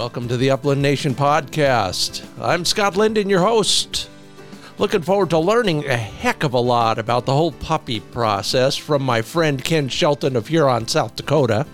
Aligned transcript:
Welcome 0.00 0.28
to 0.28 0.38
the 0.38 0.50
Upland 0.50 0.80
Nation 0.80 1.14
podcast. 1.14 2.26
I'm 2.40 2.64
Scott 2.64 2.96
Linden, 2.96 3.28
your 3.28 3.42
host. 3.42 4.08
Looking 4.78 5.02
forward 5.02 5.28
to 5.28 5.38
learning 5.38 5.84
a 5.84 5.96
heck 5.98 6.42
of 6.42 6.54
a 6.54 6.58
lot 6.58 6.98
about 6.98 7.26
the 7.26 7.34
whole 7.34 7.52
puppy 7.52 8.00
process 8.00 8.78
from 8.78 9.02
my 9.02 9.20
friend 9.20 9.62
Kent 9.62 9.92
Shelton 9.92 10.36
of 10.36 10.48
Huron, 10.48 10.88
South 10.88 11.16
Dakota. 11.16 11.66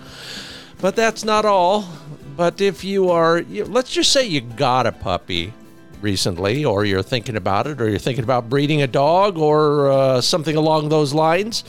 But 0.81 0.97
that's 0.97 1.23
not 1.23 1.45
all. 1.45 1.87
But 2.35 2.59
if 2.59 2.83
you 2.83 3.11
are, 3.11 3.43
let's 3.43 3.93
just 3.93 4.11
say 4.11 4.27
you 4.27 4.41
got 4.41 4.87
a 4.87 4.91
puppy 4.91 5.53
recently, 6.01 6.65
or 6.65 6.83
you're 6.83 7.03
thinking 7.03 7.37
about 7.37 7.65
it, 7.65 7.79
or 7.79 7.87
you're 7.89 7.97
thinking 7.97 8.25
about 8.25 8.49
breeding 8.49 8.81
a 8.81 8.87
dog, 8.87 9.37
or 9.37 9.89
uh, 9.89 10.19
something 10.19 10.57
along 10.57 10.89
those 10.89 11.13
lines, 11.13 11.63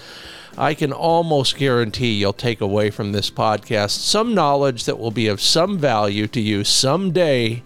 I 0.58 0.74
can 0.74 0.92
almost 0.92 1.56
guarantee 1.56 2.14
you'll 2.14 2.32
take 2.32 2.60
away 2.60 2.90
from 2.90 3.12
this 3.12 3.30
podcast 3.30 3.90
some 3.90 4.34
knowledge 4.34 4.86
that 4.86 4.98
will 4.98 5.12
be 5.12 5.28
of 5.28 5.40
some 5.40 5.78
value 5.78 6.26
to 6.26 6.40
you 6.40 6.64
someday 6.64 7.62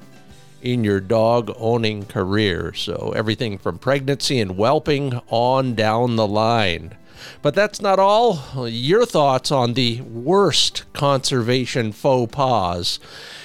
in 0.60 0.84
your 0.84 1.00
dog 1.00 1.50
owning 1.56 2.04
career. 2.04 2.74
So, 2.74 3.14
everything 3.16 3.56
from 3.56 3.78
pregnancy 3.78 4.38
and 4.40 4.58
whelping 4.58 5.18
on 5.28 5.74
down 5.74 6.16
the 6.16 6.26
line. 6.26 6.94
But 7.40 7.54
that's 7.54 7.80
not 7.80 7.98
all. 7.98 8.68
Your 8.68 9.06
thoughts 9.06 9.50
on 9.50 9.72
the 9.72 10.02
worst 10.02 10.84
conservation 10.92 11.92
faux 11.92 12.30
pas 12.30 13.00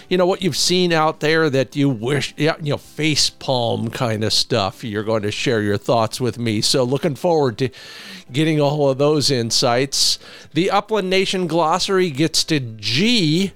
you 0.09 0.17
know 0.17 0.25
what 0.25 0.41
you've 0.41 0.57
seen 0.57 0.93
out 0.93 1.19
there 1.19 1.49
that 1.49 1.75
you 1.75 1.89
wish 1.89 2.33
you 2.37 2.53
know 2.61 2.77
face 2.77 3.29
palm 3.29 3.89
kind 3.89 4.23
of 4.23 4.31
stuff 4.31 4.83
you're 4.83 5.03
going 5.03 5.23
to 5.23 5.31
share 5.31 5.61
your 5.61 5.77
thoughts 5.77 6.21
with 6.21 6.37
me 6.37 6.61
so 6.61 6.83
looking 6.83 7.15
forward 7.15 7.57
to 7.57 7.69
getting 8.31 8.59
all 8.59 8.89
of 8.89 8.97
those 8.97 9.31
insights 9.31 10.19
the 10.53 10.69
upland 10.69 11.09
nation 11.09 11.47
glossary 11.47 12.09
gets 12.09 12.43
to 12.43 12.59
g 12.59 13.53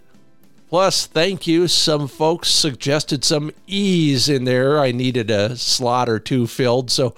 Plus, 0.71 1.05
thank 1.05 1.47
you. 1.47 1.67
Some 1.67 2.07
folks 2.07 2.47
suggested 2.47 3.25
some 3.25 3.51
E's 3.67 4.29
in 4.29 4.45
there. 4.45 4.79
I 4.79 4.93
needed 4.93 5.29
a 5.29 5.57
slot 5.57 6.07
or 6.07 6.17
two 6.17 6.47
filled. 6.47 6.89
So 6.89 7.13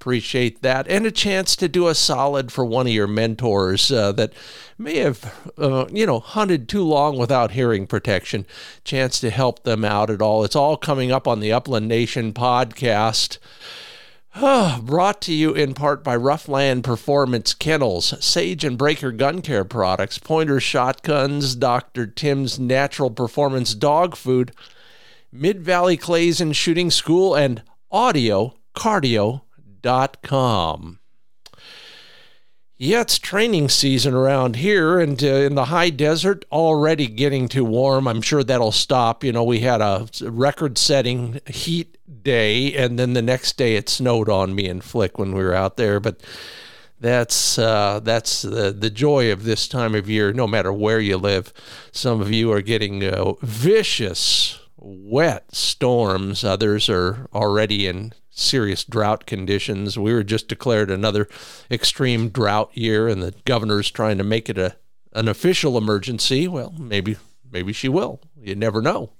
appreciate 0.00 0.60
that. 0.60 0.86
And 0.86 1.06
a 1.06 1.10
chance 1.10 1.56
to 1.56 1.66
do 1.66 1.88
a 1.88 1.94
solid 1.94 2.52
for 2.52 2.62
one 2.62 2.86
of 2.86 2.92
your 2.92 3.06
mentors 3.06 3.90
uh, 3.90 4.12
that 4.12 4.34
may 4.76 4.96
have, 4.96 5.52
uh, 5.56 5.86
you 5.90 6.04
know, 6.04 6.20
hunted 6.20 6.68
too 6.68 6.82
long 6.82 7.16
without 7.16 7.52
hearing 7.52 7.86
protection. 7.86 8.44
Chance 8.84 9.20
to 9.20 9.30
help 9.30 9.62
them 9.62 9.82
out 9.82 10.10
at 10.10 10.20
all. 10.20 10.44
It's 10.44 10.56
all 10.56 10.76
coming 10.76 11.10
up 11.10 11.26
on 11.26 11.40
the 11.40 11.52
Upland 11.52 11.88
Nation 11.88 12.34
podcast. 12.34 13.38
Brought 14.80 15.20
to 15.22 15.34
you 15.34 15.52
in 15.52 15.74
part 15.74 16.04
by 16.04 16.16
Ruffland 16.16 16.84
Performance 16.84 17.52
Kennels, 17.52 18.14
Sage 18.24 18.64
and 18.64 18.78
Braker 18.78 19.16
Gun 19.16 19.42
Care 19.42 19.64
Products, 19.64 20.18
Pointer 20.18 20.60
Shotguns, 20.60 21.56
Dr. 21.56 22.06
Tim's 22.06 22.58
Natural 22.58 23.10
Performance 23.10 23.74
Dog 23.74 24.14
Food, 24.14 24.52
Mid 25.32 25.62
Valley 25.62 25.96
Clays 25.96 26.40
and 26.40 26.54
Shooting 26.54 26.90
School, 26.90 27.34
and 27.34 27.62
Audio 27.90 28.54
Cardio 28.74 29.42
com. 30.22 30.98
Yeah, 32.82 33.02
it's 33.02 33.18
training 33.18 33.68
season 33.68 34.14
around 34.14 34.56
here, 34.56 34.98
and 34.98 35.22
uh, 35.22 35.26
in 35.26 35.54
the 35.54 35.66
high 35.66 35.90
desert, 35.90 36.46
already 36.50 37.08
getting 37.08 37.46
too 37.46 37.64
warm. 37.64 38.08
I'm 38.08 38.22
sure 38.22 38.42
that'll 38.42 38.72
stop. 38.72 39.22
You 39.22 39.32
know, 39.32 39.44
we 39.44 39.60
had 39.60 39.82
a 39.82 40.08
record 40.22 40.78
setting 40.78 41.40
heat 41.46 41.98
day, 42.22 42.74
and 42.74 42.98
then 42.98 43.12
the 43.12 43.22
next 43.22 43.56
day 43.56 43.76
it 43.76 43.88
snowed 43.88 44.28
on 44.28 44.54
me 44.54 44.68
and 44.68 44.82
Flick 44.82 45.18
when 45.18 45.32
we 45.32 45.42
were 45.42 45.54
out 45.54 45.76
there. 45.76 46.00
But 46.00 46.20
that's 47.00 47.58
uh, 47.58 48.00
that's 48.02 48.42
the, 48.42 48.72
the 48.72 48.90
joy 48.90 49.32
of 49.32 49.44
this 49.44 49.66
time 49.66 49.94
of 49.94 50.08
year, 50.08 50.32
no 50.32 50.46
matter 50.46 50.72
where 50.72 51.00
you 51.00 51.16
live. 51.16 51.52
Some 51.92 52.20
of 52.20 52.30
you 52.30 52.52
are 52.52 52.62
getting 52.62 53.02
uh, 53.02 53.32
vicious, 53.40 54.60
wet 54.76 55.54
storms, 55.54 56.44
others 56.44 56.88
are 56.88 57.26
already 57.32 57.86
in 57.86 58.12
serious 58.30 58.84
drought 58.84 59.26
conditions. 59.26 59.98
We 59.98 60.12
were 60.12 60.22
just 60.22 60.48
declared 60.48 60.90
another 60.90 61.28
extreme 61.70 62.28
drought 62.28 62.70
year, 62.74 63.08
and 63.08 63.22
the 63.22 63.34
governor's 63.44 63.90
trying 63.90 64.18
to 64.18 64.24
make 64.24 64.48
it 64.48 64.58
a 64.58 64.76
an 65.12 65.26
official 65.26 65.76
emergency. 65.76 66.46
Well, 66.46 66.74
maybe 66.78 67.16
maybe 67.50 67.72
she 67.72 67.88
will. 67.88 68.20
You 68.40 68.54
never 68.54 68.82
know. 68.82 69.12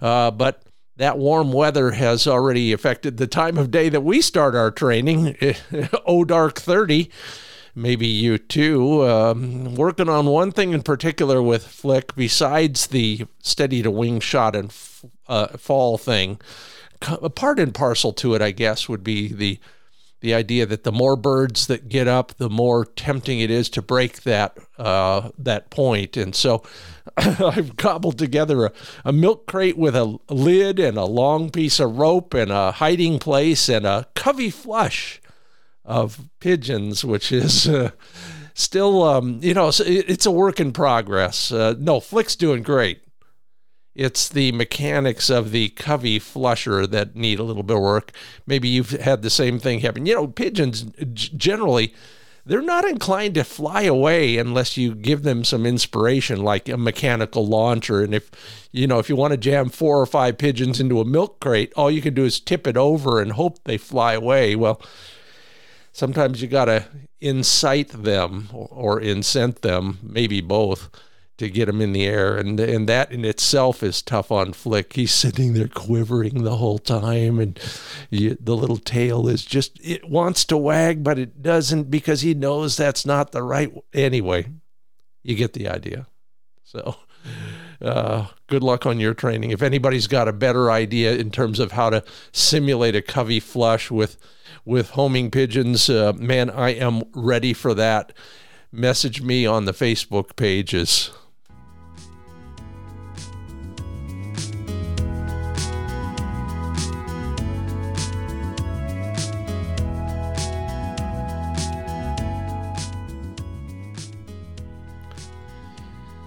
Uh, 0.00 0.30
but 0.30 0.62
that 0.96 1.18
warm 1.18 1.52
weather 1.52 1.92
has 1.92 2.26
already 2.26 2.72
affected 2.72 3.16
the 3.16 3.26
time 3.26 3.58
of 3.58 3.70
day 3.70 3.88
that 3.88 4.02
we 4.02 4.20
start 4.20 4.54
our 4.54 4.70
training. 4.70 5.36
oh, 6.06 6.24
dark 6.24 6.58
thirty. 6.58 7.10
Maybe 7.74 8.06
you 8.06 8.38
too. 8.38 9.06
Um, 9.06 9.74
working 9.74 10.08
on 10.08 10.26
one 10.26 10.50
thing 10.50 10.72
in 10.72 10.82
particular 10.82 11.42
with 11.42 11.66
Flick, 11.66 12.16
besides 12.16 12.86
the 12.86 13.26
steady 13.42 13.82
to 13.82 13.90
wing 13.90 14.20
shot 14.20 14.56
and 14.56 14.74
uh, 15.28 15.48
fall 15.58 15.98
thing 15.98 16.40
a 17.02 17.30
part 17.30 17.58
and 17.58 17.74
parcel 17.74 18.12
to 18.14 18.34
it, 18.34 18.42
I 18.42 18.50
guess, 18.50 18.88
would 18.88 19.04
be 19.04 19.32
the 19.32 19.58
the 20.20 20.32
idea 20.32 20.64
that 20.64 20.82
the 20.82 20.92
more 20.92 21.14
birds 21.14 21.66
that 21.66 21.88
get 21.88 22.08
up, 22.08 22.34
the 22.38 22.48
more 22.48 22.86
tempting 22.86 23.38
it 23.38 23.50
is 23.50 23.68
to 23.70 23.82
break 23.82 24.22
that 24.22 24.56
uh, 24.78 25.30
that 25.38 25.70
point. 25.70 26.16
And 26.16 26.34
so, 26.34 26.62
I've 27.16 27.76
cobbled 27.76 28.18
together 28.18 28.66
a, 28.66 28.72
a 29.04 29.12
milk 29.12 29.46
crate 29.46 29.78
with 29.78 29.94
a 29.96 30.18
lid 30.28 30.78
and 30.78 30.96
a 30.96 31.04
long 31.04 31.50
piece 31.50 31.80
of 31.80 31.98
rope 31.98 32.34
and 32.34 32.50
a 32.50 32.72
hiding 32.72 33.18
place 33.18 33.68
and 33.68 33.86
a 33.86 34.06
covey 34.14 34.50
flush 34.50 35.20
of 35.84 36.28
pigeons, 36.40 37.04
which 37.04 37.32
is. 37.32 37.68
Uh, 37.68 37.90
still, 38.56 39.02
um, 39.02 39.38
you 39.42 39.52
know, 39.52 39.70
it's 39.78 40.26
a 40.26 40.30
work 40.30 40.58
in 40.58 40.72
progress. 40.72 41.52
Uh, 41.52 41.74
no, 41.78 42.00
Flick's 42.00 42.34
doing 42.34 42.62
great. 42.62 43.02
It's 43.94 44.28
the 44.28 44.52
mechanics 44.52 45.30
of 45.30 45.52
the 45.52 45.70
covey 45.70 46.18
flusher 46.18 46.86
that 46.86 47.16
need 47.16 47.38
a 47.38 47.42
little 47.42 47.62
bit 47.62 47.76
of 47.76 47.82
work. 47.82 48.12
Maybe 48.46 48.68
you've 48.68 48.90
had 48.90 49.22
the 49.22 49.30
same 49.30 49.58
thing 49.58 49.80
happen. 49.80 50.04
You 50.04 50.14
know, 50.14 50.26
pigeons 50.26 50.82
generally 51.12 51.94
they're 52.46 52.62
not 52.62 52.88
inclined 52.88 53.34
to 53.34 53.44
fly 53.44 53.82
away 53.82 54.38
unless 54.38 54.76
you 54.76 54.94
give 54.94 55.24
them 55.24 55.42
some 55.42 55.66
inspiration 55.66 56.42
like 56.42 56.68
a 56.68 56.76
mechanical 56.76 57.44
launcher. 57.44 58.02
And 58.02 58.14
if 58.14 58.30
you 58.70 58.86
know 58.86 59.00
if 59.00 59.08
you 59.08 59.16
want 59.16 59.32
to 59.32 59.36
jam 59.36 59.68
four 59.68 60.00
or 60.00 60.06
five 60.06 60.38
pigeons 60.38 60.80
into 60.80 61.00
a 61.00 61.04
milk 61.04 61.40
crate 61.40 61.72
all 61.76 61.90
you 61.90 62.00
can 62.00 62.14
do 62.14 62.24
is 62.24 62.38
tip 62.38 62.66
it 62.66 62.76
over 62.76 63.20
and 63.20 63.32
hope 63.32 63.64
they 63.64 63.76
fly 63.76 64.14
away. 64.14 64.54
Well 64.54 64.80
sometimes 65.92 66.40
you 66.40 66.48
got 66.48 66.66
to 66.66 66.86
incite 67.20 67.88
them 67.88 68.48
or, 68.52 69.00
incent 69.00 69.62
them 69.62 69.98
maybe 70.02 70.40
both 70.40 70.90
to 71.38 71.50
get 71.50 71.68
him 71.68 71.80
in 71.80 71.92
the 71.92 72.06
air, 72.06 72.36
and 72.36 72.58
and 72.58 72.88
that 72.88 73.12
in 73.12 73.24
itself 73.24 73.82
is 73.82 74.02
tough 74.02 74.30
on 74.32 74.52
Flick. 74.52 74.94
He's 74.94 75.12
sitting 75.12 75.52
there 75.52 75.68
quivering 75.68 76.44
the 76.44 76.56
whole 76.56 76.78
time, 76.78 77.38
and 77.38 77.58
you, 78.10 78.36
the 78.40 78.56
little 78.56 78.78
tail 78.78 79.28
is 79.28 79.44
just 79.44 79.78
it 79.82 80.08
wants 80.08 80.44
to 80.46 80.56
wag, 80.56 81.04
but 81.04 81.18
it 81.18 81.42
doesn't 81.42 81.90
because 81.90 82.22
he 82.22 82.34
knows 82.34 82.76
that's 82.76 83.04
not 83.04 83.32
the 83.32 83.42
right. 83.42 83.72
Anyway, 83.92 84.46
you 85.22 85.34
get 85.34 85.52
the 85.52 85.68
idea. 85.68 86.06
So. 86.64 86.96
Uh, 87.80 88.28
good 88.46 88.62
luck 88.62 88.86
on 88.86 88.98
your 88.98 89.12
training. 89.12 89.50
If 89.50 89.60
anybody's 89.60 90.06
got 90.06 90.28
a 90.28 90.32
better 90.32 90.70
idea 90.70 91.14
in 91.14 91.30
terms 91.30 91.58
of 91.58 91.72
how 91.72 91.90
to 91.90 92.02
simulate 92.32 92.96
a 92.96 93.02
covey 93.02 93.40
flush 93.40 93.90
with 93.90 94.16
with 94.64 94.90
homing 94.90 95.30
pigeons, 95.30 95.90
uh, 95.90 96.12
man, 96.14 96.48
I 96.48 96.70
am 96.70 97.02
ready 97.14 97.52
for 97.52 97.74
that. 97.74 98.12
Message 98.72 99.22
me 99.22 99.46
on 99.46 99.64
the 99.64 99.72
Facebook 99.72 100.36
pages. 100.36 101.10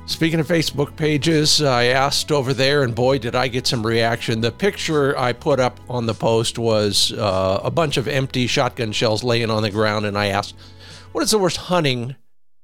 Speaking 0.09 0.39
of 0.39 0.47
Facebook 0.47 0.95
pages, 0.95 1.61
I 1.61 1.85
asked 1.85 2.31
over 2.31 2.51
there, 2.51 2.81
and 2.81 2.95
boy, 2.95 3.19
did 3.19 3.35
I 3.35 3.47
get 3.47 3.67
some 3.67 3.85
reaction. 3.85 4.41
The 4.41 4.51
picture 4.51 5.15
I 5.15 5.33
put 5.33 5.59
up 5.59 5.79
on 5.88 6.07
the 6.07 6.15
post 6.15 6.57
was 6.57 7.13
uh, 7.13 7.61
a 7.63 7.69
bunch 7.69 7.95
of 7.95 8.07
empty 8.07 8.47
shotgun 8.47 8.91
shells 8.91 9.23
laying 9.23 9.51
on 9.51 9.61
the 9.61 9.69
ground, 9.69 10.07
and 10.07 10.17
I 10.17 10.25
asked, 10.25 10.56
What 11.11 11.23
is 11.23 11.29
the 11.29 11.38
worst 11.38 11.57
hunting 11.57 12.15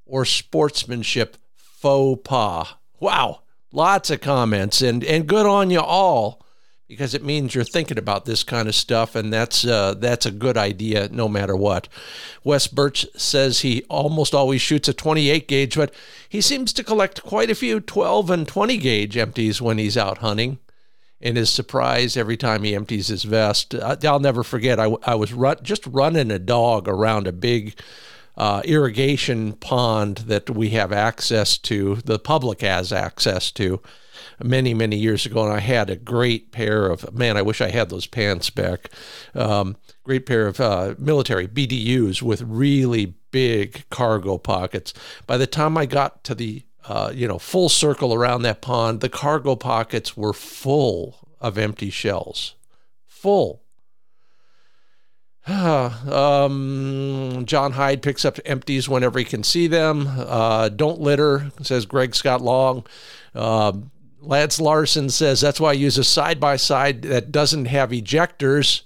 or 0.08 0.26
sportsmanship 0.26 1.38
faux 1.56 2.20
pas? 2.28 2.74
Wow, 3.00 3.44
lots 3.72 4.10
of 4.10 4.22
comments, 4.22 4.82
and, 4.82 5.04
and 5.04 5.28
good 5.28 5.46
on 5.46 5.70
you 5.70 5.82
all 5.82 6.44
because 6.88 7.14
it 7.14 7.24
means 7.24 7.56
you're 7.56 7.64
thinking 7.64 7.98
about 7.98 8.26
this 8.26 8.44
kind 8.44 8.68
of 8.68 8.76
stuff, 8.76 9.16
and 9.16 9.34
that's 9.34 9.66
uh, 9.66 9.96
that's 9.96 10.26
a 10.26 10.32
good 10.32 10.58
idea 10.58 11.10
no 11.12 11.28
matter 11.28 11.56
what. 11.56 11.88
Wes 12.44 12.68
Birch 12.68 13.08
says 13.16 13.62
he 13.62 13.84
almost 13.90 14.36
always 14.36 14.62
shoots 14.62 14.88
a 14.88 14.94
28 14.94 15.48
gauge, 15.48 15.76
but 15.76 15.94
he 16.30 16.42
seems 16.42 16.74
to 16.74 16.84
collect 16.84 17.24
quite 17.24 17.50
a 17.50 17.56
few 17.56 17.80
12 17.80 18.30
and 18.30 18.48
20 18.48 18.78
gauge 18.78 19.18
empties 19.18 19.62
when 19.62 19.78
he's 19.78 19.98
out 19.98 20.20
hunting. 20.20 20.60
And 21.22 21.38
his 21.38 21.50
surprise 21.50 22.18
every 22.18 22.38
time 22.38 22.64
he 22.64 22.76
empties 22.76 23.08
his 23.08 23.24
vest. 23.24 23.74
I'll 23.74 24.20
never 24.20 24.44
forget. 24.44 24.80
I, 24.80 24.94
I 25.04 25.16
was 25.16 25.34
run, 25.34 25.58
just 25.64 25.88
running 25.88 26.30
a 26.30 26.38
dog 26.38 26.88
around 26.88 27.26
a 27.26 27.32
big 27.32 27.80
uh, 28.38 28.62
irrigation 28.66 29.54
pond 29.54 30.18
that 30.18 30.50
we 30.50 30.72
have 30.72 30.92
access 30.92 31.58
to, 31.60 31.96
the 32.06 32.20
public 32.20 32.62
has 32.62 32.92
access 32.92 33.50
to 33.52 33.82
many, 34.44 34.74
many 34.74 34.98
years 34.98 35.26
ago. 35.26 35.44
And 35.44 35.54
I 35.54 35.60
had 35.60 35.90
a 35.90 35.96
great 35.96 36.52
pair 36.52 36.88
of, 36.88 37.14
man, 37.14 37.38
I 37.38 37.42
wish 37.42 37.62
I 37.62 37.70
had 37.70 37.90
those 37.90 38.08
pants 38.08 38.50
back. 38.50 38.90
Um, 39.34 39.78
great 40.04 40.26
pair 40.26 40.48
of 40.48 40.60
uh, 40.60 40.96
military 40.98 41.48
BDUs 41.48 42.22
with 42.22 42.42
really 42.42 43.16
big 43.32 43.84
cargo 43.90 44.38
pockets. 44.38 44.94
By 45.28 45.38
the 45.38 45.48
time 45.48 45.78
I 45.78 45.86
got 45.86 46.24
to 46.26 46.36
the 46.36 46.64
uh, 46.88 47.12
you 47.14 47.28
know, 47.28 47.40
full 47.40 47.70
circle 47.70 48.14
around 48.14 48.44
that 48.44 48.62
pond, 48.62 49.02
the 49.02 49.10
cargo 49.10 49.56
pockets 49.56 50.16
were 50.16 50.34
full 50.34 51.28
of 51.42 51.58
empty 51.58 51.90
shells. 51.90 52.54
Full. 53.08 53.64
um, 55.48 57.44
John 57.46 57.72
Hyde 57.74 58.02
picks 58.02 58.26
up 58.26 58.40
empties 58.46 58.88
whenever 58.90 59.20
he 59.20 59.26
can 59.26 59.44
see 59.44 59.68
them. 59.68 60.08
Uh, 60.08 60.70
don't 60.70 61.00
litter, 61.00 61.52
says 61.62 61.86
Greg 61.86 62.16
Scott 62.16 62.42
Long. 62.42 62.86
Uh, 63.34 63.74
Lance 64.26 64.60
Larson 64.60 65.10
says 65.10 65.42
that's 65.42 65.60
why 65.60 65.70
I 65.70 65.74
use 65.74 65.98
a 65.98 66.04
side 66.04 66.40
by 66.40 66.56
side 66.56 67.04
that 67.04 67.32
doesn't 67.32 67.66
have 67.66 67.92
ejectors. 67.92 68.82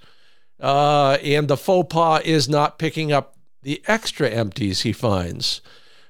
Uh, 0.59 1.17
and 1.23 1.47
the 1.47 1.57
faux 1.57 1.93
pas 1.93 2.21
is 2.23 2.49
not 2.49 2.79
picking 2.79 3.11
up 3.11 3.37
the 3.61 3.81
extra 3.87 4.29
empties 4.29 4.81
he 4.81 4.91
finds. 4.91 5.61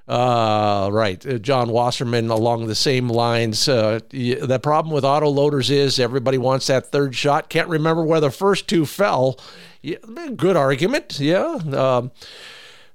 Uh, 0.07 0.89
right. 0.91 1.23
Uh, 1.23 1.37
John 1.37 1.69
Wasserman 1.69 2.31
along 2.31 2.65
the 2.65 2.73
same 2.73 3.09
lines. 3.09 3.69
Uh, 3.69 3.99
the 4.09 4.59
problem 4.61 4.91
with 4.91 5.05
auto 5.05 5.29
loaders 5.29 5.69
is 5.69 5.99
everybody 5.99 6.39
wants 6.39 6.65
that 6.65 6.91
third 6.91 7.15
shot. 7.15 7.49
Can't 7.49 7.69
remember 7.69 8.03
where 8.03 8.19
the 8.19 8.31
first 8.31 8.67
two 8.67 8.87
fell. 8.87 9.39
Yeah, 9.83 9.97
good 10.35 10.55
argument. 10.55 11.19
Yeah. 11.19 11.59
Um, 11.71 12.11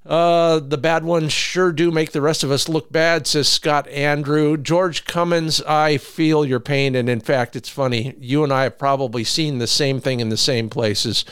uh, 0.07 0.61
the 0.61 0.77
bad 0.77 1.05
ones 1.05 1.33
sure 1.33 1.73
do 1.73 1.91
make 1.91 2.13
the 2.13 2.21
rest 2.21 2.45
of 2.45 2.51
us 2.51 2.69
look 2.69 2.93
bad, 2.93 3.27
says 3.27 3.49
Scott 3.49 3.89
Andrew. 3.89 4.57
George 4.57 5.05
Cummins, 5.05 5.63
I 5.63 5.97
feel 5.97 6.45
your 6.45 6.61
pain. 6.61 6.95
And 6.95 7.09
in 7.09 7.21
fact, 7.21 7.57
it's 7.57 7.69
funny. 7.69 8.15
You 8.19 8.45
and 8.45 8.53
I 8.53 8.65
have 8.65 8.79
probably 8.79 9.25
seen 9.25 9.59
the 9.59 9.67
same 9.67 10.01
thing 10.01 10.21
in 10.21 10.29
the 10.29 10.37
same 10.37 10.69
places 10.69 11.25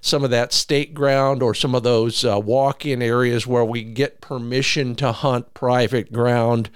some 0.00 0.24
of 0.24 0.30
that 0.30 0.52
state 0.52 0.94
ground 0.94 1.42
or 1.42 1.54
some 1.54 1.74
of 1.74 1.82
those 1.82 2.24
uh, 2.24 2.38
walk 2.38 2.86
in 2.86 3.02
areas 3.02 3.46
where 3.46 3.64
we 3.64 3.84
get 3.84 4.20
permission 4.20 4.94
to 4.96 5.12
hunt 5.12 5.52
private 5.54 6.12
ground 6.12 6.70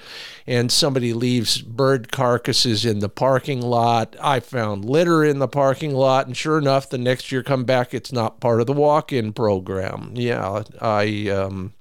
and 0.46 0.70
somebody 0.70 1.12
leaves 1.12 1.62
bird 1.62 2.12
carcasses 2.12 2.84
in 2.84 2.98
the 2.98 3.08
parking 3.08 3.62
lot. 3.62 4.14
I 4.20 4.40
found 4.40 4.84
litter 4.84 5.24
in 5.24 5.38
the 5.38 5.48
parking 5.48 5.94
lot, 5.94 6.26
and 6.26 6.36
sure 6.36 6.58
enough, 6.58 6.90
the 6.90 6.98
next 6.98 7.32
year 7.32 7.42
come 7.42 7.64
back, 7.64 7.94
it's 7.94 8.12
not 8.12 8.40
part 8.40 8.60
of 8.60 8.66
the 8.66 8.72
walk 8.72 9.12
in 9.12 9.32
program. 9.32 10.12
Yeah, 10.14 10.62
I. 10.80 11.28
Um, 11.28 11.72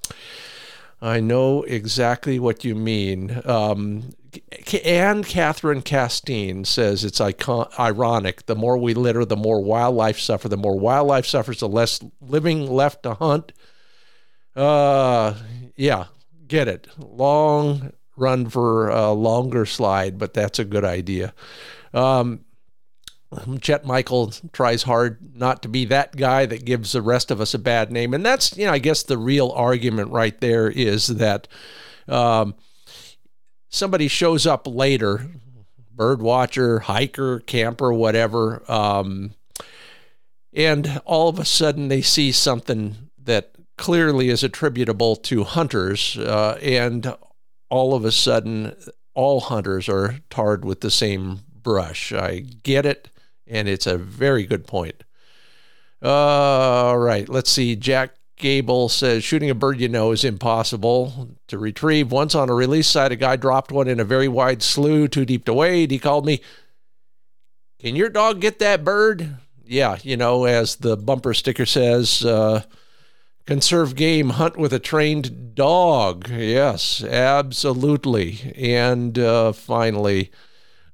I 1.01 1.19
know 1.19 1.63
exactly 1.63 2.40
what 2.40 2.63
you 2.63 2.75
mean. 2.75 3.42
Um, 3.44 4.13
and 4.83 5.25
Catherine 5.25 5.81
Castine 5.81 6.65
says 6.65 7.03
it's 7.03 7.21
icon- 7.21 7.69
ironic. 7.80 8.45
The 8.45 8.56
more 8.56 8.77
we 8.77 8.94
litter, 8.94 9.25
the 9.25 9.35
more 9.35 9.62
wildlife 9.62 10.19
suffer. 10.19 10.50
The 10.50 10.57
more 10.57 10.77
wildlife 10.77 11.25
suffers, 11.25 11.59
the 11.59 11.69
less 11.69 12.00
living 12.21 12.69
left 12.71 13.03
to 13.03 13.15
hunt. 13.15 13.51
Uh, 14.56 15.35
yeah, 15.75 16.06
get 16.47 16.68
it. 16.68 16.88
Long 16.97 17.91
run 18.15 18.50
for 18.50 18.89
a 18.89 19.12
longer 19.12 19.65
slide, 19.65 20.18
but 20.18 20.33
that's 20.33 20.59
a 20.59 20.65
good 20.65 20.85
idea. 20.85 21.33
Um, 21.94 22.45
Chet 23.62 23.85
Michael 23.85 24.31
tries 24.51 24.83
hard 24.83 25.35
not 25.35 25.63
to 25.63 25.68
be 25.68 25.85
that 25.85 26.15
guy 26.15 26.45
that 26.45 26.65
gives 26.65 26.91
the 26.91 27.01
rest 27.01 27.31
of 27.31 27.41
us 27.41 27.53
a 27.53 27.59
bad 27.59 27.91
name. 27.91 28.13
And 28.13 28.25
that's, 28.25 28.56
you 28.57 28.65
know, 28.65 28.71
I 28.71 28.80
guess 28.80 29.03
the 29.03 29.18
real 29.18 29.51
argument 29.51 30.12
right 30.12 30.39
there 30.39 30.69
is 30.69 31.07
that 31.07 31.47
um, 32.07 32.56
somebody 33.74 34.08
shows 34.08 34.46
up 34.46 34.68
later, 34.68 35.25
bird 35.92 36.22
watcher, 36.22 36.80
hiker, 36.80 37.40
camper, 37.40 37.92
whatever, 37.92 38.64
um, 38.72 39.34
and 40.54 41.02
all 41.06 41.28
of 41.28 41.40
a 41.40 41.46
sudden 41.46 41.88
they 41.88 42.02
see 42.02 42.31
something 42.31 43.10
that 43.18 43.52
clearly 43.75 44.30
is 44.30 44.44
attributable 44.44 45.16
to 45.16 45.44
hunters, 45.44 46.16
uh, 46.18 46.58
and 46.62 47.16
all 47.70 47.96
of 47.96 48.06
a 48.06 48.12
sudden 48.12 48.75
all 49.16 49.40
hunters 49.40 49.90
are 49.90 50.19
tarred 50.30 50.64
with 50.64 50.81
the 50.81 50.92
same 50.92 51.40
brush. 51.52 52.14
I 52.14 52.42
get 52.42 52.86
it, 52.86 53.10
and 53.48 53.68
it's 53.68 53.88
a 53.88 53.98
very 53.98 54.46
good 54.46 54.68
point. 54.68 55.04
Uh, 56.00 56.10
all 56.10 57.00
right, 57.00 57.28
let's 57.28 57.50
see. 57.50 57.76
Jack 57.76 58.12
Gable 58.44 58.90
says 58.90 59.24
shooting 59.24 59.50
a 59.50 59.56
bird 59.56 59.80
you 59.80 59.88
know 59.88 60.12
is 60.12 60.25
impossible 60.25 61.30
to 61.48 61.57
retrieve. 61.57 62.12
Once 62.12 62.36
on 62.36 62.50
a 62.50 62.54
release 62.54 62.90
site, 62.90 63.13
a 63.13 63.16
guy 63.16 63.38
dropped 63.38 63.72
one 63.72 63.88
in 63.88 64.01
a 64.01 64.04
very 64.04 64.28
wide 64.28 64.62
slough 64.62 65.10
too 65.12 65.24
deep 65.24 65.45
to 65.45 65.54
wade. 65.54 65.92
He 65.92 65.98
called 65.98 66.25
me, 66.25 66.42
Can 67.80 67.95
your 67.95 68.10
dog 68.10 68.42
get 68.42 68.60
that 68.60 68.84
bird? 68.84 69.38
Yeah, 69.63 69.98
you 70.04 70.18
know, 70.18 70.44
as 70.44 70.75
the 70.75 70.98
bumper 70.98 71.34
sticker 71.34 71.66
says, 71.66 72.25
uh, 72.25 72.63
conserve 73.45 73.95
game, 73.95 74.31
hunt 74.31 74.57
with 74.57 74.74
a 74.74 74.80
trained 74.80 75.56
dog. 75.56 76.28
Yes, 76.28 77.01
absolutely. 77.01 78.54
And 78.57 79.18
uh, 79.18 79.54
finally, 79.54 80.31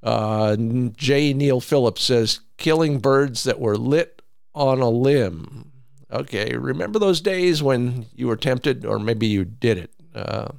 uh, 0.04 0.56
J. 0.56 1.34
Neil 1.34 1.62
Phillips 1.62 2.04
says, 2.04 2.42
killing 2.58 3.00
birds 3.00 3.44
that 3.46 3.60
were 3.60 3.76
lit 3.76 4.22
on 4.54 4.82
a 4.82 4.90
limb. 4.90 5.72
Okay, 6.12 6.56
remember 6.56 6.98
those 6.98 7.22
days 7.22 7.62
when 7.62 8.08
you 8.16 8.28
were 8.28 8.36
tempted, 8.36 8.84
or 8.84 8.98
maybe 8.98 9.28
you 9.28 9.46
did 9.46 9.78
it? 9.78 9.92
Uh, 10.16 10.50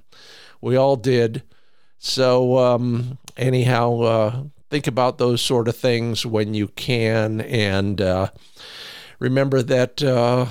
we 0.60 0.76
all 0.76 0.96
did. 0.96 1.42
So, 1.98 2.58
um, 2.58 3.18
anyhow, 3.36 4.00
uh, 4.00 4.42
think 4.70 4.86
about 4.86 5.18
those 5.18 5.42
sort 5.42 5.66
of 5.66 5.76
things 5.76 6.24
when 6.24 6.54
you 6.54 6.68
can, 6.68 7.40
and 7.40 8.00
uh, 8.00 8.28
remember 9.18 9.60
that 9.62 10.02
uh, 10.02 10.46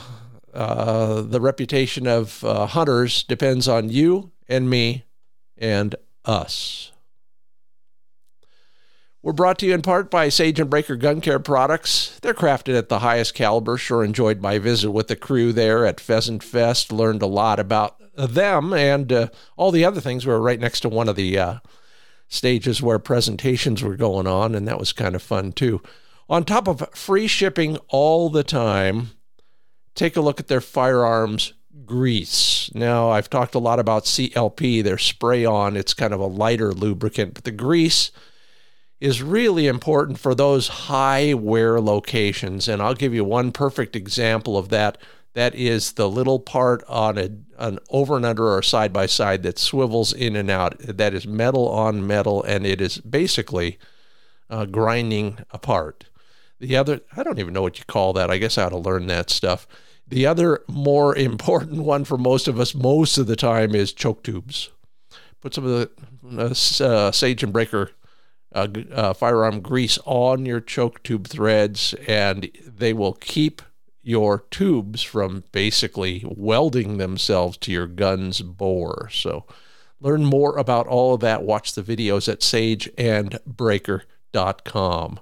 uh, 0.54 1.22
the 1.22 1.40
reputation 1.40 2.06
of 2.06 2.44
uh, 2.44 2.66
hunters 2.66 3.24
depends 3.24 3.68
on 3.68 3.90
you 3.90 4.32
and 4.50 4.70
me 4.70 5.06
and 5.58 5.96
us. 6.26 6.92
We're 9.22 9.34
brought 9.34 9.60
to 9.60 9.66
you 9.66 9.74
in 9.74 9.82
part 9.82 10.10
by 10.10 10.30
Sage 10.30 10.62
and 10.62 10.70
Braker 10.70 10.98
Gun 10.98 11.20
Care 11.20 11.40
products. 11.40 12.18
They're 12.22 12.34
crafted 12.34 12.78
at 12.78 12.88
the 12.88 13.00
highest 13.00 13.34
caliber. 13.34 13.76
Sure 13.78 14.02
enjoyed 14.02 14.40
my 14.40 14.60
visit 14.60 14.92
with 14.92 15.10
the 15.10 15.18
crew 15.18 15.52
there 15.52 15.86
at 15.86 16.00
Pheasant 16.00 16.42
Fest. 16.42 16.90
Learned 16.90 17.22
a 17.22 17.28
lot 17.28 17.60
about 17.60 17.98
them 18.16 18.72
and 18.72 19.12
uh, 19.12 19.28
all 19.58 19.72
the 19.72 19.84
other 19.84 20.00
things. 20.00 20.26
We 20.26 20.32
were 20.32 20.40
right 20.40 20.60
next 20.60 20.80
to 20.82 20.90
one 20.90 21.10
of 21.10 21.18
the 21.18 21.38
uh, 21.38 21.56
stages 22.30 22.82
where 22.82 22.98
presentations 22.98 23.84
were 23.84 23.98
going 23.98 24.26
on, 24.26 24.56
and 24.56 24.66
that 24.70 24.80
was 24.80 24.94
kind 24.94 25.16
of 25.16 25.22
fun 25.22 25.52
too. 25.52 25.82
On 26.30 26.46
top 26.46 26.70
of 26.70 26.88
free 26.94 27.28
shipping 27.28 27.78
all 27.90 28.30
the 28.30 28.44
time, 28.44 29.10
take 29.96 30.16
a 30.16 30.22
look 30.22 30.40
at 30.40 30.48
their 30.48 30.62
firearms 30.62 31.52
grease. 31.86 32.72
Now, 32.74 33.10
I've 33.10 33.30
talked 33.30 33.56
a 33.56 33.60
lot 33.60 33.80
about 33.80 34.06
CLP, 34.06 34.82
their 34.82 34.98
spray 34.98 35.44
on. 35.44 35.76
It's 35.76 35.94
kind 35.94 36.14
of 36.14 36.22
a 36.22 36.26
lighter 36.26 36.72
lubricant, 36.72 37.34
but 37.34 37.44
the 37.44 37.52
grease 37.52 38.12
is 39.00 39.24
really 39.24 39.68
important 39.68 40.20
for 40.20 40.36
those 40.36 40.68
high 40.68 41.34
wear 41.34 41.80
locations. 41.80 42.68
And 42.68 42.82
I'll 42.82 42.94
give 42.94 43.14
you 43.14 43.24
one 43.24 43.52
perfect 43.52 43.96
example 43.96 44.58
of 44.58 44.70
that. 44.70 44.98
That 45.34 45.56
is 45.56 45.94
the 45.94 46.10
little 46.10 46.40
part 46.40 46.84
on 46.88 47.18
a, 47.18 47.30
an 47.58 47.80
over 47.90 48.18
and 48.18 48.26
under 48.26 48.50
or 48.50 48.62
side 48.62 48.92
by 48.92 49.06
side 49.06 49.44
that 49.44 49.60
swivels 49.60 50.12
in 50.12 50.36
and 50.36 50.50
out. 50.50 50.80
That 50.80 51.14
is 51.14 51.28
metal 51.28 51.70
on 51.70 52.06
metal, 52.06 52.44
and 52.44 52.66
it 52.66 52.82
is 52.82 52.98
basically 52.98 53.78
uh, 54.50 54.66
grinding 54.66 55.38
apart. 55.52 56.06
The 56.60 56.76
other, 56.76 57.02
I 57.16 57.24
don't 57.24 57.40
even 57.40 57.54
know 57.54 57.62
what 57.62 57.78
you 57.78 57.86
call 57.86 58.12
that. 58.14 58.32
I 58.32 58.38
guess 58.38 58.58
I 58.58 58.64
ought 58.64 58.70
to 58.70 58.78
learn 58.78 59.08
that 59.08 59.30
stuff. 59.30 59.68
The 60.08 60.26
other 60.26 60.62
more 60.68 61.16
important 61.18 61.84
one 61.84 62.04
for 62.04 62.18
most 62.18 62.48
of 62.48 62.60
us, 62.60 62.76
most 62.76 63.18
of 63.18 63.28
the 63.28 63.36
time, 63.38 63.76
is 63.76 63.94
choke 63.94 64.24
tubes. 64.24 64.72
Put 65.42 65.54
some 65.54 65.66
of 65.66 65.90
the 66.28 66.82
uh, 66.82 66.84
uh 66.84 67.12
Sage 67.12 67.44
and 67.44 67.54
Braker 67.54 67.92
uh, 68.54 68.68
uh, 68.92 69.14
firearm 69.14 69.62
grease 69.62 69.98
on 70.06 70.46
your 70.46 70.60
choke 70.60 71.02
tube 71.04 71.28
threads, 71.28 71.94
and 72.08 72.52
they 72.66 72.94
will 72.94 73.14
keep 73.14 73.62
your 74.02 74.46
tubes 74.50 75.04
from 75.04 75.44
basically 75.52 76.24
welding 76.26 76.98
themselves 76.98 77.58
to 77.58 77.72
your 77.72 77.88
gun's 77.88 78.42
bore. 78.42 79.10
So, 79.12 79.46
learn 80.02 80.26
more 80.26 80.58
about 80.58 80.88
all 80.88 81.14
of 81.14 81.22
that. 81.22 81.44
Watch 81.44 81.74
the 81.74 81.84
videos 81.84 82.28
at 82.32 82.40
sageandbraker.com. 82.40 85.20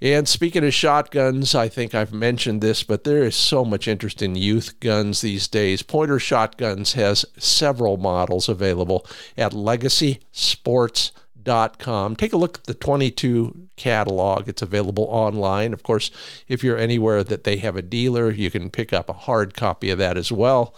And 0.00 0.28
speaking 0.28 0.64
of 0.64 0.74
shotguns, 0.74 1.54
I 1.54 1.68
think 1.68 1.94
I've 1.94 2.12
mentioned 2.12 2.60
this, 2.60 2.82
but 2.82 3.04
there 3.04 3.24
is 3.24 3.34
so 3.34 3.64
much 3.64 3.88
interest 3.88 4.20
in 4.20 4.34
youth 4.34 4.78
guns 4.78 5.22
these 5.22 5.48
days. 5.48 5.82
Pointer 5.82 6.18
Shotguns 6.18 6.92
has 6.92 7.24
several 7.38 7.96
models 7.96 8.48
available 8.48 9.06
at 9.38 9.54
Legacy 9.54 10.20
Sports 10.32 11.12
Com. 11.46 12.16
Take 12.16 12.32
a 12.32 12.36
look 12.36 12.58
at 12.58 12.64
the 12.64 12.74
22 12.74 13.68
catalog. 13.76 14.48
It's 14.48 14.62
available 14.62 15.04
online. 15.04 15.72
Of 15.72 15.82
course, 15.82 16.10
if 16.48 16.64
you're 16.64 16.76
anywhere 16.76 17.22
that 17.22 17.44
they 17.44 17.58
have 17.58 17.76
a 17.76 17.82
dealer, 17.82 18.30
you 18.30 18.50
can 18.50 18.68
pick 18.68 18.92
up 18.92 19.08
a 19.08 19.12
hard 19.12 19.54
copy 19.54 19.90
of 19.90 19.98
that 19.98 20.16
as 20.16 20.32
well. 20.32 20.74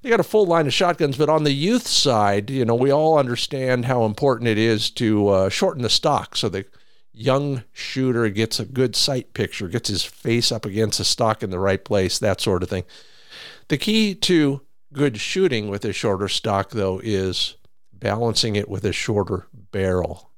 they 0.00 0.08
got 0.08 0.20
a 0.20 0.24
full 0.24 0.46
line 0.46 0.66
of 0.66 0.72
shotguns. 0.72 1.18
But 1.18 1.28
on 1.28 1.44
the 1.44 1.52
youth 1.52 1.86
side, 1.86 2.48
you 2.48 2.64
know, 2.64 2.74
we 2.74 2.90
all 2.90 3.18
understand 3.18 3.84
how 3.84 4.04
important 4.04 4.48
it 4.48 4.58
is 4.58 4.90
to 4.92 5.28
uh, 5.28 5.48
shorten 5.50 5.82
the 5.82 5.90
stock 5.90 6.34
so 6.34 6.48
the 6.48 6.64
young 7.12 7.64
shooter 7.72 8.28
gets 8.30 8.58
a 8.58 8.64
good 8.64 8.96
sight 8.96 9.34
picture, 9.34 9.68
gets 9.68 9.90
his 9.90 10.04
face 10.04 10.50
up 10.50 10.64
against 10.64 10.98
the 10.98 11.04
stock 11.04 11.42
in 11.42 11.50
the 11.50 11.58
right 11.58 11.84
place, 11.84 12.18
that 12.18 12.40
sort 12.40 12.62
of 12.62 12.70
thing. 12.70 12.84
The 13.68 13.76
key 13.76 14.14
to 14.14 14.62
good 14.92 15.18
shooting 15.20 15.68
with 15.68 15.84
a 15.84 15.92
shorter 15.92 16.28
stock, 16.28 16.70
though, 16.70 17.00
is 17.04 17.56
balancing 18.00 18.56
it 18.56 18.68
with 18.68 18.84
a 18.84 18.92
shorter 18.92 19.46
barrel. 19.72 20.30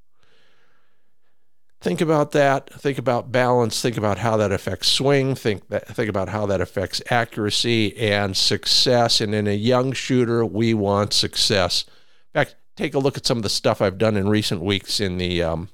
Think 1.81 2.01
about 2.01 2.31
that. 2.31 2.73
Think 2.75 2.97
about 2.97 3.33
balance. 3.33 3.83
Think 3.83 3.97
about 3.97 4.19
how 4.19 4.37
that 4.37 4.53
affects 4.53 4.87
swing. 4.87 5.35
Think 5.35 5.69
that, 5.69 5.89
think 5.89 6.09
about 6.09 6.29
how 6.29 6.47
that 6.47 6.61
affects 6.61 7.03
accuracy 7.11 7.97
and 7.97 8.37
success. 8.37 9.21
And 9.21 9.35
in 9.35 9.49
a 9.49 9.57
young 9.57 9.93
shooter, 9.93 10.45
we 10.47 10.75
want 10.75 11.13
success. 11.13 11.85
In 12.33 12.41
fact, 12.41 12.55
take 12.77 12.95
a 12.95 13.01
look 13.01 13.17
at 13.17 13.27
some 13.27 13.39
of 13.39 13.43
the 13.43 13.49
stuff 13.49 13.83
I've 13.83 13.99
done 13.99 14.17
in 14.17 14.29
recent 14.29 14.63
weeks 14.63 15.01
in 15.01 15.19
the 15.19 15.43
um, 15.43 15.71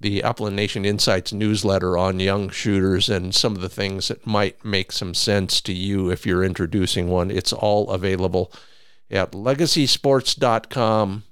the 0.00 0.22
Upland 0.22 0.54
Nation 0.54 0.84
Insights 0.84 1.32
newsletter 1.32 1.96
on 1.96 2.20
young 2.20 2.50
shooters 2.50 3.08
and 3.08 3.34
some 3.34 3.56
of 3.56 3.62
the 3.62 3.68
things 3.68 4.08
that 4.08 4.26
might 4.26 4.64
make 4.64 4.92
some 4.92 5.14
sense 5.14 5.60
to 5.62 5.72
you 5.72 6.10
if 6.10 6.26
you're 6.26 6.44
introducing 6.44 7.08
one. 7.08 7.30
It's 7.30 7.52
all 7.52 7.90
available 7.90 8.52
at 9.10 9.32
legacysports.com 9.32 11.24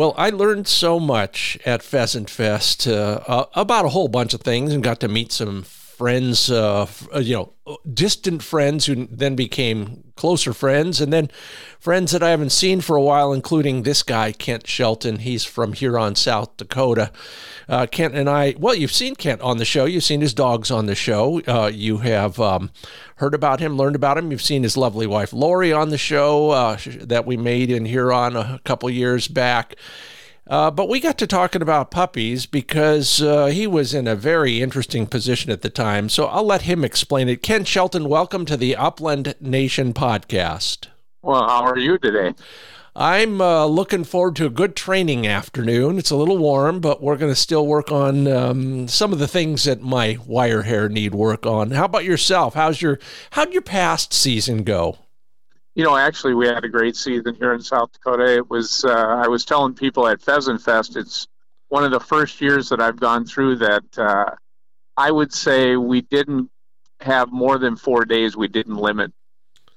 Well, 0.00 0.14
I 0.16 0.30
learned 0.30 0.66
so 0.66 0.98
much 0.98 1.58
at 1.66 1.82
Pheasant 1.82 2.30
Fest 2.30 2.86
uh, 2.86 3.20
uh, 3.26 3.44
about 3.52 3.84
a 3.84 3.90
whole 3.90 4.08
bunch 4.08 4.32
of 4.32 4.40
things 4.40 4.72
and 4.72 4.82
got 4.82 4.98
to 5.00 5.08
meet 5.08 5.30
some 5.30 5.62
friends, 6.00 6.50
uh, 6.50 6.86
uh 7.14 7.18
you 7.18 7.34
know, 7.34 7.78
distant 7.92 8.42
friends 8.42 8.86
who 8.86 9.06
then 9.10 9.36
became 9.36 10.02
closer 10.16 10.54
friends, 10.54 10.98
and 10.98 11.12
then 11.12 11.28
friends 11.78 12.12
that 12.12 12.22
I 12.22 12.30
haven't 12.30 12.52
seen 12.52 12.80
for 12.80 12.96
a 12.96 13.02
while, 13.02 13.34
including 13.34 13.82
this 13.82 14.02
guy, 14.02 14.32
Kent 14.32 14.66
Shelton. 14.66 15.18
He's 15.18 15.44
from 15.44 15.74
Huron, 15.74 16.14
South 16.14 16.56
Dakota. 16.56 17.12
Uh, 17.68 17.84
Kent 17.84 18.14
and 18.14 18.30
I, 18.30 18.54
well, 18.58 18.74
you've 18.74 18.90
seen 18.90 19.14
Kent 19.14 19.42
on 19.42 19.58
the 19.58 19.66
show. 19.66 19.84
You've 19.84 20.02
seen 20.02 20.22
his 20.22 20.32
dogs 20.32 20.70
on 20.70 20.86
the 20.86 20.94
show. 20.94 21.42
Uh, 21.46 21.70
you 21.70 21.98
have 21.98 22.40
um, 22.40 22.70
heard 23.16 23.34
about 23.34 23.60
him, 23.60 23.76
learned 23.76 23.96
about 23.96 24.16
him. 24.16 24.30
You've 24.30 24.40
seen 24.40 24.62
his 24.62 24.78
lovely 24.78 25.06
wife, 25.06 25.34
Lori, 25.34 25.70
on 25.70 25.90
the 25.90 25.98
show 25.98 26.48
uh, 26.48 26.78
that 27.00 27.26
we 27.26 27.36
made 27.36 27.70
in 27.70 27.84
Huron 27.84 28.36
a 28.36 28.58
couple 28.64 28.88
years 28.88 29.28
back. 29.28 29.76
Uh, 30.50 30.68
but 30.68 30.88
we 30.88 30.98
got 30.98 31.16
to 31.16 31.28
talking 31.28 31.62
about 31.62 31.92
puppies 31.92 32.44
because 32.44 33.22
uh, 33.22 33.46
he 33.46 33.68
was 33.68 33.94
in 33.94 34.08
a 34.08 34.16
very 34.16 34.60
interesting 34.60 35.06
position 35.06 35.52
at 35.52 35.62
the 35.62 35.70
time. 35.70 36.08
So 36.08 36.26
I'll 36.26 36.44
let 36.44 36.62
him 36.62 36.84
explain 36.84 37.28
it. 37.28 37.40
Kent 37.40 37.68
Shelton, 37.68 38.08
welcome 38.08 38.44
to 38.46 38.56
the 38.56 38.74
Upland 38.74 39.36
Nation 39.40 39.94
podcast. 39.94 40.88
Well, 41.22 41.46
how 41.46 41.62
are 41.62 41.78
you 41.78 41.98
today? 41.98 42.34
I'm 42.96 43.40
uh, 43.40 43.66
looking 43.66 44.02
forward 44.02 44.34
to 44.36 44.46
a 44.46 44.50
good 44.50 44.74
training 44.74 45.24
afternoon. 45.24 45.98
It's 45.98 46.10
a 46.10 46.16
little 46.16 46.38
warm, 46.38 46.80
but 46.80 47.00
we're 47.00 47.16
going 47.16 47.30
to 47.30 47.40
still 47.40 47.64
work 47.64 47.92
on 47.92 48.26
um, 48.26 48.88
some 48.88 49.12
of 49.12 49.20
the 49.20 49.28
things 49.28 49.62
that 49.64 49.80
my 49.80 50.18
wire 50.26 50.62
hair 50.62 50.88
need 50.88 51.14
work 51.14 51.46
on. 51.46 51.70
How 51.70 51.84
about 51.84 52.04
yourself? 52.04 52.54
How's 52.54 52.82
your 52.82 52.98
how'd 53.30 53.52
your 53.52 53.62
past 53.62 54.12
season 54.12 54.64
go? 54.64 54.98
You 55.74 55.84
know, 55.84 55.96
actually, 55.96 56.34
we 56.34 56.46
had 56.46 56.64
a 56.64 56.68
great 56.68 56.96
season 56.96 57.34
here 57.34 57.54
in 57.54 57.60
South 57.60 57.92
Dakota. 57.92 58.36
It 58.36 58.50
was 58.50 58.84
uh, 58.84 58.90
I 59.24 59.28
was 59.28 59.44
telling 59.44 59.74
people 59.74 60.06
at 60.06 60.20
Pheasant 60.20 60.60
Fest, 60.60 60.96
it's 60.96 61.28
one 61.68 61.84
of 61.84 61.92
the 61.92 62.00
first 62.00 62.40
years 62.40 62.68
that 62.68 62.80
I've 62.80 62.98
gone 62.98 63.24
through 63.24 63.56
that. 63.56 63.84
Uh, 63.96 64.34
I 64.96 65.10
would 65.10 65.32
say 65.32 65.76
we 65.76 66.02
didn't 66.02 66.50
have 67.00 67.32
more 67.32 67.58
than 67.58 67.76
four 67.76 68.04
days. 68.04 68.36
We 68.36 68.48
didn't 68.48 68.76
limit 68.76 69.12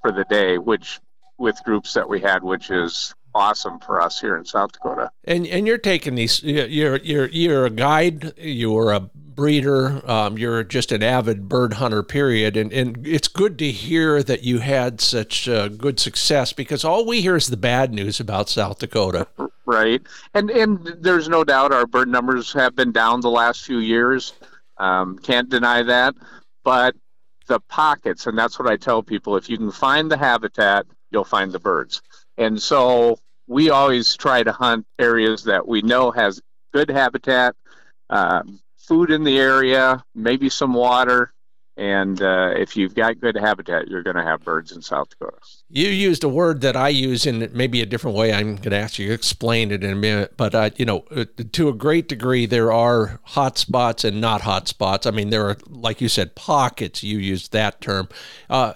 for 0.01 0.12
the 0.12 0.25
day, 0.25 0.57
which 0.57 1.00
with 1.38 1.63
groups 1.63 1.93
that 1.93 2.09
we 2.09 2.19
had, 2.19 2.43
which 2.43 2.69
is 2.69 3.13
awesome 3.35 3.79
for 3.79 4.01
us 4.01 4.19
here 4.19 4.37
in 4.37 4.45
South 4.45 4.71
Dakota. 4.71 5.11
And 5.25 5.45
and 5.47 5.67
you're 5.67 5.77
taking 5.77 6.15
these. 6.15 6.43
You're 6.43 6.97
you're 6.97 7.27
you're 7.27 7.65
a 7.65 7.69
guide. 7.69 8.33
You're 8.37 8.91
a 8.91 8.99
breeder. 9.35 10.09
Um, 10.09 10.37
you're 10.37 10.63
just 10.63 10.91
an 10.91 11.03
avid 11.03 11.49
bird 11.49 11.73
hunter. 11.73 12.03
Period. 12.03 12.55
And 12.57 12.71
and 12.71 13.05
it's 13.05 13.27
good 13.27 13.57
to 13.59 13.71
hear 13.71 14.23
that 14.23 14.43
you 14.43 14.59
had 14.59 15.01
such 15.01 15.47
uh, 15.47 15.69
good 15.69 15.99
success 15.99 16.53
because 16.53 16.83
all 16.83 17.05
we 17.05 17.21
hear 17.21 17.35
is 17.35 17.47
the 17.47 17.57
bad 17.57 17.93
news 17.93 18.19
about 18.19 18.49
South 18.49 18.79
Dakota. 18.79 19.27
Right. 19.65 20.01
And 20.33 20.49
and 20.49 20.85
there's 20.99 21.29
no 21.29 21.43
doubt 21.43 21.73
our 21.73 21.87
bird 21.87 22.07
numbers 22.07 22.53
have 22.53 22.75
been 22.75 22.91
down 22.91 23.21
the 23.21 23.29
last 23.29 23.65
few 23.65 23.79
years. 23.79 24.33
Um, 24.77 25.17
can't 25.19 25.49
deny 25.49 25.83
that. 25.83 26.15
But 26.63 26.95
the 27.47 27.59
pockets, 27.59 28.25
and 28.25 28.37
that's 28.37 28.57
what 28.57 28.69
I 28.69 28.77
tell 28.77 29.03
people: 29.03 29.35
if 29.35 29.49
you 29.49 29.57
can 29.57 29.71
find 29.71 30.11
the 30.11 30.17
habitat, 30.17 30.85
you'll 31.11 31.23
find 31.23 31.51
the 31.51 31.59
birds. 31.59 32.01
And 32.37 32.61
so 32.61 33.19
we 33.53 33.69
always 33.69 34.15
try 34.15 34.43
to 34.43 34.51
hunt 34.51 34.86
areas 35.00 35.43
that 35.45 35.67
we 35.67 35.81
know 35.81 36.12
has 36.12 36.41
good 36.74 36.89
habitat, 36.89 37.55
um, 38.10 38.60
food 38.77 39.12
in 39.12 39.24
the 39.24 39.39
area, 39.39 40.03
maybe 40.15 40.50
some 40.50 40.74
water, 40.74 41.33
and 41.75 42.22
uh, 42.22 42.53
if 42.55 42.77
you've 42.77 42.93
got 42.93 43.19
good 43.19 43.36
habitat, 43.36 43.88
you're 43.88 44.03
going 44.03 44.15
to 44.15 44.24
have 44.24 44.43
birds 44.43 44.72
in 44.72 44.81
South 44.81 45.10
Dakota. 45.10 45.38
You 45.69 45.88
used 45.88 46.24
a 46.24 46.29
word 46.29 46.62
that 46.62 46.75
I 46.75 46.89
use 46.89 47.25
in 47.25 47.50
maybe 47.51 47.81
a 47.81 47.86
different 47.88 48.15
way. 48.15 48.31
I'm 48.31 48.57
going 48.57 48.72
to 48.72 48.77
ask 48.77 49.00
you 49.00 49.07
to 49.07 49.13
explain 49.13 49.72
it 49.72 49.83
in 49.83 49.91
a 49.91 49.95
minute. 49.95 50.38
But, 50.38 50.53
uh, 50.53 50.69
you 50.75 50.86
know, 50.86 51.05
uh, 51.15 51.25
to 51.53 51.69
a 51.69 51.74
great 51.74 52.07
degree, 52.07 52.45
there 52.45 52.72
are 52.72 53.19
hot 53.24 53.57
spots 53.57 54.03
and 54.03 54.22
not 54.22 54.41
hot 54.41 54.67
spots. 54.67 55.07
I 55.07 55.12
mean, 55.12 55.31
there 55.31 55.48
are, 55.50 55.57
like 55.67 56.00
you 56.00 56.10
said, 56.10 56.36
pockets. 56.36 57.01
You 57.01 57.17
used 57.17 57.53
that 57.53 57.81
term. 57.81 58.07
Uh, 58.51 58.74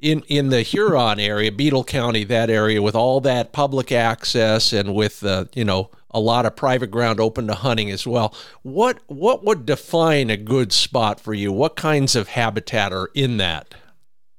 in 0.00 0.22
in 0.28 0.48
the 0.48 0.62
Huron 0.62 1.20
area, 1.20 1.52
Beadle 1.52 1.84
County, 1.84 2.24
that 2.24 2.50
area, 2.50 2.82
with 2.82 2.94
all 2.94 3.20
that 3.20 3.52
public 3.52 3.92
access 3.92 4.72
and 4.72 4.94
with 4.94 5.24
uh, 5.24 5.46
you 5.54 5.64
know 5.64 5.90
a 6.10 6.20
lot 6.20 6.46
of 6.46 6.56
private 6.56 6.90
ground 6.90 7.20
open 7.20 7.46
to 7.46 7.54
hunting 7.54 7.90
as 7.90 8.06
well. 8.06 8.34
What 8.62 8.98
what 9.06 9.44
would 9.44 9.66
define 9.66 10.30
a 10.30 10.36
good 10.36 10.72
spot 10.72 11.20
for 11.20 11.34
you? 11.34 11.52
What 11.52 11.76
kinds 11.76 12.16
of 12.16 12.28
habitat 12.28 12.92
are 12.92 13.10
in 13.14 13.36
that? 13.38 13.74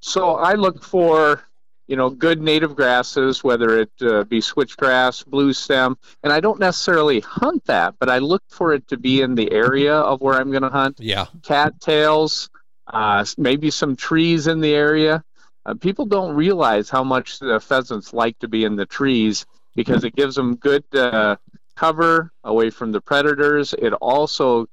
So 0.02 0.36
I 0.36 0.54
look 0.54 0.84
for 0.84 1.44
you 1.88 1.96
know 1.96 2.10
good 2.10 2.42
native 2.42 2.76
grasses, 2.76 3.44
whether 3.44 3.80
it 3.80 3.92
uh, 4.02 4.24
be 4.26 4.40
switchgrass, 4.40 5.26
blue 5.26 5.54
stem, 5.54 5.98
and 6.24 6.34
I 6.34 6.40
don't 6.40 6.60
necessarily 6.60 7.22
hunt 7.22 7.66
that, 7.66 7.96
but 8.00 8.10
I 8.10 8.18
look 8.18 8.44
for 8.50 8.74
it 8.74 8.88
to 8.90 8.98
be 8.98 9.22
in 9.22 9.36
the 9.36 9.52
area 9.52 9.94
of 9.94 10.22
where 10.22 10.36
I'm 10.36 10.52
going 10.52 10.64
to 10.64 10.70
hunt. 10.70 11.00
Yeah, 11.00 11.28
cattails, 11.44 12.50
uh, 12.88 13.26
maybe 13.38 13.72
some 13.72 13.96
trees 13.96 14.48
in 14.48 14.62
the 14.62 14.74
area. 14.74 15.24
Uh, 15.66 15.74
people 15.76 16.06
don't 16.06 16.36
realize 16.36 16.90
how 16.90 17.04
much 17.04 17.40
the 17.40 17.60
pheasants 17.60 18.14
like 18.14 18.38
to 18.40 18.48
be 18.48 18.64
in 18.64 18.76
the 18.76 18.86
trees 18.86 19.46
because 19.76 20.04
it 20.04 20.16
gives 20.16 20.36
them 20.36 20.56
good 20.56 20.84
uh, 20.96 21.36
cover 21.76 22.32
away 22.44 22.70
from 22.70 22.92
the 22.92 23.02
predators. 23.02 23.74
It 23.74 23.94
also 23.94 24.68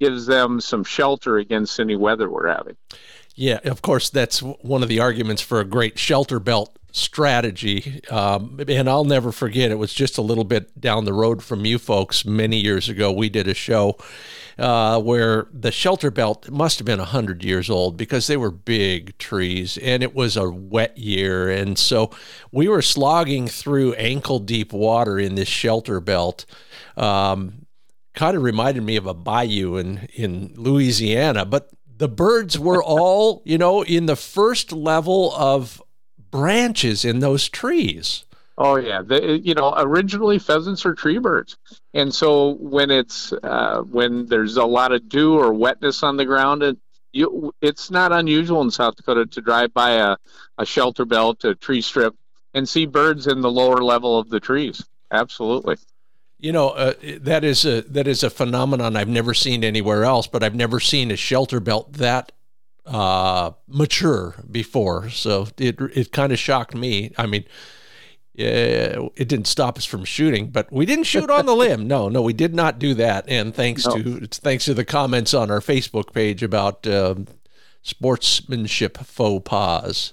gives 0.00 0.26
them 0.26 0.60
some 0.60 0.84
shelter 0.84 1.38
against 1.38 1.80
any 1.80 1.96
weather 1.96 2.30
we're 2.30 2.48
having. 2.48 2.76
Yeah, 3.34 3.60
of 3.64 3.82
course, 3.82 4.10
that's 4.10 4.40
one 4.40 4.82
of 4.82 4.88
the 4.88 5.00
arguments 5.00 5.42
for 5.42 5.60
a 5.60 5.64
great 5.64 5.98
shelter 5.98 6.38
belt 6.38 6.76
strategy. 6.94 8.00
Um, 8.08 8.60
and 8.68 8.88
I'll 8.88 9.04
never 9.04 9.32
forget, 9.32 9.72
it 9.72 9.78
was 9.78 9.92
just 9.92 10.16
a 10.16 10.22
little 10.22 10.44
bit 10.44 10.80
down 10.80 11.04
the 11.04 11.12
road 11.12 11.42
from 11.42 11.66
you 11.66 11.76
folks 11.78 12.24
many 12.24 12.60
years 12.60 12.88
ago. 12.88 13.10
We 13.10 13.28
did 13.28 13.48
a 13.48 13.54
show 13.54 13.98
uh, 14.58 15.00
where 15.00 15.48
the 15.52 15.72
shelter 15.72 16.12
belt 16.12 16.48
must 16.50 16.78
have 16.78 16.86
been 16.86 17.00
100 17.00 17.42
years 17.42 17.68
old 17.68 17.96
because 17.96 18.28
they 18.28 18.36
were 18.36 18.52
big 18.52 19.18
trees 19.18 19.76
and 19.78 20.04
it 20.04 20.14
was 20.14 20.36
a 20.36 20.48
wet 20.48 20.96
year. 20.96 21.50
And 21.50 21.76
so 21.76 22.10
we 22.52 22.68
were 22.68 22.82
slogging 22.82 23.48
through 23.48 23.94
ankle 23.94 24.38
deep 24.38 24.72
water 24.72 25.18
in 25.18 25.34
this 25.34 25.48
shelter 25.48 25.98
belt. 25.98 26.46
Um, 26.96 27.66
kind 28.14 28.36
of 28.36 28.44
reminded 28.44 28.84
me 28.84 28.94
of 28.94 29.08
a 29.08 29.14
bayou 29.14 29.78
in, 29.78 30.06
in 30.14 30.54
Louisiana, 30.54 31.44
but 31.44 31.70
the 31.96 32.08
birds 32.08 32.56
were 32.56 32.82
all, 32.82 33.42
you 33.44 33.58
know, 33.58 33.82
in 33.82 34.06
the 34.06 34.14
first 34.14 34.70
level 34.70 35.34
of 35.34 35.82
branches 36.34 37.04
in 37.04 37.20
those 37.20 37.48
trees. 37.48 38.24
Oh 38.58 38.74
yeah, 38.74 39.02
the, 39.02 39.38
you 39.38 39.54
know 39.54 39.72
originally 39.76 40.40
pheasants 40.40 40.84
are 40.84 40.94
tree 40.94 41.18
birds, 41.18 41.56
and 41.92 42.12
so 42.12 42.54
when 42.54 42.90
it's 42.90 43.32
uh, 43.44 43.82
when 43.82 44.26
there's 44.26 44.56
a 44.56 44.64
lot 44.64 44.90
of 44.90 45.08
dew 45.08 45.34
or 45.34 45.52
wetness 45.52 46.02
on 46.02 46.16
the 46.16 46.24
ground, 46.24 46.64
it, 46.64 46.76
you, 47.12 47.54
it's 47.60 47.88
not 47.88 48.10
unusual 48.10 48.62
in 48.62 48.72
South 48.72 48.96
Dakota 48.96 49.26
to 49.26 49.40
drive 49.40 49.72
by 49.72 49.92
a, 49.92 50.16
a 50.58 50.66
shelter 50.66 51.04
belt, 51.04 51.44
a 51.44 51.54
tree 51.54 51.80
strip, 51.80 52.16
and 52.52 52.68
see 52.68 52.86
birds 52.86 53.28
in 53.28 53.40
the 53.40 53.50
lower 53.50 53.82
level 53.82 54.18
of 54.18 54.28
the 54.28 54.40
trees. 54.40 54.84
Absolutely. 55.12 55.76
You 56.40 56.50
know 56.50 56.70
uh, 56.70 56.94
that 57.20 57.44
is 57.44 57.64
a 57.64 57.82
that 57.82 58.08
is 58.08 58.24
a 58.24 58.30
phenomenon 58.30 58.96
I've 58.96 59.08
never 59.08 59.34
seen 59.34 59.62
anywhere 59.62 60.04
else, 60.04 60.26
but 60.26 60.42
I've 60.42 60.56
never 60.56 60.80
seen 60.80 61.12
a 61.12 61.16
shelter 61.16 61.60
belt 61.60 61.92
that 61.94 62.32
uh, 62.86 63.52
mature 63.66 64.34
before. 64.50 65.10
So 65.10 65.48
it 65.58 65.80
it 65.80 66.12
kind 66.12 66.32
of 66.32 66.38
shocked 66.38 66.74
me. 66.74 67.12
I 67.16 67.26
mean, 67.26 67.44
Yeah, 68.34 69.08
it 69.14 69.28
didn't 69.28 69.46
stop 69.46 69.78
us 69.78 69.84
from 69.84 70.04
shooting, 70.04 70.48
but 70.48 70.72
we 70.72 70.86
didn't 70.86 71.04
shoot 71.04 71.30
on 71.30 71.46
the 71.46 71.54
limb. 71.64 71.86
No, 71.86 72.08
no, 72.08 72.20
we 72.20 72.32
did 72.32 72.52
not 72.54 72.80
do 72.80 72.92
that. 72.94 73.24
And 73.28 73.54
thanks 73.54 73.86
no. 73.86 73.96
to 73.96 74.26
thanks 74.26 74.64
to 74.64 74.74
the 74.74 74.84
comments 74.84 75.32
on 75.34 75.50
our 75.50 75.60
Facebook 75.60 76.12
page 76.12 76.42
about 76.42 76.86
um, 76.86 77.28
sportsmanship 77.82 78.98
faux 78.98 79.48
pas. 79.48 80.12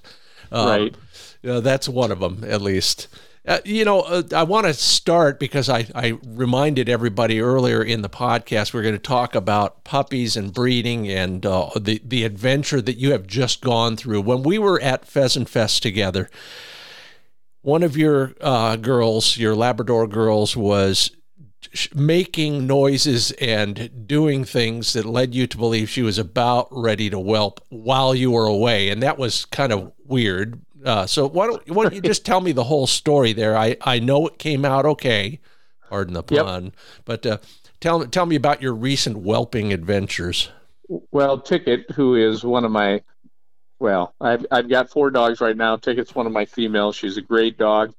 Um, 0.51 0.67
right. 0.67 0.95
Uh, 1.43 1.59
that's 1.61 1.89
one 1.89 2.11
of 2.11 2.19
them, 2.19 2.43
at 2.47 2.61
least. 2.61 3.07
Uh, 3.51 3.59
you 3.65 3.83
know, 3.83 3.99
uh, 3.99 4.23
I 4.33 4.43
want 4.43 4.65
to 4.67 4.73
start 4.73 5.37
because 5.37 5.67
I, 5.67 5.85
I 5.93 6.17
reminded 6.25 6.87
everybody 6.87 7.41
earlier 7.41 7.83
in 7.83 8.01
the 8.01 8.07
podcast 8.07 8.73
we're 8.73 8.81
going 8.81 8.95
to 8.95 8.99
talk 8.99 9.35
about 9.35 9.83
puppies 9.83 10.37
and 10.37 10.53
breeding 10.53 11.09
and 11.09 11.45
uh, 11.45 11.69
the 11.77 12.01
the 12.01 12.23
adventure 12.23 12.81
that 12.81 12.95
you 12.95 13.11
have 13.11 13.27
just 13.27 13.59
gone 13.59 13.97
through. 13.97 14.21
When 14.21 14.43
we 14.43 14.57
were 14.57 14.79
at 14.79 15.05
Pheasant 15.05 15.49
Fest 15.49 15.83
together, 15.83 16.29
one 17.61 17.83
of 17.83 17.97
your 17.97 18.35
uh, 18.39 18.77
girls, 18.77 19.35
your 19.35 19.53
Labrador 19.53 20.07
girls, 20.07 20.55
was 20.55 21.11
making 21.93 22.65
noises 22.65 23.31
and 23.33 24.07
doing 24.07 24.45
things 24.45 24.93
that 24.93 25.03
led 25.03 25.35
you 25.35 25.45
to 25.47 25.57
believe 25.57 25.89
she 25.89 26.01
was 26.01 26.17
about 26.17 26.69
ready 26.71 27.09
to 27.09 27.19
whelp 27.19 27.59
while 27.67 28.15
you 28.15 28.31
were 28.31 28.47
away, 28.47 28.87
and 28.87 29.03
that 29.03 29.17
was 29.17 29.43
kind 29.43 29.73
of 29.73 29.91
weird 30.05 30.61
uh, 30.85 31.05
so 31.05 31.27
why 31.27 31.47
don't 31.47 31.69
why 31.69 31.83
don't 31.83 31.93
you 31.93 32.01
just 32.01 32.25
tell 32.25 32.41
me 32.41 32.51
the 32.51 32.63
whole 32.63 32.87
story 32.87 33.33
there? 33.33 33.57
I 33.57 33.77
I 33.81 33.99
know 33.99 34.27
it 34.27 34.37
came 34.37 34.65
out 34.65 34.85
okay, 34.85 35.39
pardon 35.89 36.13
the 36.13 36.23
pun, 36.23 36.65
yep. 36.65 36.73
but 37.05 37.25
uh, 37.25 37.37
tell 37.79 38.05
tell 38.05 38.25
me 38.25 38.35
about 38.35 38.61
your 38.61 38.73
recent 38.73 39.17
whelping 39.17 39.73
adventures. 39.73 40.49
Well, 41.11 41.39
Ticket, 41.39 41.89
who 41.91 42.15
is 42.15 42.43
one 42.43 42.65
of 42.65 42.71
my 42.71 43.01
well, 43.79 44.13
I've 44.21 44.45
I've 44.51 44.69
got 44.69 44.89
four 44.89 45.09
dogs 45.09 45.41
right 45.41 45.57
now. 45.57 45.75
Ticket's 45.75 46.13
one 46.13 46.27
of 46.27 46.31
my 46.31 46.45
females. 46.45 46.95
She's 46.95 47.17
a 47.17 47.21
great 47.21 47.57
dog. 47.57 47.93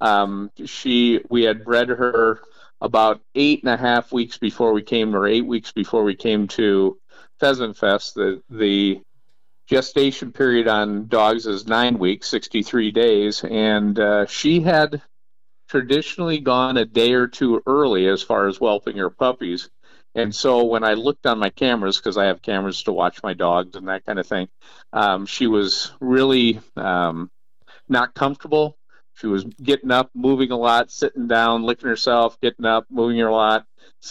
Um, 0.00 0.50
she 0.64 1.20
we 1.30 1.44
had 1.44 1.64
bred 1.64 1.88
her 1.88 2.40
about 2.80 3.20
eight 3.34 3.62
and 3.62 3.72
a 3.72 3.76
half 3.76 4.12
weeks 4.12 4.38
before 4.38 4.72
we 4.72 4.82
came, 4.82 5.14
or 5.14 5.26
eight 5.26 5.46
weeks 5.46 5.72
before 5.72 6.04
we 6.04 6.14
came 6.14 6.48
to 6.48 6.98
Pheasant 7.40 7.76
Fest. 7.76 8.14
The 8.14 8.42
the 8.50 9.00
gestation 9.68 10.32
period 10.32 10.66
on 10.66 11.06
dogs 11.08 11.46
is 11.46 11.66
nine 11.66 11.98
weeks, 11.98 12.28
63 12.28 12.90
days, 12.90 13.44
and 13.44 13.98
uh, 14.00 14.26
she 14.26 14.60
had 14.60 15.02
traditionally 15.68 16.40
gone 16.40 16.78
a 16.78 16.86
day 16.86 17.12
or 17.12 17.28
two 17.28 17.62
early 17.66 18.06
as 18.08 18.22
far 18.22 18.48
as 18.48 18.56
whelping 18.56 18.96
her 18.96 19.10
puppies. 19.10 19.68
And 20.14 20.34
so 20.34 20.64
when 20.64 20.84
I 20.84 20.94
looked 20.94 21.26
on 21.26 21.38
my 21.38 21.50
cameras, 21.50 21.98
because 21.98 22.16
I 22.16 22.24
have 22.24 22.40
cameras 22.40 22.82
to 22.84 22.92
watch 22.92 23.22
my 23.22 23.34
dogs 23.34 23.76
and 23.76 23.88
that 23.88 24.06
kind 24.06 24.18
of 24.18 24.26
thing, 24.26 24.48
um, 24.94 25.26
she 25.26 25.46
was 25.46 25.92
really 26.00 26.60
um, 26.76 27.30
not 27.88 28.14
comfortable. 28.14 28.78
She 29.16 29.26
was 29.26 29.44
getting 29.44 29.90
up, 29.90 30.10
moving 30.14 30.50
a 30.50 30.56
lot, 30.56 30.90
sitting 30.90 31.26
down, 31.26 31.64
licking 31.64 31.88
herself, 31.88 32.40
getting 32.40 32.64
up, 32.64 32.86
moving 32.88 33.18
her 33.18 33.26
a 33.26 33.34
lot 33.34 33.66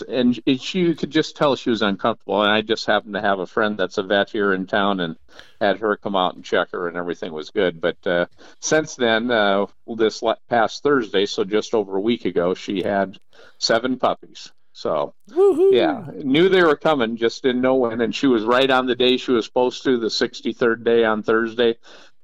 and 0.08 0.40
she 0.60 0.94
could 0.96 1.12
just 1.12 1.36
tell 1.36 1.56
she 1.56 1.70
was 1.70 1.82
uncomfortable. 1.82 2.42
And 2.42 2.52
I 2.52 2.62
just 2.62 2.86
happened 2.86 3.14
to 3.14 3.22
have 3.22 3.40
a 3.40 3.48
friend 3.48 3.78
that's 3.78 3.98
a 3.98 4.04
vet 4.04 4.30
here 4.30 4.54
in 4.54 4.68
town, 4.68 5.00
and 5.00 5.18
had 5.62 5.80
her 5.80 5.98
come 5.98 6.16
out 6.16 6.36
and 6.36 6.44
check 6.44 6.72
her, 6.72 6.88
and 6.88 6.98
everything 6.98 7.34
was 7.34 7.50
good. 7.50 7.82
But 7.82 8.06
uh, 8.06 8.26
since 8.60 8.96
then, 8.96 9.32
uh, 9.32 9.68
this 9.96 10.24
past 10.50 10.84
Thursday, 10.84 11.26
so 11.26 11.44
just 11.44 11.74
over 11.74 11.98
a 11.98 12.02
week 12.02 12.26
ago, 12.26 12.54
she 12.54 12.82
had 12.82 13.20
seven 13.60 13.98
puppies. 13.98 14.52
So 14.78 15.16
Woo-hoo. 15.34 15.74
yeah, 15.74 16.06
knew 16.14 16.50
they 16.50 16.62
were 16.62 16.76
coming, 16.76 17.18
just 17.18 17.42
didn't 17.42 17.62
know 17.62 17.76
when. 17.76 18.00
And 18.00 18.14
she 18.14 18.28
was 18.28 18.44
right 18.44 18.70
on 18.70 18.86
the 18.86 18.96
day 18.96 19.18
she 19.18 19.32
was 19.32 19.46
supposed 19.46 19.84
to, 19.86 19.98
the 19.98 20.06
63rd 20.06 20.84
day 20.84 21.04
on 21.04 21.24
Thursday. 21.24 21.78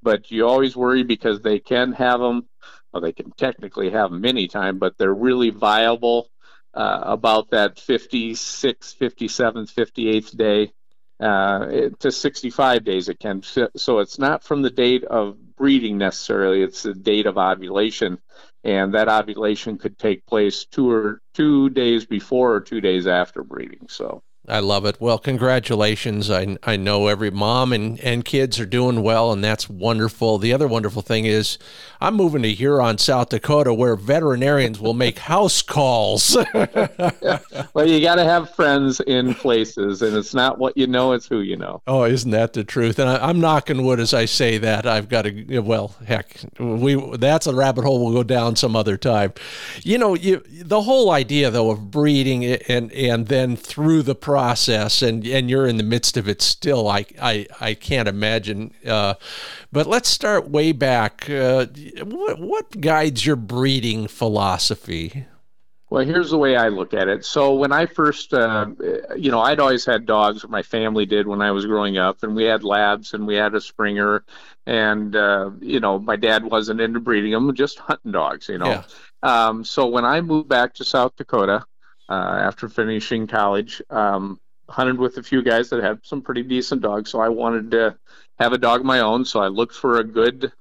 But 0.04 0.30
you 0.30 0.48
always 0.48 0.76
worry 0.76 1.02
because 1.02 1.42
they 1.42 1.58
can 1.58 1.94
have 1.94 2.20
them. 2.20 2.48
Well, 2.92 3.02
they 3.02 3.12
can 3.12 3.32
technically 3.32 3.90
have 3.90 4.12
them 4.12 4.24
anytime, 4.24 4.78
but 4.78 5.00
they're 5.00 5.14
really 5.16 5.50
viable 5.50 6.30
uh, 6.74 7.01
about 7.03 7.51
that 7.51 7.77
56th, 7.77 8.98
57th, 8.98 9.74
58th 9.74 10.38
day 10.38 10.72
uh, 11.20 11.89
to 12.00 12.12
65 12.12 12.84
days 12.84 13.10
it 13.10 13.20
can. 13.20 13.42
So 13.44 14.00
it's 14.00 14.20
not 14.20 14.44
from 14.44 14.62
the 14.62 14.70
date 14.70 15.03
of 15.03 15.38
breeding 15.56 15.98
necessarily; 15.98 16.63
it's 16.63 16.84
the 16.84 16.93
date 16.93 17.28
of 17.28 17.38
ovulation, 17.38 18.19
and 18.63 18.93
that 18.93 19.08
ovulation 19.08 19.78
could 19.78 19.98
take 19.98 20.26
place 20.26 20.65
two 20.65 20.89
or 20.89 21.21
two 21.34 21.69
days 21.69 22.06
before 22.06 22.56
or 22.56 22.62
two 22.62 22.82
days 22.82 23.08
after 23.08 23.43
breeding. 23.43 23.88
So. 23.89 24.24
I 24.45 24.60
love 24.60 24.86
it. 24.86 24.99
Well, 24.99 25.19
congratulations. 25.19 26.29
I, 26.29 26.58
I 26.63 26.75
know 26.75 27.08
every 27.08 27.32
mom 27.32 27.71
and, 27.71 27.97
and 28.01 28.25
kids 28.25 28.60
are 28.60 28.65
doing 28.65 29.01
well, 29.01 29.32
and 29.32 29.41
that's 29.41 29.69
wonderful. 29.69 30.38
The 30.38 30.51
other 30.51 30.67
wonderful 30.67 31.01
thing 31.01 31.25
is, 31.25 31.58
I'm 32.01 32.15
moving 32.15 32.41
to 32.41 32.51
Huron, 32.51 32.97
South 32.97 33.29
Dakota, 33.29 33.73
where 33.73 33.95
veterinarians 33.95 34.82
will 34.82 34.93
make 34.93 35.19
house 35.34 35.62
calls. 35.62 36.36
yeah. 36.53 37.39
Well, 37.73 37.88
you 37.88 38.01
got 38.01 38.15
to 38.15 38.23
have 38.23 38.53
friends 38.53 38.99
in 39.01 39.34
places, 39.34 40.01
and 40.01 40.15
it's 40.15 40.34
not 40.34 40.60
what 40.60 40.77
you 40.77 40.86
know, 40.86 41.13
it's 41.13 41.25
who 41.25 41.39
you 41.39 41.56
know. 41.56 41.82
Oh, 41.88 42.03
isn't 42.03 42.29
that 42.32 42.53
the 42.53 42.63
truth? 42.63 42.99
And 42.99 43.10
I, 43.10 43.29
am 43.29 43.39
knocking 43.39 43.84
wood 43.84 43.99
as 43.99 44.13
I 44.13 44.25
say 44.25 44.58
that. 44.60 44.86
I've 44.86 45.10
got 45.10 45.23
to, 45.23 45.60
well, 45.60 45.95
heck, 46.06 46.38
we 46.60 46.95
that's 47.17 47.47
a 47.47 47.53
rabbit 47.53 47.84
hole 47.84 48.03
we'll 48.03 48.13
go 48.13 48.23
down 48.23 48.56
some 48.56 48.75
other 48.75 48.97
time. 48.97 49.34
You 49.82 49.97
know, 49.97 50.13
you, 50.13 50.43
the 50.47 50.82
whole 50.82 51.10
idea, 51.10 51.49
though, 51.49 51.71
of 51.71 51.89
breeding 51.89 52.45
and, 52.45 52.91
and 52.91 53.27
then 53.27 53.56
through 53.56 54.03
the 54.03 54.15
process 54.15 54.33
and 54.38 55.26
and 55.26 55.50
you're 55.50 55.67
in 55.67 55.78
the 55.78 55.84
midst 55.84 56.17
of 56.17 56.28
it 56.28 56.41
still 56.41 56.88
i 56.88 57.06
i, 57.22 57.46
I 57.60 57.74
can't 57.74 58.08
imagine 58.08 58.74
uh, 58.86 59.15
but 59.72 59.88
let's 59.88 60.10
start 60.10 60.50
way 60.50 60.72
back 60.72 61.30
uh, 61.30 61.67
what, 62.04 62.39
what 62.39 62.82
guides 62.82 63.26
your 63.26 63.36
breeding 63.36 64.08
philosophy 64.08 65.26
well, 65.93 66.04
here's 66.04 66.32
the 66.32 66.39
way 66.39 66.56
I 66.56 66.69
look 66.69 66.96
at 66.96 67.08
it. 67.08 67.24
So 67.24 67.54
when 67.54 67.72
I 67.72 67.86
first, 67.86 68.34
uh, 68.34 68.65
you 69.15 69.30
know, 69.30 69.41
I'd 69.41 69.60
always 69.60 69.86
had 69.86 70.08
dogs. 70.08 70.43
My 70.50 70.63
family 70.63 71.06
did 71.06 71.28
when 71.28 71.39
I 71.39 71.52
was 71.52 71.67
growing 71.67 72.00
up, 72.00 72.24
and 72.24 72.36
we 72.36 72.46
had 72.46 72.63
labs 72.63 73.13
and 73.13 73.28
we 73.28 73.36
had 73.36 73.54
a 73.54 73.62
Springer, 73.62 74.24
and 74.65 75.15
uh, 75.15 75.52
you 75.62 75.80
know, 75.80 76.00
my 76.00 76.15
dad 76.15 76.46
wasn't 76.46 76.82
into 76.82 77.00
breeding 77.00 77.32
them, 77.32 77.54
just 77.54 77.78
hunting 77.78 78.12
dogs. 78.12 78.50
You 78.50 78.58
know, 78.58 78.84
yeah. 79.24 79.48
um, 79.48 79.63
so 79.63 79.86
when 79.86 80.04
I 80.04 80.19
moved 80.22 80.50
back 80.50 80.74
to 80.76 80.84
South 80.84 81.15
Dakota, 81.15 81.63
uh, 82.10 82.13
after 82.13 82.70
finishing 82.70 83.28
college. 83.28 83.82
Um, 83.89 84.39
hunted 84.70 84.98
with 84.98 85.18
a 85.18 85.24
few 85.24 85.44
guys 85.44 85.70
that 85.70 85.84
had 85.84 86.00
some 86.04 86.22
pretty 86.22 86.44
decent 86.44 86.82
dogs, 86.82 87.10
so 87.10 87.20
I 87.20 87.30
wanted 87.30 87.72
to 87.72 87.98
have 88.39 88.54
a 88.54 88.58
dog 88.58 88.80
of 88.80 88.86
my 88.86 89.00
own. 89.02 89.26
So 89.26 89.42
I 89.42 89.48
looked 89.48 89.76
for 89.76 90.00
a 90.00 90.04
good 90.04 90.52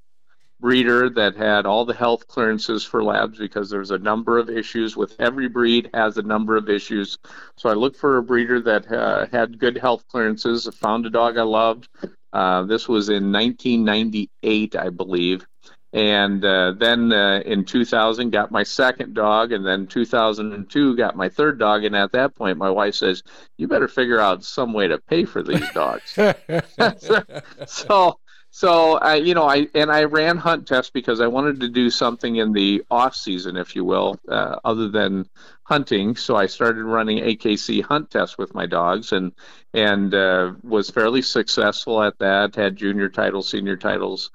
breeder 0.63 1.11
that 1.11 1.35
had 1.35 1.67
all 1.67 1.85
the 1.85 1.93
health 1.93 2.29
clearances 2.29 2.85
for 2.85 3.03
labs 3.03 3.37
because 3.37 3.69
there's 3.69 3.91
a 3.91 3.99
number 3.99 4.39
of 4.39 4.49
issues 4.49 4.97
with 4.97 5.15
every 5.19 5.49
breed 5.49 5.91
has 5.93 6.17
a 6.17 6.23
number 6.23 6.57
of 6.57 6.71
issues. 6.71 7.19
So 7.57 7.69
I 7.69 7.75
looked 7.75 7.97
for 7.97 8.19
a 8.19 8.23
breeder 8.23 8.61
that 8.61 8.91
uh, 8.91 9.27
had 9.33 9.59
good 9.59 9.77
health 9.77 10.07
clearances. 10.09 10.69
Found 10.81 11.05
a 11.05 11.11
dog 11.11 11.37
I 11.37 11.43
loved. 11.43 11.89
Uh, 12.33 12.63
this 12.63 12.89
was 12.89 13.09
in 13.09 13.33
1998, 13.33 14.77
I 14.77 14.89
believe, 14.89 15.45
and 15.93 16.45
uh, 16.45 16.73
then 16.73 17.13
uh, 17.13 17.41
in 17.45 17.65
2000 17.65 18.31
got 18.31 18.51
my 18.51 18.63
second 18.63 19.15
dog 19.15 19.53
and 19.53 19.67
then 19.67 19.87
2002 19.87 20.97
got 20.97 21.17
my 21.17 21.29
third 21.29 21.59
dog 21.59 21.85
and 21.85 21.95
at 21.95 22.13
that 22.13 22.35
point 22.35 22.59
my 22.59 22.71
wife 22.71 22.95
says 22.95 23.23
you 23.59 23.69
better 23.69 23.89
figure 23.89 24.21
out 24.21 24.45
some 24.45 24.73
way 24.73 24.89
to 24.89 24.99
pay 24.99 25.25
for 25.25 25.43
these 25.43 25.69
dogs 25.73 26.17
so 27.67 28.19
so 28.55 28.99
I, 28.99 29.15
you 29.15 29.33
know, 29.33 29.45
I 29.45 29.67
and 29.75 29.91
I 29.91 30.05
ran 30.05 30.37
hunt 30.37 30.69
tests 30.69 30.91
because 30.91 31.23
I 31.23 31.27
wanted 31.27 31.61
to 31.61 31.71
do 31.71 31.89
something 31.89 32.37
in 32.37 32.53
the 32.53 32.85
off 32.91 33.17
season, 33.17 33.57
if 33.57 33.75
you 33.75 33.83
will, 33.83 34.21
uh, 34.29 34.57
other 34.63 34.91
than 34.91 35.27
hunting. 35.63 36.17
So 36.17 36.37
I 36.37 36.47
started 36.47 36.85
running 36.85 37.25
AKC 37.25 37.83
hunt 37.83 38.11
tests 38.11 38.37
with 38.37 38.55
my 38.55 38.67
dogs, 38.67 39.13
and 39.13 39.33
and 39.73 40.13
uh, 40.13 40.53
was 40.63 40.91
fairly 40.91 41.23
successful 41.23 42.03
at 42.03 42.19
that. 42.19 42.55
Had 42.55 42.77
junior 42.77 43.09
titles, 43.09 43.49
senior 43.49 43.79
titles, 43.79 44.31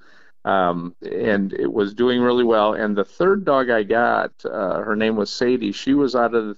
um, 0.47 0.95
and 1.01 1.51
it 1.51 1.71
was 1.71 1.93
doing 1.93 2.21
really 2.21 2.45
well. 2.45 2.73
And 2.73 2.95
the 2.95 3.03
third 3.03 3.43
dog 3.43 3.69
I 3.69 3.83
got, 3.83 4.31
uh, 4.45 4.79
her 4.79 4.95
name 4.95 5.17
was 5.17 5.29
Sadie. 5.29 5.73
She 5.73 5.93
was 5.93 6.15
out 6.15 6.33
of 6.33 6.57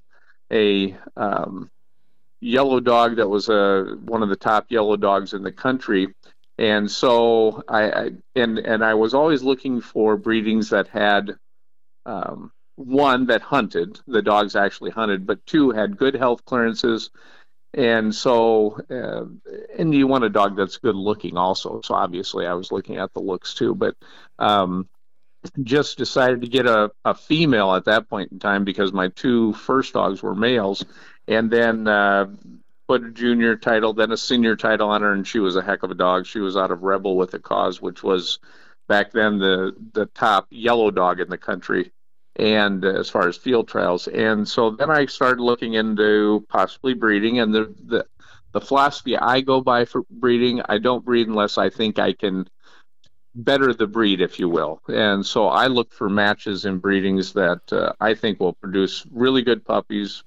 a 0.52 0.96
um, 1.18 1.72
yellow 2.40 2.80
dog 2.80 3.16
that 3.16 3.28
was 3.28 3.50
a 3.50 3.56
uh, 3.56 3.96
one 4.06 4.22
of 4.22 4.30
the 4.30 4.36
top 4.36 4.68
yellow 4.70 4.96
dogs 4.96 5.34
in 5.34 5.42
the 5.42 5.52
country. 5.52 6.14
And 6.60 6.90
so 6.92 7.64
I, 7.68 7.90
I 7.90 8.12
and 8.36 8.60
and 8.60 8.86
I 8.86 8.94
was 8.94 9.16
always 9.16 9.42
looking 9.42 9.82
for 9.82 10.18
breedings 10.18 10.70
that 10.70 10.88
had 10.88 11.32
um, 12.06 12.52
one 12.76 13.26
that 13.26 13.42
hunted. 13.42 14.00
The 14.06 14.22
dogs 14.22 14.56
actually 14.56 14.92
hunted, 14.92 15.26
but 15.26 15.44
two 15.48 15.72
had 15.72 15.98
good 15.98 16.14
health 16.14 16.46
clearances 16.46 17.10
and 17.74 18.14
so, 18.14 18.80
uh, 18.90 19.26
and 19.78 19.94
you 19.94 20.08
want 20.08 20.24
a 20.24 20.30
dog 20.30 20.56
that's 20.58 20.78
good 20.78 20.96
looking 20.96 21.38
also. 21.38 21.82
So 21.84 21.94
obviously, 21.94 22.46
I 22.46 22.54
was 22.54 22.72
looking 22.72 22.98
at 22.98 23.14
the 23.14 23.20
looks 23.20 23.54
too, 23.54 23.76
but 23.76 23.96
um, 24.40 24.90
just 25.64 25.98
decided 25.98 26.42
to 26.42 26.48
get 26.48 26.66
a, 26.66 26.92
a 27.06 27.14
female 27.14 27.74
at 27.76 27.86
that 27.86 28.10
point 28.10 28.32
in 28.32 28.40
time 28.40 28.64
because 28.64 28.92
my 28.92 29.10
two 29.10 29.54
first 29.54 29.94
dogs 29.94 30.22
were 30.22 30.36
males, 30.36 30.84
and 31.28 31.52
then 31.52 31.88
uh, 31.88 32.28
put 32.88 33.04
a 33.04 33.12
junior 33.12 33.56
title, 33.56 33.94
then 33.94 34.12
a 34.12 34.18
senior 34.18 34.56
title 34.56 34.90
on 34.90 35.02
her, 35.02 35.14
and 35.14 35.28
she 35.28 35.40
was 35.40 35.56
a 35.56 35.62
heck 35.62 35.84
of 35.84 35.92
a 35.92 35.96
dog. 35.96 36.26
She 36.26 36.40
was 36.40 36.58
out 36.58 36.72
of 36.72 36.82
Rebel 36.82 37.16
with 37.16 37.34
a 37.36 37.40
Cause, 37.40 37.82
which 37.82 38.02
was 38.02 38.40
back 38.88 39.12
then 39.12 39.38
the 39.38 39.76
the 39.94 40.08
top 40.08 40.48
yellow 40.50 40.90
dog 40.90 41.20
in 41.20 41.30
the 41.30 41.38
country, 41.38 41.92
and 42.40 42.86
uh, 42.86 42.90
as 43.00 43.10
far 43.10 43.28
as 43.28 43.38
field 43.38 43.68
trials. 43.68 44.08
And 44.08 44.48
so 44.48 44.72
then 44.72 44.90
I 44.90 45.06
started 45.06 45.42
looking 45.42 45.74
into 45.74 46.46
possibly 46.50 46.94
breeding, 46.94 47.40
and 47.40 47.54
the 47.54 47.76
the 47.86 48.06
the 48.52 48.62
philosophy 48.62 49.16
I 49.16 49.42
go 49.42 49.62
by 49.62 49.86
for 49.86 50.04
breeding, 50.10 50.62
I 50.68 50.80
don't 50.80 51.06
breed 51.06 51.28
unless 51.28 51.58
I 51.58 51.70
think 51.70 52.00
I 52.00 52.14
can 52.14 52.48
better 53.36 53.74
the 53.74 53.88
breed, 53.88 54.22
if 54.22 54.40
you 54.40 54.50
will. 54.50 54.82
And 54.88 55.26
so 55.26 55.48
I 55.48 55.68
look 55.68 55.94
for 55.94 56.10
matches 56.10 56.66
in 56.66 56.80
breedings 56.80 57.34
that 57.34 57.62
uh, 57.72 57.94
I 58.00 58.16
think 58.16 58.40
will 58.40 58.54
produce 58.54 59.06
really 59.12 59.44
good 59.44 59.64
puppies, 59.64 60.24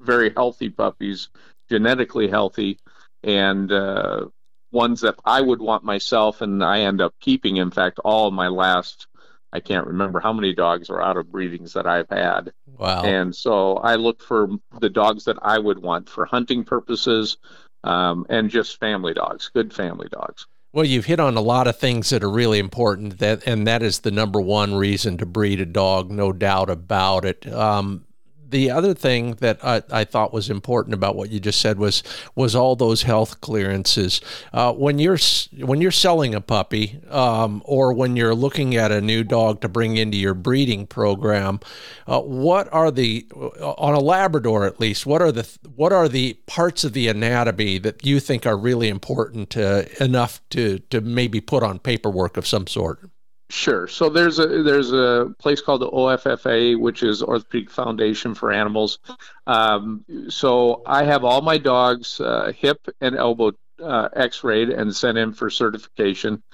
very 0.00 0.32
healthy 0.34 0.70
puppies, 0.70 1.28
genetically 1.68 2.28
healthy, 2.28 2.78
and 3.22 3.70
uh, 3.70 4.26
ones 4.72 5.02
that 5.02 5.16
I 5.24 5.40
would 5.40 5.60
want 5.60 5.84
myself, 5.84 6.40
and 6.40 6.64
I 6.64 6.80
end 6.80 7.00
up 7.00 7.14
keeping. 7.20 7.58
In 7.58 7.70
fact, 7.70 7.98
all 8.04 8.30
my 8.30 8.48
last, 8.48 9.06
I 9.52 9.60
can't 9.60 9.86
remember 9.86 10.20
how 10.20 10.32
many 10.32 10.54
dogs 10.54 10.90
are 10.90 11.02
out 11.02 11.16
of 11.16 11.30
breedings 11.30 11.72
that 11.72 11.86
I've 11.86 12.08
had. 12.08 12.52
Wow. 12.78 13.02
And 13.02 13.34
so 13.34 13.76
I 13.78 13.96
look 13.96 14.22
for 14.22 14.48
the 14.80 14.88
dogs 14.88 15.24
that 15.24 15.36
I 15.42 15.58
would 15.58 15.80
want 15.80 16.08
for 16.08 16.24
hunting 16.24 16.64
purposes 16.64 17.36
um, 17.84 18.26
and 18.28 18.50
just 18.50 18.78
family 18.78 19.14
dogs, 19.14 19.50
good 19.52 19.72
family 19.72 20.08
dogs. 20.10 20.46
Well, 20.72 20.84
you've 20.84 21.06
hit 21.06 21.18
on 21.18 21.36
a 21.36 21.40
lot 21.40 21.66
of 21.66 21.78
things 21.78 22.10
that 22.10 22.22
are 22.22 22.30
really 22.30 22.60
important, 22.60 23.18
that 23.18 23.44
and 23.44 23.66
that 23.66 23.82
is 23.82 24.00
the 24.00 24.12
number 24.12 24.40
one 24.40 24.74
reason 24.74 25.18
to 25.18 25.26
breed 25.26 25.60
a 25.60 25.66
dog, 25.66 26.12
no 26.12 26.32
doubt 26.32 26.70
about 26.70 27.24
it. 27.24 27.52
Um, 27.52 28.04
the 28.50 28.70
other 28.70 28.94
thing 28.94 29.34
that 29.36 29.64
I, 29.64 29.82
I, 29.90 30.04
thought 30.04 30.32
was 30.32 30.50
important 30.50 30.94
about 30.94 31.16
what 31.16 31.30
you 31.30 31.40
just 31.40 31.60
said 31.60 31.78
was 31.78 32.02
was 32.34 32.54
all 32.54 32.76
those 32.76 33.02
health 33.02 33.40
clearances. 33.40 34.20
Uh, 34.52 34.72
when 34.72 34.98
you're 34.98 35.18
when 35.58 35.80
you're 35.80 35.90
selling 35.90 36.34
a 36.34 36.40
puppy, 36.40 37.00
um, 37.08 37.62
or 37.64 37.92
when 37.92 38.16
you're 38.16 38.34
looking 38.34 38.76
at 38.76 38.92
a 38.92 39.00
new 39.00 39.24
dog 39.24 39.60
to 39.60 39.68
bring 39.68 39.96
into 39.96 40.16
your 40.16 40.34
breeding 40.34 40.86
program, 40.86 41.60
uh, 42.06 42.20
what 42.20 42.72
are 42.72 42.90
the 42.90 43.26
uh, 43.34 43.72
on 43.72 43.94
a 43.94 44.00
Labrador 44.00 44.66
at 44.66 44.80
least? 44.80 45.06
What 45.06 45.22
are 45.22 45.32
the 45.32 45.48
what 45.74 45.92
are 45.92 46.08
the 46.08 46.34
parts 46.46 46.84
of 46.84 46.92
the 46.92 47.08
anatomy 47.08 47.78
that 47.78 48.04
you 48.04 48.20
think 48.20 48.46
are 48.46 48.56
really 48.56 48.88
important 48.88 49.50
to, 49.50 50.02
enough 50.02 50.40
to 50.50 50.78
to 50.90 51.00
maybe 51.00 51.40
put 51.40 51.62
on 51.62 51.78
paperwork 51.78 52.36
of 52.36 52.46
some 52.46 52.66
sort? 52.66 53.10
Sure. 53.50 53.88
So 53.88 54.08
there's 54.08 54.38
a 54.38 54.62
there's 54.62 54.92
a 54.92 55.34
place 55.38 55.60
called 55.60 55.80
the 55.80 55.90
OFFA, 55.90 56.78
which 56.78 57.02
is 57.02 57.20
Orthopedic 57.20 57.68
Foundation 57.68 58.32
for 58.34 58.52
Animals. 58.52 59.00
Um, 59.46 60.04
so 60.28 60.82
I 60.86 61.02
have 61.02 61.24
all 61.24 61.42
my 61.42 61.58
dogs 61.58 62.20
uh, 62.20 62.52
hip 62.56 62.86
and 63.00 63.16
elbow 63.16 63.52
uh, 63.82 64.08
X-rayed 64.14 64.70
and 64.70 64.94
sent 64.94 65.18
in 65.18 65.32
for 65.32 65.50
certification. 65.50 66.44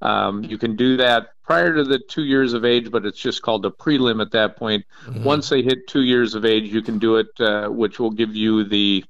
Um, 0.00 0.44
you 0.44 0.56
can 0.56 0.76
do 0.76 0.96
that 0.98 1.28
prior 1.42 1.74
to 1.74 1.84
the 1.84 1.98
two 1.98 2.24
years 2.24 2.54
of 2.54 2.64
age, 2.64 2.90
but 2.90 3.04
it's 3.04 3.18
just 3.18 3.42
called 3.42 3.64
a 3.66 3.70
prelim 3.70 4.22
at 4.22 4.32
that 4.32 4.56
point. 4.56 4.84
Mm-hmm. 5.04 5.24
Once 5.24 5.48
they 5.48 5.62
hit 5.62 5.86
two 5.86 6.02
years 6.02 6.34
of 6.34 6.44
age, 6.44 6.72
you 6.72 6.82
can 6.82 6.98
do 6.98 7.16
it, 7.16 7.28
uh, 7.38 7.68
which 7.68 7.98
will 7.98 8.10
give 8.10 8.34
you 8.34 8.64
the 8.64 9.04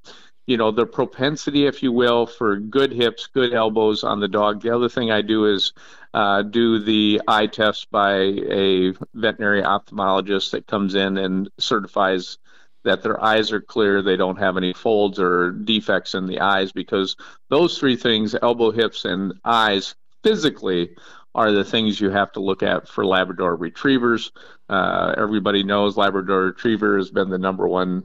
you 0.47 0.57
know 0.57 0.71
the 0.71 0.87
propensity 0.87 1.67
if 1.67 1.83
you 1.83 1.93
will 1.93 2.27
for 2.27 2.57
good 2.57 2.93
hips 2.93 3.27
good 3.27 3.53
elbows 3.53 4.05
on 4.05 4.21
the 4.21 4.29
dog 4.29 4.63
the 4.63 4.75
other 4.75 4.89
thing 4.89 5.11
i 5.11 5.23
do 5.23 5.47
is 5.47 5.73
uh, 6.15 6.41
do 6.41 6.79
the 6.79 7.21
eye 7.29 7.47
test 7.47 7.91
by 7.91 8.15
a 8.15 8.93
veterinary 9.13 9.63
ophthalmologist 9.63 10.53
that 10.53 10.67
comes 10.67 10.95
in 10.95 11.19
and 11.19 11.51
certifies 11.59 12.39
that 12.87 13.03
their 13.03 13.23
eyes 13.23 13.53
are 13.53 13.61
clear, 13.61 14.01
they 14.01 14.17
don't 14.17 14.39
have 14.39 14.57
any 14.57 14.73
folds 14.73 15.19
or 15.19 15.51
defects 15.51 16.15
in 16.15 16.27
the 16.27 16.41
eyes, 16.41 16.73
because 16.73 17.17
those 17.51 17.79
three 17.79 17.97
things 17.97 18.35
elbow, 18.41 18.71
hips, 18.71 19.05
and 19.05 19.35
eyes 19.45 19.95
physically 20.23 20.97
are 21.35 21.53
the 21.53 21.65
things 21.65 22.01
you 22.01 22.11
have 22.11 22.33
to 22.33 22.41
look 22.41 22.63
at 22.63 22.89
for 22.89 23.05
Labrador 23.05 23.57
retrievers. 23.57 24.33
Uh, 24.71 25.15
everybody 25.19 25.65
knows 25.65 25.97
Labrador 25.97 26.45
Retriever 26.45 26.97
has 26.97 27.11
been 27.11 27.29
the 27.29 27.39
number 27.39 27.69
one 27.69 28.05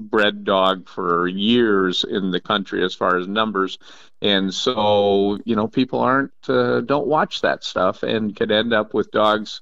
bred 0.00 0.44
dog 0.44 0.88
for 0.88 1.28
years 1.28 2.04
in 2.04 2.30
the 2.30 2.40
country 2.40 2.82
as 2.84 2.94
far 2.94 3.16
as 3.16 3.28
numbers. 3.28 3.78
And 4.22 4.52
so 4.52 5.38
you 5.44 5.56
know 5.56 5.68
people 5.68 6.00
aren't 6.00 6.32
uh, 6.48 6.80
don't 6.80 7.06
watch 7.06 7.42
that 7.42 7.64
stuff 7.64 8.02
and 8.02 8.34
could 8.34 8.50
end 8.50 8.72
up 8.72 8.94
with 8.94 9.10
dogs 9.10 9.60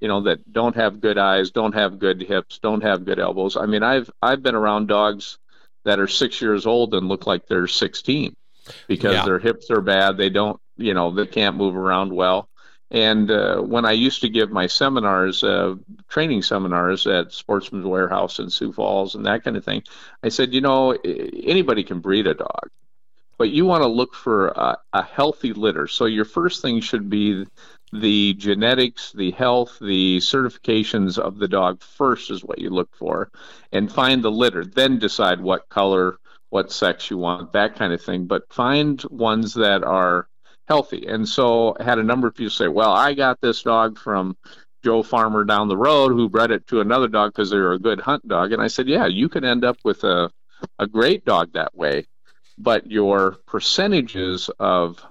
you 0.00 0.08
know 0.08 0.22
that 0.22 0.52
don't 0.52 0.76
have 0.76 1.00
good 1.00 1.16
eyes 1.16 1.50
don't 1.50 1.74
have 1.74 1.98
good 1.98 2.20
hips 2.20 2.58
don't 2.58 2.82
have 2.82 3.04
good 3.04 3.18
elbows. 3.18 3.56
I 3.56 3.66
mean 3.66 3.82
i've 3.82 4.10
i've 4.22 4.42
been 4.42 4.54
around 4.54 4.88
dogs 4.88 5.38
that 5.84 6.00
are 6.00 6.08
six 6.08 6.40
years 6.40 6.66
old 6.66 6.94
and 6.94 7.08
look 7.08 7.26
like 7.26 7.46
they're 7.46 7.68
16 7.68 8.36
because 8.88 9.14
yeah. 9.14 9.24
their 9.24 9.38
hips 9.38 9.70
are 9.70 9.80
bad. 9.80 10.16
They 10.16 10.30
don't 10.30 10.60
you 10.76 10.94
know 10.94 11.10
they 11.10 11.26
can't 11.26 11.56
move 11.56 11.76
around 11.76 12.12
well 12.12 12.48
and 12.90 13.30
uh, 13.30 13.60
when 13.60 13.84
I 13.84 13.92
used 13.92 14.20
to 14.20 14.28
give 14.28 14.50
my 14.50 14.66
seminars, 14.66 15.42
uh, 15.42 15.74
training 16.08 16.42
seminars 16.42 17.06
at 17.06 17.32
Sportsman's 17.32 17.86
Warehouse 17.86 18.38
in 18.38 18.48
Sioux 18.48 18.72
Falls 18.72 19.14
and 19.14 19.26
that 19.26 19.42
kind 19.42 19.56
of 19.56 19.64
thing, 19.64 19.82
I 20.22 20.28
said, 20.28 20.54
you 20.54 20.60
know, 20.60 20.92
anybody 20.92 21.82
can 21.82 22.00
breed 22.00 22.26
a 22.26 22.34
dog, 22.34 22.70
but 23.38 23.50
you 23.50 23.64
want 23.64 23.82
to 23.82 23.88
look 23.88 24.14
for 24.14 24.48
a, 24.48 24.78
a 24.92 25.02
healthy 25.02 25.52
litter. 25.52 25.88
So 25.88 26.04
your 26.04 26.24
first 26.24 26.62
thing 26.62 26.80
should 26.80 27.10
be 27.10 27.46
the 27.92 28.34
genetics, 28.34 29.12
the 29.12 29.32
health, 29.32 29.78
the 29.80 30.18
certifications 30.18 31.18
of 31.18 31.38
the 31.38 31.48
dog 31.48 31.82
first 31.82 32.30
is 32.30 32.44
what 32.44 32.58
you 32.58 32.70
look 32.70 32.94
for, 32.94 33.30
and 33.72 33.90
find 33.90 34.22
the 34.22 34.30
litter. 34.30 34.64
Then 34.64 34.98
decide 34.98 35.40
what 35.40 35.68
color, 35.68 36.18
what 36.50 36.70
sex 36.70 37.10
you 37.10 37.18
want, 37.18 37.52
that 37.52 37.76
kind 37.76 37.92
of 37.92 38.02
thing. 38.02 38.26
But 38.26 38.52
find 38.52 39.02
ones 39.10 39.54
that 39.54 39.82
are 39.82 40.28
healthy. 40.68 41.06
And 41.06 41.28
so 41.28 41.76
I 41.78 41.84
had 41.84 41.98
a 41.98 42.04
number 42.04 42.26
of 42.26 42.34
people 42.34 42.50
say, 42.50 42.68
well, 42.68 42.92
I 42.92 43.14
got 43.14 43.40
this 43.40 43.62
dog 43.62 43.98
from 43.98 44.36
Joe 44.84 45.02
Farmer 45.02 45.44
down 45.44 45.68
the 45.68 45.76
road 45.76 46.10
who 46.10 46.28
bred 46.28 46.50
it 46.50 46.66
to 46.68 46.80
another 46.80 47.08
dog 47.08 47.32
because 47.32 47.50
they're 47.50 47.72
a 47.72 47.78
good 47.78 48.00
hunt 48.00 48.26
dog. 48.26 48.52
And 48.52 48.62
I 48.62 48.68
said, 48.68 48.88
yeah, 48.88 49.06
you 49.06 49.28
can 49.28 49.44
end 49.44 49.64
up 49.64 49.78
with 49.84 50.04
a, 50.04 50.30
a 50.78 50.86
great 50.86 51.24
dog 51.24 51.52
that 51.52 51.74
way. 51.74 52.06
But 52.58 52.90
your 52.90 53.32
percentages 53.46 54.48
of 54.58 55.04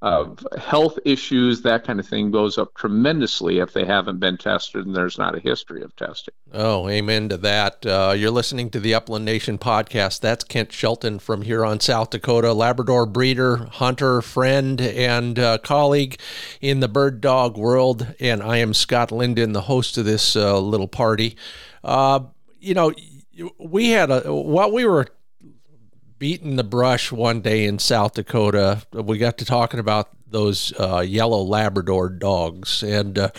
of 0.00 0.46
health 0.56 0.96
issues, 1.04 1.62
that 1.62 1.84
kind 1.84 1.98
of 1.98 2.06
thing, 2.06 2.30
goes 2.30 2.56
up 2.56 2.72
tremendously 2.74 3.58
if 3.58 3.72
they 3.72 3.84
haven't 3.84 4.20
been 4.20 4.36
tested 4.36 4.86
and 4.86 4.94
there's 4.94 5.18
not 5.18 5.34
a 5.34 5.40
history 5.40 5.82
of 5.82 5.94
testing. 5.96 6.34
Oh, 6.52 6.88
amen 6.88 7.28
to 7.30 7.36
that. 7.38 7.84
Uh, 7.84 8.14
you're 8.16 8.30
listening 8.30 8.70
to 8.70 8.80
the 8.80 8.94
Upland 8.94 9.24
Nation 9.24 9.58
podcast. 9.58 10.20
That's 10.20 10.44
Kent 10.44 10.72
Shelton 10.72 11.18
from 11.18 11.42
Huron 11.42 11.80
South 11.80 12.10
Dakota, 12.10 12.52
Labrador 12.52 13.06
breeder, 13.06 13.56
hunter, 13.72 14.22
friend, 14.22 14.80
and 14.80 15.38
uh, 15.38 15.58
colleague 15.58 16.20
in 16.60 16.78
the 16.78 16.88
bird 16.88 17.20
dog 17.20 17.58
world. 17.58 18.14
And 18.20 18.40
I 18.40 18.58
am 18.58 18.74
Scott 18.74 19.10
Linden, 19.10 19.52
the 19.52 19.62
host 19.62 19.98
of 19.98 20.04
this 20.04 20.36
uh, 20.36 20.60
little 20.60 20.88
party. 20.88 21.36
Uh, 21.82 22.20
you 22.60 22.74
know, 22.74 22.92
we 23.58 23.90
had 23.90 24.10
a, 24.10 24.32
while 24.32 24.70
we 24.70 24.84
were 24.84 25.08
beating 26.18 26.56
the 26.56 26.64
brush 26.64 27.12
one 27.12 27.40
day 27.40 27.64
in 27.64 27.78
South 27.78 28.14
Dakota. 28.14 28.82
We 28.92 29.18
got 29.18 29.38
to 29.38 29.44
talking 29.44 29.80
about 29.80 30.10
those 30.26 30.72
uh, 30.78 31.00
yellow 31.00 31.42
Labrador 31.42 32.08
dogs, 32.08 32.82
and 32.82 33.18
uh, 33.18 33.30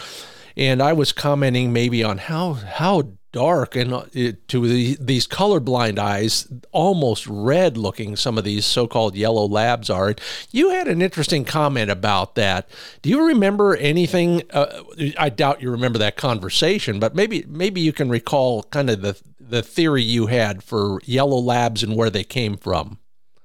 and 0.56 0.82
I 0.82 0.94
was 0.94 1.12
commenting 1.12 1.72
maybe 1.72 2.04
on 2.04 2.18
how 2.18 2.54
how 2.54 3.12
dark 3.32 3.76
and 3.76 3.94
uh, 3.94 4.06
to 4.48 4.68
the, 4.68 4.98
these 5.00 5.28
colorblind 5.28 6.00
eyes, 6.00 6.52
almost 6.72 7.28
red 7.28 7.78
looking. 7.78 8.16
Some 8.16 8.38
of 8.38 8.44
these 8.44 8.66
so-called 8.66 9.16
yellow 9.16 9.48
labs 9.48 9.90
are. 9.90 10.16
You 10.52 10.72
had 10.72 10.88
an 10.88 11.02
interesting 11.02 11.46
comment 11.46 11.92
about 11.92 12.36
that. 12.36 12.70
Do 13.02 13.10
you 13.10 13.28
remember 13.28 13.76
anything? 13.76 14.44
Uh, 14.50 14.84
I 15.18 15.30
doubt 15.30 15.62
you 15.62 15.70
remember 15.70 16.00
that 16.00 16.18
conversation, 16.18 17.00
but 17.00 17.16
maybe 17.16 17.46
maybe 17.48 17.82
you 17.82 17.94
can 17.94 18.10
recall 18.10 18.64
kind 18.64 18.90
of 18.90 19.02
the 19.02 19.20
the 19.50 19.62
theory 19.62 20.04
you 20.04 20.28
had 20.28 20.64
for 20.64 21.00
yellow 21.06 21.40
labs 21.40 21.84
and 21.84 21.96
where 21.96 22.10
they 22.10 22.24
came 22.24 22.58
from. 22.58 23.00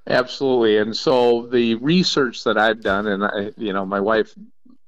Absolutely. 0.06 0.78
And 0.78 0.94
so 0.96 1.46
the 1.46 1.76
research 1.76 2.44
that 2.44 2.58
I've 2.58 2.82
done, 2.82 3.06
and 3.06 3.24
I, 3.24 3.52
you 3.56 3.72
know, 3.72 3.86
my 3.86 4.00
wife 4.00 4.34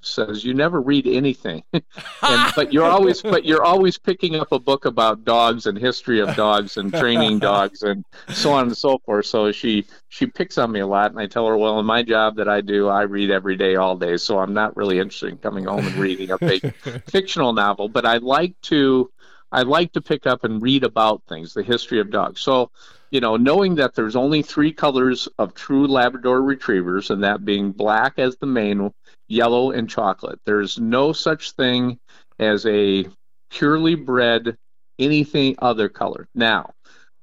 says 0.02 0.44
you 0.44 0.54
never 0.54 0.80
read 0.80 1.06
anything, 1.06 1.62
and, 1.72 2.52
but 2.54 2.72
you're 2.72 2.84
always, 2.84 3.22
but 3.22 3.44
you're 3.44 3.64
always 3.64 3.98
picking 3.98 4.36
up 4.36 4.52
a 4.52 4.58
book 4.58 4.84
about 4.84 5.24
dogs 5.24 5.66
and 5.66 5.76
history 5.76 6.20
of 6.20 6.34
dogs 6.36 6.76
and 6.76 6.92
training 6.92 7.38
dogs 7.38 7.82
and 7.82 8.04
so 8.28 8.52
on 8.52 8.68
and 8.68 8.76
so 8.76 8.98
forth. 8.98 9.26
So 9.26 9.50
she 9.52 9.86
she 10.08 10.26
picks 10.26 10.58
on 10.58 10.70
me 10.70 10.80
a 10.80 10.86
lot, 10.86 11.10
and 11.10 11.18
I 11.18 11.26
tell 11.26 11.46
her, 11.46 11.56
well, 11.56 11.80
in 11.80 11.86
my 11.86 12.02
job 12.02 12.36
that 12.36 12.48
I 12.48 12.60
do, 12.60 12.88
I 12.88 13.02
read 13.02 13.30
every 13.30 13.56
day, 13.56 13.76
all 13.76 13.96
day, 13.96 14.16
so 14.16 14.38
I'm 14.38 14.54
not 14.54 14.76
really 14.76 14.98
interested 14.98 15.30
in 15.30 15.38
coming 15.38 15.64
home 15.64 15.86
and 15.86 15.96
reading 15.96 16.30
a 16.30 16.38
big 16.38 16.74
fictional 17.08 17.52
novel, 17.52 17.88
but 17.88 18.06
I 18.06 18.18
like 18.18 18.54
to 18.62 19.10
I 19.56 19.62
like 19.62 19.92
to 19.92 20.02
pick 20.02 20.26
up 20.26 20.44
and 20.44 20.60
read 20.60 20.84
about 20.84 21.22
things, 21.30 21.54
the 21.54 21.62
history 21.62 21.98
of 21.98 22.10
dogs. 22.10 22.42
So, 22.42 22.70
you 23.10 23.20
know, 23.20 23.36
knowing 23.36 23.76
that 23.76 23.94
there's 23.94 24.14
only 24.14 24.42
three 24.42 24.70
colors 24.70 25.30
of 25.38 25.54
true 25.54 25.86
Labrador 25.86 26.42
retrievers, 26.42 27.08
and 27.08 27.24
that 27.24 27.46
being 27.46 27.72
black 27.72 28.18
as 28.18 28.36
the 28.36 28.44
main, 28.46 28.92
yellow, 29.28 29.70
and 29.70 29.88
chocolate. 29.88 30.38
There's 30.44 30.78
no 30.78 31.14
such 31.14 31.52
thing 31.52 31.98
as 32.38 32.66
a 32.66 33.06
purely 33.48 33.94
bred 33.94 34.58
anything 34.98 35.54
other 35.58 35.88
color. 35.88 36.28
Now, 36.34 36.74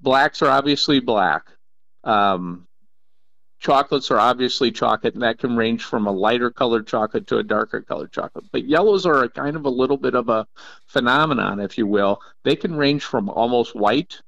blacks 0.02 0.42
are 0.42 0.50
obviously 0.50 1.02
black. 1.02 1.44
Um, 2.04 2.66
chocolates 3.64 4.12
are 4.12 4.20
obviously 4.20 4.72
chocolate, 4.72 5.14
and 5.14 5.24
that 5.24 5.40
can 5.40 5.56
range 5.56 5.84
from 5.84 6.06
a 6.06 6.12
lighter 6.12 6.52
colored 6.52 6.86
chocolate 6.86 7.26
to 7.28 7.38
a 7.38 7.44
darker 7.44 7.82
colored 7.82 8.12
chocolate. 8.12 8.46
But 8.52 8.68
yellows 8.68 9.06
are 9.06 9.24
a 9.24 9.30
kind 9.30 9.56
of 9.56 9.66
a 9.66 9.70
little 9.70 9.98
bit 9.98 10.16
of 10.16 10.28
a 10.30 10.46
phenomenon, 10.88 11.60
if 11.60 11.78
you 11.78 11.88
will. 11.88 12.22
They 12.44 12.56
can 12.56 12.76
range 12.76 13.04
from 13.04 13.30
almost 13.30 13.74
white 13.74 14.22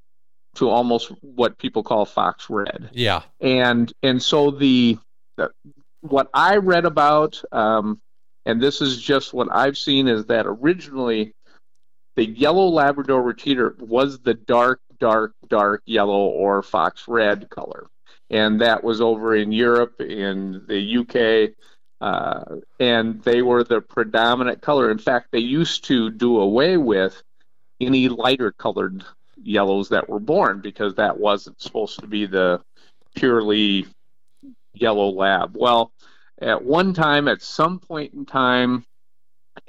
to 0.55 0.69
almost 0.69 1.11
what 1.21 1.57
people 1.57 1.83
call 1.83 2.05
fox 2.05 2.49
red. 2.49 2.89
Yeah. 2.93 3.23
And 3.41 3.91
and 4.01 4.23
so 4.23 4.51
the, 4.51 4.97
the 5.35 5.51
what 5.99 6.29
I 6.33 6.57
read 6.57 6.85
about, 6.85 7.41
um, 7.51 7.99
and 8.45 8.61
this 8.61 8.79
is 8.79 9.01
just 9.01 9.33
what 9.33 9.49
I've 9.51 9.77
seen, 9.77 10.07
is 10.07 10.25
that 10.27 10.45
originally 10.47 11.33
the 12.15 12.25
yellow 12.25 12.67
Labrador 12.67 13.21
Retriever 13.21 13.75
was 13.79 14.19
the 14.19 14.33
dark, 14.33 14.79
dark, 14.97 15.33
dark 15.49 15.81
yellow 15.85 16.27
or 16.27 16.63
fox 16.63 17.05
red 17.09 17.49
color. 17.49 17.87
And 18.29 18.61
that 18.61 18.83
was 18.83 19.01
over 19.01 19.35
in 19.35 19.51
Europe, 19.51 20.01
in 20.01 20.63
the 20.67 20.97
UK, 20.97 21.55
uh, 22.01 22.57
and 22.79 23.21
they 23.23 23.41
were 23.41 23.63
the 23.63 23.81
predominant 23.81 24.61
color. 24.61 24.89
In 24.91 24.97
fact, 24.97 25.29
they 25.31 25.39
used 25.39 25.85
to 25.85 26.09
do 26.09 26.39
away 26.39 26.77
with 26.77 27.21
any 27.79 28.09
lighter 28.09 28.51
colored 28.51 29.03
yellows 29.41 29.89
that 29.89 30.09
were 30.09 30.19
born 30.19 30.61
because 30.61 30.95
that 30.95 31.19
wasn't 31.19 31.61
supposed 31.61 31.99
to 31.99 32.07
be 32.07 32.25
the 32.25 32.61
purely 33.15 33.85
yellow 34.73 35.09
lab. 35.09 35.55
Well, 35.57 35.91
at 36.41 36.63
one 36.63 36.93
time, 36.93 37.27
at 37.27 37.41
some 37.41 37.79
point 37.79 38.13
in 38.13 38.25
time, 38.25 38.85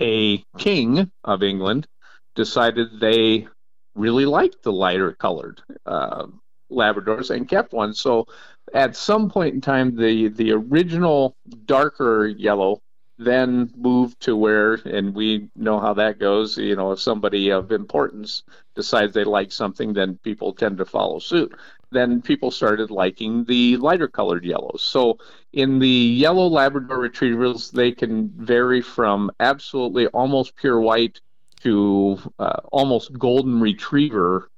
a 0.01 0.39
king 0.59 1.11
of 1.23 1.43
England 1.43 1.87
decided 2.35 3.01
they 3.01 3.47
really 3.95 4.27
liked 4.27 4.63
the 4.63 4.73
lighter 4.73 5.13
colored 5.13 5.63
uh, 5.87 6.27
Labradors 6.71 7.31
and 7.31 7.49
kept 7.49 7.73
one. 7.73 7.95
So 7.95 8.27
at 8.75 8.97
some 8.97 9.31
point 9.31 9.55
in 9.55 9.61
time, 9.61 9.97
the 9.97 10.29
the 10.29 10.53
original 10.53 11.37
darker 11.65 12.27
yellow 12.27 12.83
then 13.19 13.71
moved 13.77 14.21
to 14.21 14.37
where, 14.37 14.75
and 14.75 15.15
we 15.15 15.49
know 15.57 15.81
how 15.81 15.95
that 15.95 16.19
goes. 16.19 16.59
You 16.59 16.77
know, 16.77 16.93
if 16.93 17.01
somebody 17.01 17.51
of 17.51 17.73
importance 17.73 18.43
decides 18.75 19.15
they 19.15 19.25
like 19.25 19.53
something, 19.53 19.95
then 19.95 20.19
people 20.23 20.53
tend 20.53 20.79
to 20.79 20.85
follow 20.85 21.19
suit. 21.19 21.55
Then 21.91 22.21
people 22.21 22.51
started 22.51 22.91
liking 22.91 23.45
the 23.45 23.77
lighter 23.79 24.09
colored 24.09 24.45
yellows. 24.45 24.83
So 24.83 25.19
in 25.53 25.79
the 25.79 25.89
yellow 25.89 26.47
Labrador 26.47 26.99
retrievers, 26.99 27.71
they 27.71 27.93
can 27.93 28.29
vary 28.37 28.83
from 28.83 29.31
absolutely 29.41 30.09
almost 30.09 30.57
pure 30.57 30.81
white 30.81 31.21
to 31.61 32.19
uh, 32.39 32.61
almost 32.71 33.19
golden 33.19 33.61
retriever 33.61 34.51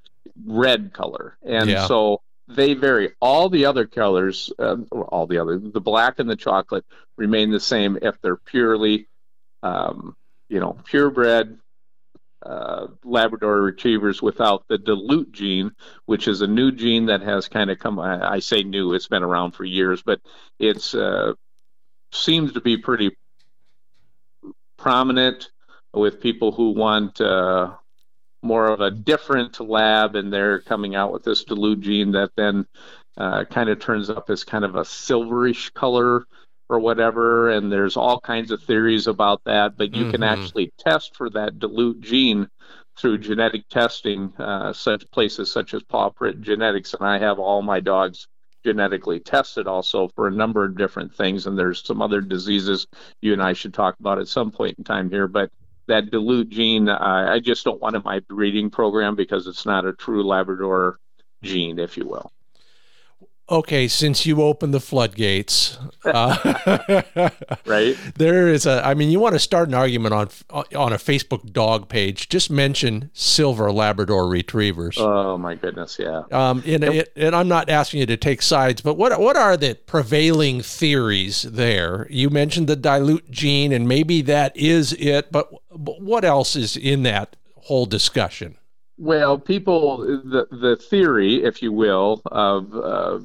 red 0.46 0.92
color. 0.92 1.36
And 1.42 1.68
yeah. 1.68 1.86
so 1.86 2.22
they 2.48 2.74
vary. 2.74 3.12
All 3.20 3.48
the 3.48 3.66
other 3.66 3.86
colors, 3.86 4.52
uh, 4.58 4.76
all 4.90 5.26
the 5.26 5.38
other, 5.38 5.58
the 5.58 5.80
black 5.80 6.18
and 6.18 6.28
the 6.28 6.36
chocolate 6.36 6.84
remain 7.16 7.50
the 7.50 7.60
same 7.60 7.98
if 8.00 8.20
they're 8.20 8.36
purely, 8.36 9.06
um, 9.62 10.16
you 10.48 10.60
know, 10.60 10.78
purebred 10.84 11.58
uh, 12.44 12.86
Labrador 13.04 13.60
retrievers 13.60 14.22
without 14.22 14.64
the 14.68 14.78
dilute 14.78 15.32
gene, 15.32 15.72
which 16.06 16.28
is 16.28 16.40
a 16.40 16.46
new 16.46 16.70
gene 16.70 17.06
that 17.06 17.20
has 17.20 17.48
kind 17.48 17.70
of 17.70 17.78
come. 17.78 17.98
I, 17.98 18.34
I 18.34 18.38
say 18.38 18.62
new; 18.62 18.94
it's 18.94 19.08
been 19.08 19.24
around 19.24 19.52
for 19.52 19.64
years, 19.64 20.02
but 20.02 20.20
it's 20.58 20.94
uh, 20.94 21.32
seems 22.12 22.52
to 22.52 22.60
be 22.60 22.76
pretty 22.76 23.16
prominent 24.76 25.50
with 25.92 26.20
people 26.20 26.52
who 26.52 26.70
want 26.70 27.20
uh, 27.20 27.74
more 28.42 28.66
of 28.66 28.80
a 28.80 28.90
different 28.90 29.60
lab, 29.60 30.14
and 30.14 30.32
they're 30.32 30.60
coming 30.60 30.94
out 30.94 31.12
with 31.12 31.24
this 31.24 31.44
dilute 31.44 31.80
gene 31.80 32.12
that 32.12 32.30
then 32.36 32.66
uh, 33.16 33.44
kind 33.44 33.68
of 33.68 33.80
turns 33.80 34.10
up 34.10 34.30
as 34.30 34.44
kind 34.44 34.64
of 34.64 34.76
a 34.76 34.82
silverish 34.82 35.72
color 35.74 36.24
or 36.68 36.78
whatever. 36.78 37.50
And 37.50 37.72
there's 37.72 37.96
all 37.96 38.20
kinds 38.20 38.50
of 38.50 38.62
theories 38.62 39.06
about 39.06 39.42
that, 39.44 39.76
but 39.76 39.94
you 39.94 40.04
mm-hmm. 40.04 40.12
can 40.12 40.22
actually 40.22 40.72
test 40.78 41.16
for 41.16 41.30
that 41.30 41.58
dilute 41.58 42.00
gene 42.00 42.48
through 42.96 43.18
genetic 43.18 43.68
testing, 43.68 44.32
uh, 44.38 44.72
such 44.72 45.10
places 45.10 45.50
such 45.50 45.72
as 45.72 45.82
Paw 45.84 46.10
Print 46.10 46.42
Genetics, 46.42 46.94
and 46.94 47.06
I 47.06 47.18
have 47.18 47.38
all 47.38 47.62
my 47.62 47.80
dogs 47.80 48.26
genetically 48.64 49.20
tested 49.20 49.66
also 49.66 50.08
for 50.14 50.26
a 50.26 50.32
number 50.32 50.64
of 50.64 50.76
different 50.76 51.14
things. 51.14 51.46
And 51.46 51.56
there's 51.56 51.84
some 51.84 52.02
other 52.02 52.20
diseases 52.20 52.86
you 53.22 53.32
and 53.32 53.42
I 53.42 53.52
should 53.52 53.72
talk 53.72 53.94
about 54.00 54.18
at 54.18 54.28
some 54.28 54.50
point 54.50 54.78
in 54.78 54.84
time 54.84 55.10
here, 55.10 55.28
but 55.28 55.50
that 55.88 56.10
dilute 56.10 56.50
gene, 56.50 56.88
uh, 56.88 56.98
I 57.30 57.40
just 57.40 57.64
don't 57.64 57.80
want 57.82 57.96
in 57.96 58.02
my 58.04 58.20
breeding 58.20 58.70
program 58.70 59.16
because 59.16 59.46
it's 59.46 59.66
not 59.66 59.86
a 59.86 59.92
true 59.92 60.24
Labrador 60.26 61.00
gene, 61.42 61.78
if 61.78 61.96
you 61.98 62.06
will. 62.06 62.32
Okay, 63.50 63.88
since 63.88 64.26
you 64.26 64.42
opened 64.42 64.74
the 64.74 64.80
floodgates, 64.80 65.78
uh, 66.04 67.30
right? 67.64 67.96
There 68.16 68.48
is 68.48 68.66
a. 68.66 68.86
I 68.86 68.92
mean, 68.92 69.10
you 69.10 69.20
want 69.20 69.36
to 69.36 69.38
start 69.38 69.68
an 69.68 69.74
argument 69.74 70.12
on 70.12 70.28
on 70.76 70.92
a 70.92 70.96
Facebook 70.96 71.50
dog 71.50 71.88
page? 71.88 72.28
Just 72.28 72.50
mention 72.50 73.10
silver 73.14 73.72
Labrador 73.72 74.28
Retrievers. 74.28 74.98
Oh 74.98 75.38
my 75.38 75.54
goodness, 75.54 75.98
yeah. 75.98 76.24
Um, 76.30 76.62
and, 76.66 76.82
yep. 76.92 77.08
and 77.16 77.34
I'm 77.34 77.48
not 77.48 77.70
asking 77.70 78.00
you 78.00 78.06
to 78.06 78.18
take 78.18 78.42
sides, 78.42 78.82
but 78.82 78.98
what 78.98 79.18
what 79.18 79.36
are 79.36 79.56
the 79.56 79.76
prevailing 79.86 80.60
theories 80.60 81.42
there? 81.42 82.06
You 82.10 82.28
mentioned 82.28 82.66
the 82.66 82.76
dilute 82.76 83.30
gene, 83.30 83.72
and 83.72 83.88
maybe 83.88 84.20
that 84.22 84.54
is 84.58 84.92
it, 84.92 85.32
but, 85.32 85.50
but 85.74 86.02
what 86.02 86.22
else 86.22 86.54
is 86.54 86.76
in 86.76 87.02
that 87.04 87.34
whole 87.62 87.86
discussion? 87.86 88.58
Well, 88.98 89.38
people, 89.38 89.98
the 89.98 90.46
the 90.50 90.76
theory, 90.76 91.44
if 91.44 91.62
you 91.62 91.72
will, 91.72 92.20
of 92.26 92.74
uh, 92.74 93.20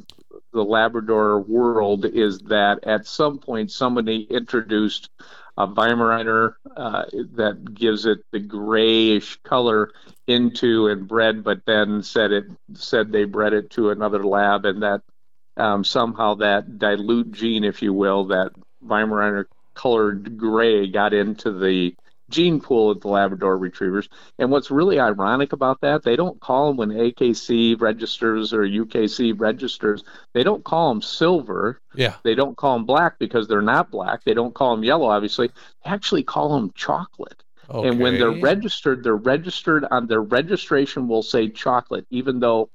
the 0.53 0.63
Labrador 0.63 1.41
world 1.41 2.05
is 2.05 2.39
that 2.41 2.83
at 2.83 3.07
some 3.07 3.39
point 3.39 3.71
somebody 3.71 4.21
introduced 4.29 5.09
a 5.57 5.67
Weimaraner 5.67 6.55
uh, 6.77 7.05
that 7.35 7.73
gives 7.73 8.05
it 8.05 8.19
the 8.31 8.39
grayish 8.39 9.37
color 9.43 9.91
into 10.27 10.87
and 10.87 11.07
bred, 11.07 11.43
but 11.43 11.65
then 11.65 12.03
said 12.03 12.31
it 12.31 12.45
said 12.73 13.11
they 13.11 13.25
bred 13.25 13.53
it 13.53 13.71
to 13.71 13.89
another 13.89 14.23
lab, 14.23 14.65
and 14.65 14.83
that 14.83 15.01
um, 15.57 15.83
somehow 15.83 16.35
that 16.35 16.77
dilute 16.77 17.31
gene, 17.31 17.63
if 17.63 17.81
you 17.81 17.93
will, 17.93 18.25
that 18.25 18.51
Weimaraner 18.85 19.45
colored 19.73 20.37
gray 20.37 20.87
got 20.87 21.13
into 21.13 21.51
the 21.51 21.95
gene 22.33 22.59
pool 22.59 22.89
of 22.89 22.99
the 22.99 23.07
Labrador 23.07 23.57
retrievers. 23.57 24.09
And 24.39 24.49
what's 24.49 24.71
really 24.71 24.99
ironic 24.99 25.53
about 25.53 25.79
that, 25.81 26.03
they 26.03 26.15
don't 26.15 26.39
call 26.41 26.67
them 26.67 26.77
when 26.77 26.89
AKC 26.89 27.79
registers 27.79 28.51
or 28.51 28.63
UKC 28.63 29.39
registers, 29.39 30.03
they 30.33 30.43
don't 30.43 30.63
call 30.63 30.89
them 30.89 31.01
silver. 31.01 31.79
Yeah. 31.93 32.15
They 32.23 32.35
don't 32.35 32.57
call 32.57 32.77
them 32.77 32.85
black 32.85 33.19
because 33.19 33.47
they're 33.47 33.61
not 33.61 33.91
black. 33.91 34.23
They 34.23 34.33
don't 34.33 34.53
call 34.53 34.75
them 34.75 34.83
yellow, 34.83 35.09
obviously. 35.09 35.47
They 35.47 35.91
actually 35.91 36.23
call 36.23 36.53
them 36.53 36.71
chocolate. 36.75 37.43
Okay. 37.69 37.87
And 37.87 37.99
when 37.99 38.15
they're 38.15 38.31
registered, 38.31 39.03
they're 39.03 39.15
registered 39.15 39.85
on 39.89 40.07
their 40.07 40.21
registration 40.21 41.07
will 41.07 41.23
say 41.23 41.47
chocolate, 41.47 42.05
even 42.09 42.39
though 42.39 42.69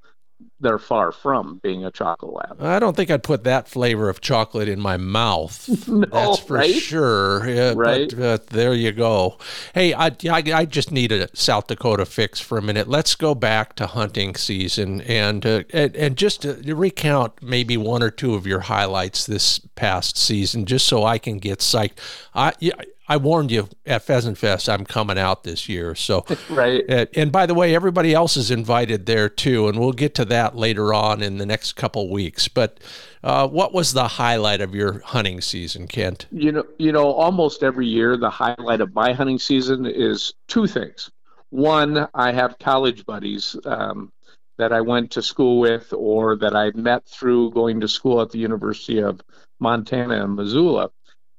they're 0.61 0.79
far 0.79 1.13
from 1.13 1.61
being 1.63 1.85
a 1.85 1.91
chocolate 1.91 2.33
lab. 2.33 2.63
I 2.63 2.79
don't 2.79 2.97
think 2.97 3.11
I'd 3.11 3.23
put 3.23 3.45
that 3.45 3.69
flavor 3.69 4.09
of 4.09 4.21
chocolate 4.21 4.69
in 4.69 4.81
my 4.81 4.97
mouth. 4.97 5.69
no, 5.89 6.07
That's 6.07 6.41
for 6.41 6.55
right? 6.55 6.75
sure. 6.75 7.49
Yeah, 7.49 7.75
right. 7.77 8.11
But, 8.11 8.23
uh, 8.23 8.39
there 8.51 8.75
you 8.75 8.93
go. 8.93 9.39
Hey, 9.75 9.95
I, 9.95 10.07
I, 10.07 10.43
I, 10.55 10.65
just 10.65 10.91
need 10.91 11.13
a 11.13 11.29
South 11.37 11.69
Dakota 11.69 12.05
fix 12.05 12.41
for 12.41 12.59
a 12.59 12.63
minute. 12.63 12.89
Let's 12.89 13.15
go 13.15 13.35
back 13.35 13.77
to 13.77 13.87
hunting 13.87 14.35
season 14.35 15.01
and 15.03 15.47
uh, 15.47 15.63
and, 15.73 15.95
and 15.97 16.17
just 16.17 16.45
recount 16.45 17.41
maybe 17.43 17.77
one 17.77 18.03
or 18.03 18.11
two 18.11 18.35
of 18.35 18.47
your 18.47 18.61
highlights 18.61 19.27
this 19.27 19.61
past 19.77 20.17
season, 20.17 20.67
just 20.67 20.87
so 20.87 21.05
I 21.05 21.19
can 21.19 21.39
get 21.39 21.61
psyched. 21.61 21.99
I 22.35 22.53
yeah, 22.59 22.75
I 23.09 23.17
warned 23.17 23.51
you 23.51 23.69
at 23.87 24.03
Pheasant 24.03 24.37
Fest 24.37 24.69
I'm 24.69 24.85
coming 24.85 25.19
out 25.19 25.43
this 25.43 25.69
year. 25.69 25.95
So 25.95 26.27
right. 26.51 26.85
And 27.17 27.33
by 27.33 27.47
the 27.47 27.55
way, 27.55 27.75
everybody 27.75 28.13
else 28.13 28.37
is 28.37 28.51
invited 28.51 29.07
there 29.07 29.29
too, 29.29 29.69
and 29.69 29.79
we'll 29.79 29.93
get 29.93 30.15
to 30.17 30.25
that 30.27 30.57
later 30.57 30.93
on 30.93 31.23
in 31.23 31.39
the 31.39 31.47
next 31.47 31.73
couple 31.73 32.11
weeks. 32.11 32.49
But 32.49 32.79
uh, 33.25 33.49
what 33.49 33.73
was 33.73 33.95
the 33.95 34.07
highlight 34.07 34.61
of 34.61 34.75
your 34.75 35.01
hunting 35.01 35.41
season, 35.41 35.89
Kent? 35.89 36.27
You 36.31 36.53
know, 36.53 36.65
you 36.79 36.93
know, 36.93 37.11
almost 37.13 37.63
every 37.63 37.87
year 37.87 38.17
the 38.17 38.31
highlight 38.31 38.81
of 38.81 38.95
my 38.95 39.13
hunting 39.13 39.39
season 39.39 39.87
is 39.87 40.35
two 40.47 40.67
things. 40.67 41.11
One, 41.51 42.09
I 42.13 42.33
have 42.33 42.59
college 42.59 43.07
buddies 43.07 43.57
um, 43.65 44.13
that 44.59 44.73
I 44.73 44.83
went 44.83 45.11
to 45.13 45.23
school 45.23 45.61
with, 45.61 45.95
or 45.95 46.37
that 46.37 46.55
I 46.55 46.73
met 46.73 47.07
through 47.07 47.53
going 47.53 47.81
to 47.81 47.89
school 47.89 48.21
at 48.21 48.31
the 48.31 48.39
University 48.39 48.99
of 48.99 49.23
Montana 49.61 50.23
in 50.25 50.35
Missoula 50.35 50.91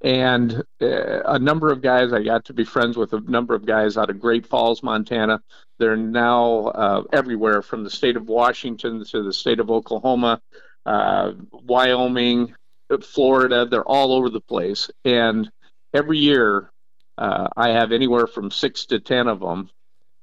and 0.02 0.64
uh, 0.82 1.22
a 1.26 1.40
number 1.40 1.72
of 1.72 1.82
guys 1.82 2.14
I 2.14 2.24
got 2.24 2.46
to 2.46 2.54
be 2.54 2.64
friends 2.66 2.98
with 2.98 3.14
a 3.14 3.20
number 3.22 3.56
of 3.56 3.66
guys 3.66 3.98
out 3.98 4.10
of 4.10 4.20
Great 4.20 4.48
Falls, 4.48 4.84
Montana. 4.84 5.42
They're 5.78 5.98
now 5.98 6.68
uh, 6.68 7.04
everywhere 7.14 7.62
from 7.62 7.84
the 7.84 7.90
state 7.90 8.16
of 8.18 8.28
Washington 8.28 9.04
to 9.06 9.24
the 9.24 9.34
state 9.34 9.60
of 9.60 9.72
Oklahoma, 9.72 10.42
uh, 10.86 11.34
Wyoming, 11.52 12.56
Florida. 13.02 13.66
They're 13.66 13.84
all 13.88 14.14
over 14.14 14.30
the 14.30 14.42
place, 14.42 14.90
and 15.06 15.50
every 15.94 16.20
year 16.20 16.72
uh, 17.18 17.48
I 17.56 17.70
have 17.70 17.92
anywhere 17.92 18.28
from 18.28 18.52
six 18.52 18.86
to 18.88 19.00
ten 19.00 19.28
of 19.28 19.40
them 19.40 19.70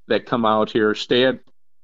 that 0.08 0.26
come 0.26 0.44
out 0.46 0.70
here, 0.70 0.94
stay 0.94 1.24
at 1.24 1.40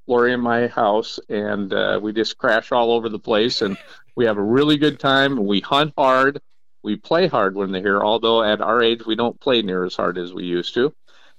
Lori 0.06 0.32
in 0.32 0.40
my 0.40 0.66
house, 0.66 1.20
and 1.28 1.72
uh, 1.72 1.98
we 2.02 2.12
just 2.12 2.38
crash 2.38 2.72
all 2.72 2.92
over 2.92 3.08
the 3.08 3.18
place 3.18 3.62
and 3.62 3.76
We 4.14 4.26
have 4.26 4.36
a 4.36 4.42
really 4.42 4.76
good 4.76 5.00
time. 5.00 5.46
We 5.46 5.60
hunt 5.60 5.94
hard. 5.96 6.40
We 6.82 6.96
play 6.96 7.26
hard 7.28 7.54
when 7.54 7.72
they're 7.72 7.82
here, 7.82 8.02
although 8.02 8.42
at 8.42 8.60
our 8.60 8.82
age 8.82 9.06
we 9.06 9.16
don't 9.16 9.40
play 9.40 9.62
near 9.62 9.84
as 9.84 9.96
hard 9.96 10.18
as 10.18 10.32
we 10.32 10.44
used 10.44 10.74
to. 10.74 10.92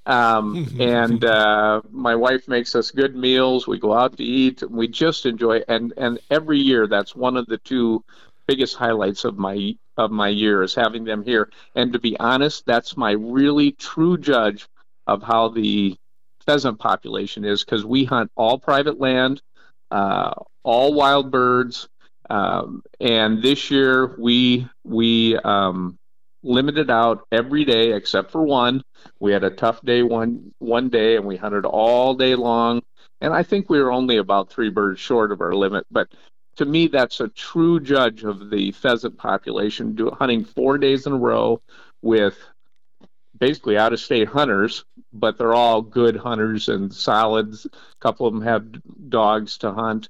Um, 0.05 0.67
and 0.79 1.23
uh, 1.23 1.81
my 1.91 2.15
wife 2.15 2.47
makes 2.47 2.75
us 2.75 2.91
good 2.91 3.15
meals. 3.15 3.67
We 3.67 3.79
go 3.79 3.93
out 3.93 4.17
to 4.17 4.23
eat. 4.23 4.61
And 4.61 4.71
We 4.71 4.87
just 4.87 5.25
enjoy. 5.25 5.61
And 5.67 5.93
and 5.97 6.19
every 6.29 6.59
year, 6.59 6.87
that's 6.87 7.15
one 7.15 7.37
of 7.37 7.45
the 7.47 7.57
two 7.57 8.03
biggest 8.47 8.75
highlights 8.75 9.23
of 9.25 9.37
my 9.37 9.75
of 9.97 10.11
my 10.11 10.29
year 10.29 10.63
is 10.63 10.75
having 10.75 11.03
them 11.03 11.23
here. 11.23 11.49
And 11.75 11.93
to 11.93 11.99
be 11.99 12.19
honest, 12.19 12.65
that's 12.65 12.97
my 12.97 13.11
really 13.11 13.71
true 13.73 14.17
judge 14.17 14.67
of 15.07 15.21
how 15.21 15.49
the 15.49 15.95
pheasant 16.45 16.79
population 16.79 17.45
is 17.45 17.63
because 17.63 17.85
we 17.85 18.05
hunt 18.05 18.31
all 18.35 18.57
private 18.57 18.99
land, 18.99 19.41
uh, 19.91 20.33
all 20.63 20.93
wild 20.93 21.31
birds, 21.31 21.87
um, 22.29 22.83
and 22.99 23.41
this 23.41 23.69
year 23.71 24.15
we 24.17 24.67
we 24.83 25.37
um, 25.37 25.97
limited 26.43 26.89
out 26.89 27.25
every 27.31 27.65
day 27.65 27.93
except 27.93 28.31
for 28.31 28.43
one. 28.43 28.83
We 29.19 29.31
had 29.31 29.43
a 29.43 29.49
tough 29.49 29.81
day 29.83 30.03
one 30.03 30.53
one 30.59 30.89
day, 30.89 31.15
and 31.15 31.25
we 31.25 31.37
hunted 31.37 31.65
all 31.65 32.13
day 32.15 32.35
long. 32.35 32.81
And 33.21 33.33
I 33.33 33.43
think 33.43 33.69
we 33.69 33.79
were 33.79 33.91
only 33.91 34.17
about 34.17 34.49
three 34.49 34.69
birds 34.69 34.99
short 34.99 35.31
of 35.31 35.41
our 35.41 35.53
limit. 35.53 35.85
But 35.89 36.09
to 36.57 36.65
me, 36.65 36.87
that's 36.87 37.19
a 37.19 37.29
true 37.29 37.79
judge 37.79 38.23
of 38.23 38.49
the 38.49 38.71
pheasant 38.71 39.17
population. 39.17 39.95
Do, 39.95 40.11
hunting 40.11 40.45
four 40.45 40.77
days 40.77 41.07
in 41.07 41.13
a 41.13 41.17
row 41.17 41.61
with 42.01 42.37
basically 43.37 43.77
out 43.77 43.93
of 43.93 43.99
state 43.99 44.27
hunters, 44.27 44.85
but 45.11 45.37
they're 45.37 45.53
all 45.53 45.81
good 45.81 46.15
hunters 46.15 46.69
and 46.69 46.93
solids. 46.93 47.65
A 47.65 47.69
couple 47.99 48.27
of 48.27 48.33
them 48.33 48.43
have 48.43 48.65
dogs 49.09 49.57
to 49.59 49.71
hunt. 49.71 50.09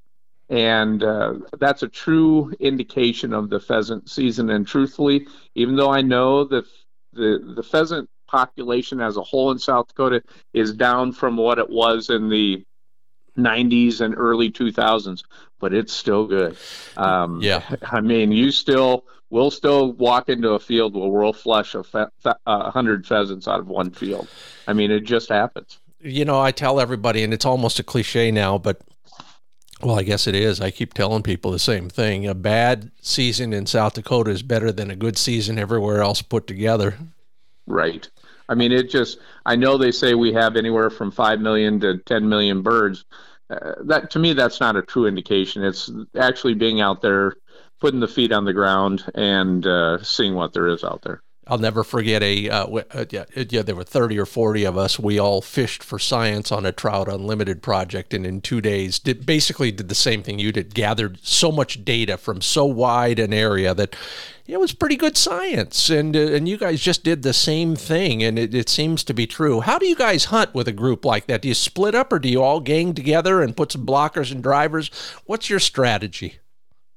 And 0.54 1.02
uh, 1.02 1.34
that's 1.58 1.82
a 1.82 1.88
true 1.88 2.52
indication 2.60 3.32
of 3.32 3.50
the 3.50 3.58
pheasant 3.58 4.08
season. 4.08 4.50
And 4.50 4.64
truthfully, 4.64 5.26
even 5.56 5.74
though 5.74 5.90
I 5.90 6.00
know 6.00 6.44
that 6.44 6.64
the, 7.12 7.54
the 7.56 7.62
pheasant 7.64 8.08
population 8.28 9.00
as 9.00 9.16
a 9.16 9.22
whole 9.22 9.50
in 9.50 9.58
South 9.58 9.88
Dakota 9.88 10.22
is 10.52 10.72
down 10.72 11.12
from 11.12 11.36
what 11.36 11.58
it 11.58 11.68
was 11.68 12.08
in 12.08 12.28
the 12.28 12.64
90s 13.36 14.00
and 14.00 14.14
early 14.16 14.48
2000s, 14.48 15.24
but 15.58 15.74
it's 15.74 15.92
still 15.92 16.28
good. 16.28 16.56
Um, 16.96 17.40
yeah. 17.42 17.62
I 17.82 18.00
mean, 18.00 18.30
you 18.30 18.52
still, 18.52 19.06
we'll 19.30 19.50
still 19.50 19.92
walk 19.94 20.28
into 20.28 20.50
a 20.50 20.60
field 20.60 20.94
where 20.94 21.08
we'll 21.08 21.32
flush 21.32 21.74
a 21.74 21.82
fe- 21.82 22.06
uh, 22.46 22.70
hundred 22.70 23.08
pheasants 23.08 23.48
out 23.48 23.58
of 23.58 23.66
one 23.66 23.90
field. 23.90 24.28
I 24.68 24.72
mean, 24.72 24.92
it 24.92 25.00
just 25.00 25.30
happens. 25.30 25.80
You 25.98 26.24
know, 26.24 26.40
I 26.40 26.52
tell 26.52 26.78
everybody, 26.78 27.24
and 27.24 27.34
it's 27.34 27.44
almost 27.44 27.80
a 27.80 27.82
cliche 27.82 28.30
now, 28.30 28.56
but 28.56 28.80
well, 29.84 29.98
I 29.98 30.02
guess 30.02 30.26
it 30.26 30.34
is. 30.34 30.60
I 30.60 30.70
keep 30.70 30.94
telling 30.94 31.22
people 31.22 31.50
the 31.50 31.58
same 31.58 31.88
thing. 31.90 32.26
A 32.26 32.34
bad 32.34 32.90
season 33.02 33.52
in 33.52 33.66
South 33.66 33.94
Dakota 33.94 34.30
is 34.30 34.42
better 34.42 34.72
than 34.72 34.90
a 34.90 34.96
good 34.96 35.18
season 35.18 35.58
everywhere 35.58 36.00
else 36.00 36.22
put 36.22 36.46
together. 36.46 36.96
Right. 37.66 38.08
I 38.48 38.54
mean, 38.54 38.72
it 38.72 38.90
just, 38.90 39.18
I 39.46 39.56
know 39.56 39.76
they 39.76 39.90
say 39.90 40.14
we 40.14 40.32
have 40.32 40.56
anywhere 40.56 40.90
from 40.90 41.10
5 41.10 41.40
million 41.40 41.80
to 41.80 41.98
10 41.98 42.28
million 42.28 42.62
birds. 42.62 43.04
Uh, 43.50 43.72
that 43.84 44.10
to 44.12 44.18
me, 44.18 44.32
that's 44.32 44.60
not 44.60 44.76
a 44.76 44.82
true 44.82 45.06
indication. 45.06 45.62
It's 45.62 45.90
actually 46.18 46.54
being 46.54 46.80
out 46.80 47.02
there, 47.02 47.34
putting 47.80 48.00
the 48.00 48.08
feet 48.08 48.32
on 48.32 48.44
the 48.44 48.52
ground, 48.52 49.04
and 49.14 49.66
uh, 49.66 50.02
seeing 50.02 50.34
what 50.34 50.52
there 50.52 50.68
is 50.68 50.82
out 50.82 51.02
there. 51.02 51.22
I'll 51.46 51.58
never 51.58 51.84
forget 51.84 52.22
a 52.22 52.48
uh, 52.48 52.66
uh, 52.66 53.04
yeah, 53.10 53.24
yeah 53.34 53.62
there 53.62 53.74
were 53.74 53.84
30 53.84 54.18
or 54.18 54.26
40 54.26 54.64
of 54.64 54.78
us. 54.78 54.98
We 54.98 55.18
all 55.18 55.40
fished 55.40 55.82
for 55.82 55.98
science 55.98 56.50
on 56.50 56.64
a 56.64 56.72
trout 56.72 57.08
unlimited 57.08 57.62
project 57.62 58.14
and 58.14 58.24
in 58.26 58.40
2 58.40 58.60
days 58.60 58.98
did 58.98 59.26
basically 59.26 59.70
did 59.70 59.88
the 59.88 59.94
same 59.94 60.22
thing 60.22 60.38
you 60.38 60.52
did 60.52 60.74
gathered 60.74 61.18
so 61.22 61.52
much 61.52 61.84
data 61.84 62.16
from 62.16 62.40
so 62.40 62.64
wide 62.64 63.18
an 63.18 63.32
area 63.32 63.74
that 63.74 63.94
it 64.46 64.60
was 64.60 64.72
pretty 64.72 64.96
good 64.96 65.16
science. 65.16 65.90
And 65.90 66.16
uh, 66.16 66.32
and 66.32 66.48
you 66.48 66.56
guys 66.56 66.80
just 66.80 67.04
did 67.04 67.22
the 67.22 67.32
same 67.32 67.76
thing 67.76 68.22
and 68.22 68.38
it, 68.38 68.54
it 68.54 68.68
seems 68.68 69.04
to 69.04 69.14
be 69.14 69.26
true. 69.26 69.60
How 69.60 69.78
do 69.78 69.86
you 69.86 69.96
guys 69.96 70.26
hunt 70.26 70.54
with 70.54 70.68
a 70.68 70.72
group 70.72 71.04
like 71.04 71.26
that? 71.26 71.42
Do 71.42 71.48
you 71.48 71.54
split 71.54 71.94
up 71.94 72.12
or 72.12 72.18
do 72.18 72.28
you 72.28 72.42
all 72.42 72.60
gang 72.60 72.94
together 72.94 73.42
and 73.42 73.56
put 73.56 73.72
some 73.72 73.86
blockers 73.86 74.32
and 74.32 74.42
drivers? 74.42 74.90
What's 75.26 75.50
your 75.50 75.60
strategy 75.60 76.38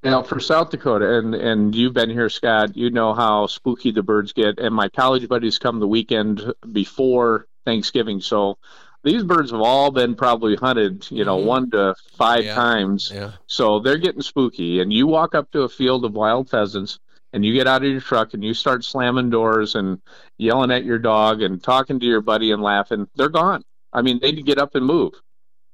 now, 0.04 0.22
for 0.22 0.40
South 0.40 0.70
Dakota, 0.70 1.18
and 1.18 1.34
and 1.34 1.76
you've 1.76 1.94
been 1.94 2.10
here, 2.10 2.30
Scott. 2.30 2.78
You 2.78 2.90
know 2.90 3.14
how 3.14 3.48
spooky 3.48 3.92
the 3.92 4.04
birds 4.04 4.34
get. 4.34 4.60
And 4.60 4.74
my 4.74 4.90
college 4.90 5.28
buddies 5.28 5.58
come 5.60 5.80
the 5.80 5.88
weekend 5.88 6.54
before 6.72 7.48
Thanksgiving, 7.66 8.22
so 8.22 8.58
these 9.04 9.24
birds 9.24 9.52
have 9.52 9.62
all 9.62 9.92
been 9.92 10.16
probably 10.16 10.56
hunted, 10.56 11.10
you 11.12 11.26
know, 11.26 11.38
mm-hmm. 11.38 11.48
one 11.48 11.72
to 11.72 11.96
five 12.18 12.46
yeah. 12.46 12.56
times. 12.56 13.12
Yeah. 13.14 13.32
So 13.48 13.80
they're 13.80 13.98
getting 13.98 14.22
spooky. 14.22 14.82
And 14.82 14.92
you 14.92 15.08
walk 15.08 15.36
up 15.36 15.52
to 15.52 15.62
a 15.62 15.70
field 15.70 16.06
of 16.06 16.14
wild 16.14 16.50
pheasants, 16.50 17.00
and 17.34 17.44
you 17.46 17.54
get 17.54 17.68
out 17.68 17.84
of 17.84 17.90
your 17.90 18.02
truck 18.02 18.34
and 18.34 18.44
you 18.44 18.54
start 18.54 18.84
slamming 18.84 19.30
doors 19.30 19.76
and 19.76 20.02
yelling 20.38 20.72
at 20.72 20.86
your 20.86 21.00
dog 21.00 21.42
and 21.42 21.64
talking 21.64 22.00
to 22.00 22.06
your 22.06 22.22
buddy 22.22 22.52
and 22.52 22.62
laughing. 22.62 23.08
They're 23.16 23.30
gone. 23.30 23.64
I 23.94 24.02
mean, 24.02 24.20
they 24.22 24.32
get 24.32 24.60
up 24.60 24.76
and 24.76 24.86
move. 24.86 25.14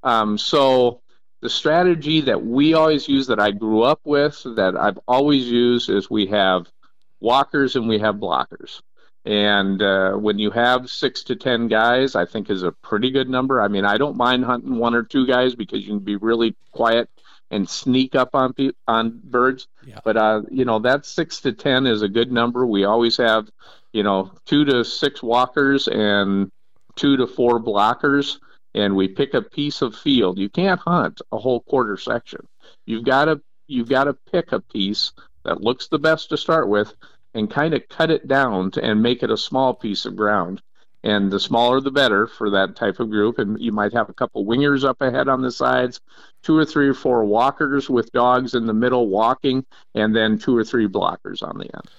Um, 0.03 0.37
so 0.37 1.01
the 1.43 1.49
strategy 1.49 2.21
that 2.21 2.41
we 2.41 2.73
always 2.73 3.09
use 3.09 3.27
that 3.27 3.39
I 3.39 3.51
grew 3.51 3.83
up 3.83 3.99
with, 4.05 4.41
that 4.55 4.77
I've 4.77 4.97
always 5.09 5.43
used, 5.45 5.89
is 5.89 6.09
we 6.09 6.27
have 6.27 6.71
walkers 7.19 7.75
and 7.75 7.89
we 7.89 7.99
have 7.99 8.15
blockers. 8.15 8.81
And 9.25 9.81
uh, 9.81 10.13
when 10.13 10.39
you 10.39 10.51
have 10.51 10.89
six 10.89 11.21
to 11.23 11.35
10 11.35 11.67
guys, 11.67 12.15
I 12.15 12.25
think 12.25 12.49
is 12.49 12.63
a 12.63 12.71
pretty 12.71 13.11
good 13.11 13.29
number. 13.29 13.59
I 13.59 13.67
mean, 13.67 13.83
I 13.83 13.97
don't 13.97 14.15
mind 14.15 14.45
hunting 14.45 14.77
one 14.77 14.95
or 14.95 15.03
two 15.03 15.27
guys 15.27 15.53
because 15.53 15.81
you 15.81 15.89
can 15.89 15.99
be 15.99 16.15
really 16.15 16.55
quiet 16.71 17.09
and 17.51 17.69
sneak 17.69 18.15
up 18.15 18.29
on 18.33 18.53
pe- 18.53 18.71
on 18.87 19.19
birds. 19.21 19.67
Yeah. 19.85 19.99
But, 20.01 20.15
uh, 20.15 20.43
you 20.49 20.63
know, 20.63 20.79
that 20.79 21.05
six 21.05 21.41
to 21.41 21.51
10 21.51 21.87
is 21.87 22.03
a 22.03 22.09
good 22.09 22.31
number. 22.31 22.65
We 22.65 22.85
always 22.85 23.17
have, 23.17 23.49
you 23.91 24.03
know, 24.03 24.31
two 24.45 24.63
to 24.63 24.85
six 24.85 25.21
walkers 25.21 25.89
and 25.89 26.49
two 26.95 27.17
to 27.17 27.27
four 27.27 27.59
blockers 27.59 28.37
and 28.75 28.95
we 28.95 29.07
pick 29.07 29.33
a 29.33 29.41
piece 29.41 29.81
of 29.81 29.95
field. 29.95 30.37
You 30.37 30.49
can't 30.49 30.79
hunt 30.79 31.21
a 31.31 31.37
whole 31.37 31.61
quarter 31.61 31.97
section. 31.97 32.47
You've 32.85 33.05
got 33.05 33.25
to 33.25 33.41
you've 33.67 33.89
got 33.89 34.05
to 34.05 34.13
pick 34.13 34.51
a 34.51 34.59
piece 34.59 35.11
that 35.43 35.61
looks 35.61 35.87
the 35.87 35.99
best 35.99 36.29
to 36.29 36.37
start 36.37 36.67
with 36.67 36.93
and 37.33 37.49
kind 37.49 37.73
of 37.73 37.87
cut 37.89 38.11
it 38.11 38.27
down 38.27 38.71
to, 38.71 38.83
and 38.83 39.01
make 39.01 39.23
it 39.23 39.31
a 39.31 39.37
small 39.37 39.73
piece 39.73 40.05
of 40.05 40.15
ground. 40.15 40.61
And 41.05 41.29
the 41.31 41.39
smaller 41.39 41.81
the 41.81 41.91
better 41.91 42.27
for 42.27 42.49
that 42.51 42.77
type 42.77 43.01
of 43.01 43.09
group. 43.09 43.37
And 43.37 43.59
you 43.59 43.73
might 43.73 43.91
have 43.91 44.09
a 44.09 44.13
couple 44.13 44.45
wingers 44.45 44.85
up 44.85 45.01
ahead 45.01 45.27
on 45.27 45.41
the 45.41 45.51
sides, 45.51 45.99
two 46.43 46.55
or 46.55 46.63
three 46.63 46.87
or 46.87 46.93
four 46.93 47.25
walkers 47.25 47.89
with 47.89 48.11
dogs 48.13 48.53
in 48.53 48.67
the 48.67 48.73
middle 48.73 49.09
walking, 49.09 49.65
and 49.95 50.15
then 50.15 50.39
two 50.39 50.55
or 50.55 50.63
three 50.63 50.87
blockers 50.87 51.43
on 51.43 51.57
the 51.57 51.65
end 51.65 51.89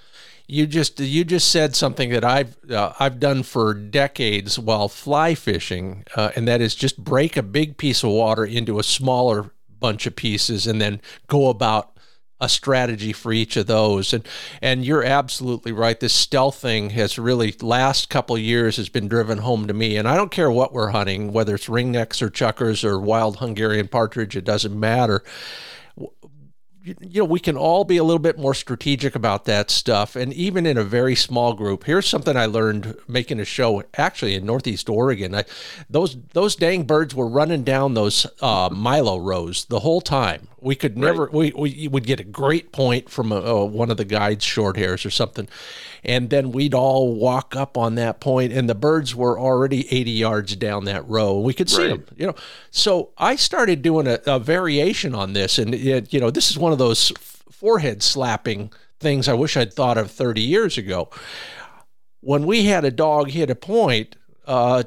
you 0.46 0.66
just 0.66 1.00
you 1.00 1.24
just 1.24 1.50
said 1.50 1.74
something 1.74 2.10
that 2.10 2.24
I've 2.24 2.56
uh, 2.70 2.92
I've 3.00 3.18
done 3.18 3.42
for 3.42 3.72
decades 3.72 4.58
while 4.58 4.88
fly 4.88 5.34
fishing, 5.34 6.04
uh, 6.16 6.30
and 6.36 6.46
that 6.48 6.60
is 6.60 6.74
just 6.74 7.02
break 7.02 7.36
a 7.36 7.42
big 7.42 7.78
piece 7.78 8.02
of 8.02 8.10
water 8.10 8.44
into 8.44 8.78
a 8.78 8.82
smaller 8.82 9.50
bunch 9.80 10.06
of 10.06 10.16
pieces, 10.16 10.66
and 10.66 10.80
then 10.80 11.00
go 11.28 11.48
about 11.48 11.90
a 12.40 12.48
strategy 12.48 13.12
for 13.12 13.32
each 13.32 13.56
of 13.56 13.66
those. 13.66 14.12
And 14.12 14.28
and 14.60 14.84
you're 14.84 15.04
absolutely 15.04 15.72
right. 15.72 15.98
This 15.98 16.12
stealth 16.12 16.56
thing 16.56 16.90
has 16.90 17.18
really 17.18 17.54
last 17.62 18.10
couple 18.10 18.36
years 18.36 18.76
has 18.76 18.90
been 18.90 19.08
driven 19.08 19.38
home 19.38 19.66
to 19.66 19.72
me. 19.72 19.96
And 19.96 20.06
I 20.06 20.14
don't 20.14 20.30
care 20.30 20.50
what 20.50 20.74
we're 20.74 20.90
hunting, 20.90 21.32
whether 21.32 21.54
it's 21.54 21.68
ringnecks 21.68 22.20
or 22.20 22.28
chukars 22.28 22.84
or 22.84 23.00
wild 23.00 23.38
Hungarian 23.38 23.88
partridge, 23.88 24.36
it 24.36 24.44
doesn't 24.44 24.78
matter 24.78 25.22
you 26.84 27.20
know, 27.20 27.24
we 27.24 27.40
can 27.40 27.56
all 27.56 27.84
be 27.84 27.96
a 27.96 28.04
little 28.04 28.18
bit 28.18 28.38
more 28.38 28.52
strategic 28.52 29.14
about 29.14 29.46
that 29.46 29.70
stuff. 29.70 30.16
And 30.16 30.34
even 30.34 30.66
in 30.66 30.76
a 30.76 30.84
very 30.84 31.14
small 31.14 31.54
group, 31.54 31.84
here's 31.84 32.06
something 32.06 32.36
I 32.36 32.44
learned 32.44 32.96
making 33.08 33.40
a 33.40 33.44
show 33.44 33.82
actually 33.96 34.34
in 34.34 34.44
Northeast 34.44 34.90
Oregon. 34.90 35.34
I, 35.34 35.44
those 35.88 36.16
those 36.32 36.56
dang 36.56 36.84
birds 36.84 37.14
were 37.14 37.28
running 37.28 37.64
down 37.64 37.94
those 37.94 38.26
uh, 38.42 38.68
Milo 38.70 39.18
rows 39.18 39.64
the 39.64 39.80
whole 39.80 40.02
time. 40.02 40.48
We 40.60 40.74
could 40.74 40.96
never, 40.96 41.24
right. 41.24 41.32
we, 41.32 41.52
we 41.52 41.88
would 41.88 42.06
get 42.06 42.20
a 42.20 42.24
great 42.24 42.72
point 42.72 43.10
from 43.10 43.32
a, 43.32 43.36
a, 43.36 43.64
one 43.64 43.90
of 43.90 43.96
the 43.96 44.04
guides' 44.04 44.44
short 44.44 44.76
hairs 44.76 45.04
or 45.04 45.10
something. 45.10 45.48
And 46.04 46.28
then 46.30 46.52
we'd 46.52 46.74
all 46.74 47.14
walk 47.14 47.56
up 47.56 47.78
on 47.78 47.94
that 47.94 48.20
point, 48.20 48.52
and 48.52 48.68
the 48.68 48.74
birds 48.74 49.14
were 49.14 49.38
already 49.38 49.92
80 49.92 50.10
yards 50.10 50.56
down 50.56 50.84
that 50.84 51.08
row. 51.08 51.38
We 51.40 51.54
could 51.54 51.70
see 51.70 51.90
right. 51.90 52.06
them, 52.06 52.16
you 52.16 52.26
know. 52.26 52.34
So 52.70 53.10
I 53.16 53.36
started 53.36 53.80
doing 53.80 54.06
a, 54.06 54.20
a 54.26 54.38
variation 54.38 55.14
on 55.14 55.32
this. 55.32 55.58
And, 55.58 55.74
it, 55.74 56.12
you 56.12 56.20
know, 56.20 56.30
this 56.30 56.50
is 56.50 56.58
one 56.58 56.72
of 56.72 56.78
those 56.78 57.10
forehead 57.50 58.02
slapping 58.02 58.72
things 59.00 59.28
I 59.28 59.34
wish 59.34 59.56
I'd 59.56 59.72
thought 59.72 59.98
of 59.98 60.10
30 60.10 60.42
years 60.42 60.76
ago. 60.76 61.08
When 62.20 62.46
we 62.46 62.64
had 62.64 62.84
a 62.84 62.90
dog 62.90 63.30
hit 63.30 63.50
a 63.50 63.54
point, 63.54 64.16
uh, 64.46 64.84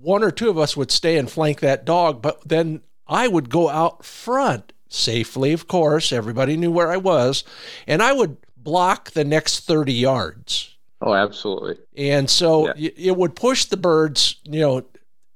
one 0.00 0.22
or 0.22 0.30
two 0.30 0.50
of 0.50 0.58
us 0.58 0.76
would 0.76 0.90
stay 0.90 1.16
and 1.16 1.30
flank 1.30 1.60
that 1.60 1.84
dog, 1.84 2.20
but 2.20 2.46
then 2.46 2.82
I 3.06 3.28
would 3.28 3.48
go 3.48 3.68
out 3.68 4.04
front 4.04 4.72
safely, 4.88 5.52
of 5.52 5.66
course. 5.66 6.12
Everybody 6.12 6.56
knew 6.56 6.70
where 6.70 6.90
I 6.90 6.96
was, 6.96 7.44
and 7.86 8.02
I 8.02 8.12
would 8.12 8.36
block 8.64 9.10
the 9.12 9.24
next 9.24 9.60
30 9.60 9.92
yards. 9.92 10.74
Oh, 11.00 11.14
absolutely. 11.14 11.76
And 11.96 12.30
so 12.30 12.74
yeah. 12.74 12.90
it 12.96 13.16
would 13.16 13.36
push 13.36 13.66
the 13.66 13.76
birds, 13.76 14.36
you 14.44 14.60
know, 14.60 14.84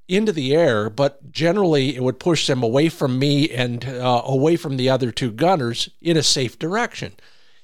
into 0.08 0.32
the 0.32 0.54
air, 0.54 0.88
but 0.88 1.30
generally 1.30 1.94
it 1.94 2.02
would 2.02 2.18
push 2.18 2.46
them 2.46 2.62
away 2.62 2.88
from 2.88 3.18
me 3.18 3.50
and 3.50 3.84
uh, 3.84 4.22
away 4.24 4.56
from 4.56 4.78
the 4.78 4.88
other 4.88 5.12
two 5.12 5.30
gunners 5.30 5.90
in 6.00 6.16
a 6.16 6.22
safe 6.22 6.58
direction. 6.58 7.12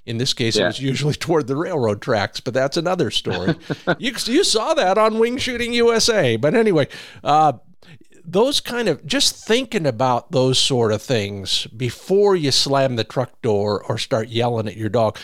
In 0.04 0.18
this 0.18 0.34
case, 0.34 0.56
yeah. 0.56 0.64
it 0.64 0.66
was 0.66 0.80
usually 0.80 1.14
toward 1.14 1.46
the 1.46 1.56
railroad 1.56 2.02
tracks, 2.02 2.40
but 2.40 2.52
that's 2.52 2.76
another 2.76 3.10
story. 3.10 3.54
you, 3.98 4.12
you 4.26 4.44
saw 4.44 4.74
that 4.74 4.98
on 4.98 5.18
Wing 5.18 5.38
Shooting 5.38 5.72
USA. 5.72 6.36
But 6.36 6.54
anyway, 6.54 6.88
uh, 7.22 7.54
those 8.22 8.60
kind 8.60 8.88
of 8.88 9.06
just 9.06 9.46
thinking 9.46 9.86
about 9.86 10.30
those 10.30 10.58
sort 10.58 10.92
of 10.92 11.00
things 11.00 11.66
before 11.68 12.36
you 12.36 12.50
slam 12.50 12.96
the 12.96 13.04
truck 13.04 13.40
door 13.40 13.82
or 13.82 13.96
start 13.96 14.28
yelling 14.28 14.68
at 14.68 14.76
your 14.76 14.90
dog, 14.90 15.18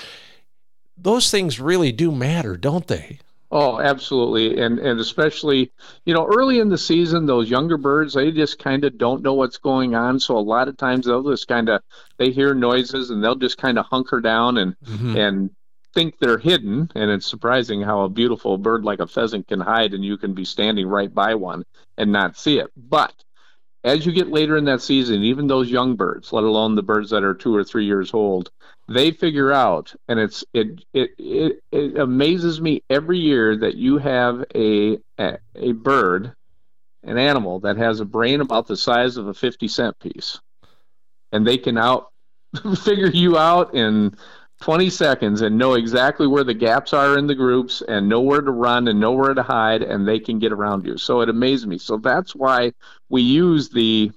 those 1.02 1.30
things 1.30 1.60
really 1.60 1.92
do 1.92 2.12
matter, 2.12 2.56
don't 2.56 2.86
they? 2.86 3.18
Oh, 3.52 3.80
absolutely, 3.80 4.60
and 4.60 4.78
and 4.78 5.00
especially 5.00 5.72
you 6.04 6.14
know 6.14 6.24
early 6.26 6.60
in 6.60 6.68
the 6.68 6.78
season, 6.78 7.26
those 7.26 7.50
younger 7.50 7.76
birds 7.76 8.14
they 8.14 8.30
just 8.30 8.60
kind 8.60 8.84
of 8.84 8.96
don't 8.96 9.22
know 9.22 9.34
what's 9.34 9.58
going 9.58 9.96
on. 9.96 10.20
So 10.20 10.36
a 10.36 10.38
lot 10.38 10.68
of 10.68 10.76
times 10.76 11.06
they'll 11.06 11.28
just 11.28 11.48
kind 11.48 11.68
of 11.68 11.82
they 12.16 12.30
hear 12.30 12.54
noises 12.54 13.10
and 13.10 13.22
they'll 13.22 13.34
just 13.34 13.58
kind 13.58 13.78
of 13.78 13.86
hunker 13.86 14.20
down 14.20 14.58
and 14.58 14.76
mm-hmm. 14.84 15.16
and 15.16 15.50
think 15.94 16.18
they're 16.18 16.38
hidden. 16.38 16.90
And 16.94 17.10
it's 17.10 17.26
surprising 17.26 17.82
how 17.82 18.02
a 18.02 18.08
beautiful 18.08 18.56
bird 18.56 18.84
like 18.84 19.00
a 19.00 19.06
pheasant 19.08 19.48
can 19.48 19.58
hide, 19.58 19.94
and 19.94 20.04
you 20.04 20.16
can 20.16 20.32
be 20.32 20.44
standing 20.44 20.86
right 20.86 21.12
by 21.12 21.34
one 21.34 21.64
and 21.98 22.12
not 22.12 22.36
see 22.36 22.60
it. 22.60 22.70
But 22.76 23.12
as 23.82 24.04
you 24.04 24.12
get 24.12 24.28
later 24.28 24.56
in 24.56 24.64
that 24.66 24.82
season, 24.82 25.22
even 25.22 25.46
those 25.46 25.70
young 25.70 25.96
birds, 25.96 26.32
let 26.32 26.44
alone 26.44 26.74
the 26.74 26.82
birds 26.82 27.10
that 27.10 27.24
are 27.24 27.34
two 27.34 27.54
or 27.54 27.64
three 27.64 27.86
years 27.86 28.12
old, 28.12 28.50
they 28.90 29.12
figure 29.12 29.52
out 29.52 29.94
and 30.08 30.18
it's 30.18 30.44
it 30.52 30.84
it 30.92 31.10
it, 31.18 31.60
it 31.72 31.98
amazes 31.98 32.60
me 32.60 32.82
every 32.90 33.18
year 33.18 33.56
that 33.56 33.76
you 33.76 33.98
have 33.98 34.44
a, 34.54 34.98
a 35.18 35.38
a 35.54 35.72
bird 35.72 36.34
an 37.02 37.18
animal 37.18 37.60
that 37.60 37.76
has 37.76 38.00
a 38.00 38.04
brain 38.04 38.40
about 38.40 38.66
the 38.66 38.76
size 38.76 39.16
of 39.16 39.26
a 39.26 39.34
50 39.34 39.68
cent 39.68 39.98
piece. 39.98 40.40
And 41.32 41.46
they 41.46 41.58
can 41.58 41.78
out 41.78 42.08
figure 42.82 43.10
you 43.10 43.38
out 43.38 43.74
in 43.74 44.16
20 44.60 44.90
seconds 44.90 45.40
and 45.40 45.56
know 45.56 45.74
exactly 45.74 46.26
where 46.26 46.44
the 46.44 46.54
gaps 46.54 46.92
are 46.92 47.16
in 47.16 47.26
the 47.26 47.34
groups 47.34 47.82
and 47.86 48.08
know 48.08 48.20
where 48.20 48.42
to 48.42 48.50
run 48.50 48.88
and 48.88 49.00
know 49.00 49.12
where 49.12 49.32
to 49.32 49.42
hide 49.42 49.82
and 49.82 50.06
they 50.06 50.18
can 50.18 50.38
get 50.38 50.52
around 50.52 50.84
you. 50.84 50.98
So 50.98 51.22
it 51.22 51.30
amazes 51.30 51.66
me. 51.66 51.78
So 51.78 51.96
that's 51.96 52.34
why 52.34 52.72
we 53.08 53.22
use 53.22 53.70
the 53.70 54.12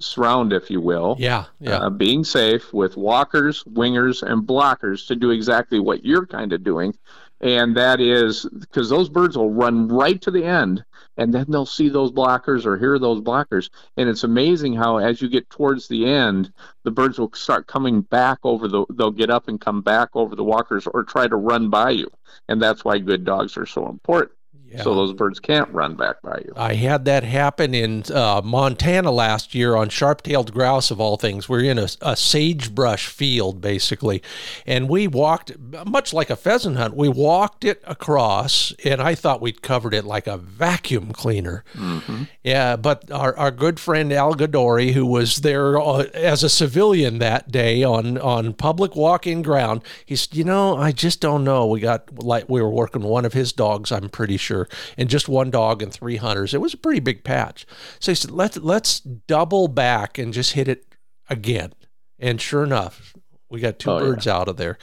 surround, 0.00 0.52
if 0.52 0.70
you 0.70 0.80
will. 0.80 1.16
Yeah, 1.18 1.44
yeah. 1.60 1.78
Uh, 1.78 1.90
being 1.90 2.24
safe 2.24 2.72
with 2.72 2.96
walkers, 2.96 3.64
wingers, 3.64 4.22
and 4.22 4.46
blockers 4.46 5.06
to 5.08 5.16
do 5.16 5.30
exactly 5.30 5.80
what 5.80 6.04
you're 6.04 6.26
kind 6.26 6.52
of 6.52 6.62
doing. 6.62 6.96
And 7.40 7.76
that 7.76 8.00
is 8.00 8.46
because 8.46 8.90
those 8.90 9.08
birds 9.08 9.36
will 9.36 9.52
run 9.52 9.88
right 9.88 10.20
to 10.22 10.30
the 10.30 10.44
end 10.44 10.84
and 11.18 11.34
then 11.34 11.46
they'll 11.48 11.66
see 11.66 11.88
those 11.88 12.12
blockers 12.12 12.64
or 12.64 12.78
hear 12.78 12.98
those 12.98 13.20
blockers. 13.20 13.70
And 13.96 14.08
it's 14.08 14.24
amazing 14.24 14.74
how, 14.74 14.98
as 14.98 15.20
you 15.20 15.28
get 15.28 15.50
towards 15.50 15.88
the 15.88 16.06
end, 16.06 16.52
the 16.84 16.92
birds 16.92 17.18
will 17.18 17.32
start 17.34 17.66
coming 17.66 18.02
back 18.02 18.38
over 18.44 18.68
the, 18.68 18.86
they'll 18.94 19.10
get 19.10 19.28
up 19.28 19.48
and 19.48 19.60
come 19.60 19.82
back 19.82 20.10
over 20.14 20.34
the 20.36 20.44
walkers 20.44 20.86
or 20.86 21.02
try 21.02 21.26
to 21.26 21.36
run 21.36 21.70
by 21.70 21.90
you. 21.90 22.08
And 22.48 22.62
that's 22.62 22.84
why 22.84 22.98
good 22.98 23.24
dogs 23.24 23.56
are 23.56 23.66
so 23.66 23.88
important. 23.88 24.32
Yeah. 24.70 24.82
So 24.82 24.94
those 24.94 25.14
birds 25.14 25.40
can't 25.40 25.68
run 25.70 25.94
back 25.94 26.20
by 26.20 26.42
you. 26.44 26.52
I 26.54 26.74
had 26.74 27.06
that 27.06 27.24
happen 27.24 27.74
in 27.74 28.04
uh, 28.12 28.42
Montana 28.44 29.10
last 29.10 29.54
year 29.54 29.74
on 29.74 29.88
sharp-tailed 29.88 30.52
grouse 30.52 30.90
of 30.90 31.00
all 31.00 31.16
things. 31.16 31.48
We're 31.48 31.64
in 31.64 31.78
a, 31.78 31.88
a, 32.02 32.16
sagebrush 32.16 33.06
field 33.06 33.62
basically, 33.62 34.22
and 34.66 34.88
we 34.88 35.08
walked 35.08 35.52
much 35.86 36.12
like 36.12 36.28
a 36.28 36.36
pheasant 36.36 36.76
hunt. 36.76 36.94
We 36.94 37.08
walked 37.08 37.64
it 37.64 37.82
across, 37.86 38.74
and 38.84 39.00
I 39.00 39.14
thought 39.14 39.40
we'd 39.40 39.62
covered 39.62 39.94
it 39.94 40.04
like 40.04 40.26
a 40.26 40.36
vacuum 40.36 41.12
cleaner. 41.12 41.64
Mm-hmm. 41.74 42.24
Yeah, 42.42 42.76
but 42.76 43.10
our, 43.10 43.34
our 43.38 43.50
good 43.50 43.80
friend 43.80 44.12
Al 44.12 44.34
Gadori, 44.34 44.92
who 44.92 45.06
was 45.06 45.36
there 45.36 45.80
uh, 45.80 46.04
as 46.12 46.42
a 46.42 46.50
civilian 46.50 47.18
that 47.18 47.50
day 47.50 47.82
on 47.82 48.18
on 48.18 48.52
public 48.52 48.94
walk-in 48.94 49.40
ground, 49.40 49.82
he 50.04 50.14
said, 50.14 50.36
"You 50.36 50.44
know, 50.44 50.76
I 50.76 50.92
just 50.92 51.20
don't 51.20 51.44
know. 51.44 51.66
We 51.66 51.80
got 51.80 52.22
like 52.22 52.48
we 52.48 52.60
were 52.60 52.68
working 52.70 53.02
one 53.02 53.24
of 53.24 53.32
his 53.32 53.52
dogs. 53.52 53.90
I'm 53.90 54.10
pretty 54.10 54.36
sure." 54.36 54.57
And 54.96 55.10
just 55.10 55.28
one 55.28 55.50
dog 55.50 55.82
and 55.82 55.92
three 55.92 56.16
hunters. 56.16 56.54
It 56.54 56.60
was 56.60 56.74
a 56.74 56.78
pretty 56.78 57.00
big 57.00 57.22
patch. 57.22 57.66
So 58.00 58.10
he 58.10 58.16
said, 58.16 58.30
let's 58.30 58.56
let's 58.56 59.00
double 59.00 59.68
back 59.68 60.18
and 60.18 60.32
just 60.32 60.54
hit 60.54 60.68
it 60.68 60.86
again. 61.28 61.74
And 62.18 62.40
sure 62.40 62.64
enough, 62.64 63.14
we 63.50 63.60
got 63.60 63.78
two 63.78 63.90
oh, 63.90 63.98
birds 63.98 64.26
yeah. 64.26 64.36
out 64.36 64.48
of 64.48 64.56
there. 64.56 64.78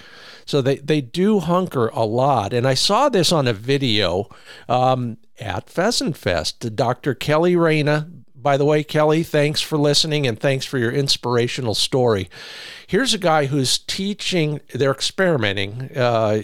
So 0.46 0.62
they, 0.62 0.78
they 0.78 1.02
do 1.02 1.40
hunker 1.40 1.88
a 1.90 2.04
lot. 2.04 2.54
And 2.54 2.68
I 2.68 2.74
saw 2.74 3.10
this 3.10 3.32
on 3.32 3.48
a 3.48 3.54
video 3.54 4.30
um, 4.70 5.18
at 5.40 5.70
Pheasant 5.70 6.18
Fest. 6.18 6.76
Dr. 6.76 7.14
Kelly 7.14 7.56
Reyna, 7.56 8.10
by 8.36 8.58
the 8.58 8.66
way, 8.66 8.84
Kelly, 8.84 9.24
thanks 9.24 9.62
for 9.62 9.78
listening 9.78 10.28
and 10.28 10.40
thanks 10.40 10.66
for 10.66 10.78
your 10.78 10.92
inspirational 10.92 11.76
story. 11.76 12.30
Here's 12.88 13.14
a 13.14 13.20
guy 13.20 13.46
who's 13.46 13.78
teaching, 13.78 14.62
they're 14.74 14.92
experimenting. 14.92 15.90
Uh, 15.96 16.42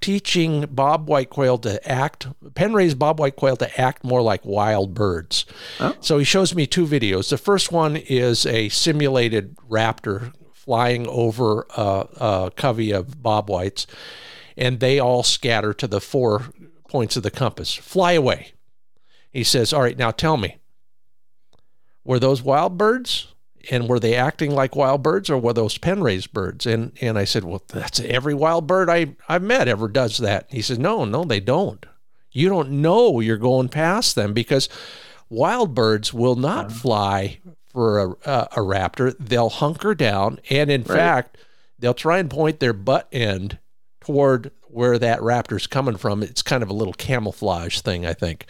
teaching 0.00 0.66
bob 0.70 1.08
white 1.08 1.30
quail 1.30 1.58
to 1.58 1.88
act, 1.88 2.26
pen 2.54 2.72
raised 2.72 2.98
bob 2.98 3.18
white 3.18 3.36
quail 3.36 3.56
to 3.56 3.80
act 3.80 4.04
more 4.04 4.22
like 4.22 4.44
wild 4.44 4.94
birds. 4.94 5.46
Oh. 5.80 5.96
So 6.00 6.18
he 6.18 6.24
shows 6.24 6.54
me 6.54 6.66
two 6.66 6.86
videos. 6.86 7.30
The 7.30 7.38
first 7.38 7.72
one 7.72 7.96
is 7.96 8.46
a 8.46 8.68
simulated 8.68 9.56
raptor 9.68 10.32
flying 10.52 11.06
over 11.08 11.66
a, 11.76 12.06
a 12.16 12.52
covey 12.56 12.92
of 12.92 13.22
bob 13.22 13.50
whites, 13.50 13.86
and 14.56 14.80
they 14.80 14.98
all 14.98 15.22
scatter 15.22 15.74
to 15.74 15.86
the 15.86 16.00
four 16.00 16.46
points 16.88 17.16
of 17.16 17.22
the 17.22 17.30
compass. 17.30 17.74
Fly 17.74 18.12
away. 18.12 18.52
He 19.30 19.44
says, 19.44 19.72
All 19.72 19.82
right, 19.82 19.98
now 19.98 20.10
tell 20.10 20.36
me, 20.36 20.58
were 22.04 22.18
those 22.18 22.42
wild 22.42 22.78
birds? 22.78 23.33
And 23.70 23.88
were 23.88 24.00
they 24.00 24.14
acting 24.14 24.50
like 24.50 24.76
wild 24.76 25.02
birds 25.02 25.30
or 25.30 25.38
were 25.38 25.52
those 25.52 25.78
pen 25.78 26.02
raised 26.02 26.32
birds? 26.32 26.66
And 26.66 26.92
and 27.00 27.18
I 27.18 27.24
said, 27.24 27.44
well, 27.44 27.62
that's 27.68 28.00
every 28.00 28.34
wild 28.34 28.66
bird 28.66 28.90
I 28.90 29.16
I've 29.28 29.42
met 29.42 29.68
ever 29.68 29.88
does 29.88 30.18
that. 30.18 30.46
He 30.50 30.62
said, 30.62 30.78
no, 30.78 31.04
no, 31.04 31.24
they 31.24 31.40
don't. 31.40 31.84
You 32.30 32.48
don't 32.48 32.82
know 32.82 33.20
you're 33.20 33.36
going 33.36 33.68
past 33.68 34.14
them 34.14 34.32
because 34.32 34.68
wild 35.28 35.74
birds 35.74 36.12
will 36.12 36.36
not 36.36 36.72
fly 36.72 37.38
for 37.68 37.98
a, 37.98 38.10
a, 38.24 38.48
a 38.52 38.60
raptor. 38.60 39.14
They'll 39.18 39.50
hunker 39.50 39.94
down, 39.94 40.40
and 40.50 40.70
in 40.70 40.82
right. 40.82 40.96
fact, 40.96 41.38
they'll 41.78 41.94
try 41.94 42.18
and 42.18 42.30
point 42.30 42.60
their 42.60 42.72
butt 42.72 43.08
end 43.12 43.58
toward 44.00 44.50
where 44.62 44.98
that 44.98 45.20
raptor's 45.20 45.66
coming 45.66 45.96
from. 45.96 46.22
It's 46.22 46.42
kind 46.42 46.62
of 46.62 46.68
a 46.68 46.74
little 46.74 46.92
camouflage 46.94 47.80
thing, 47.80 48.04
I 48.04 48.12
think. 48.12 48.46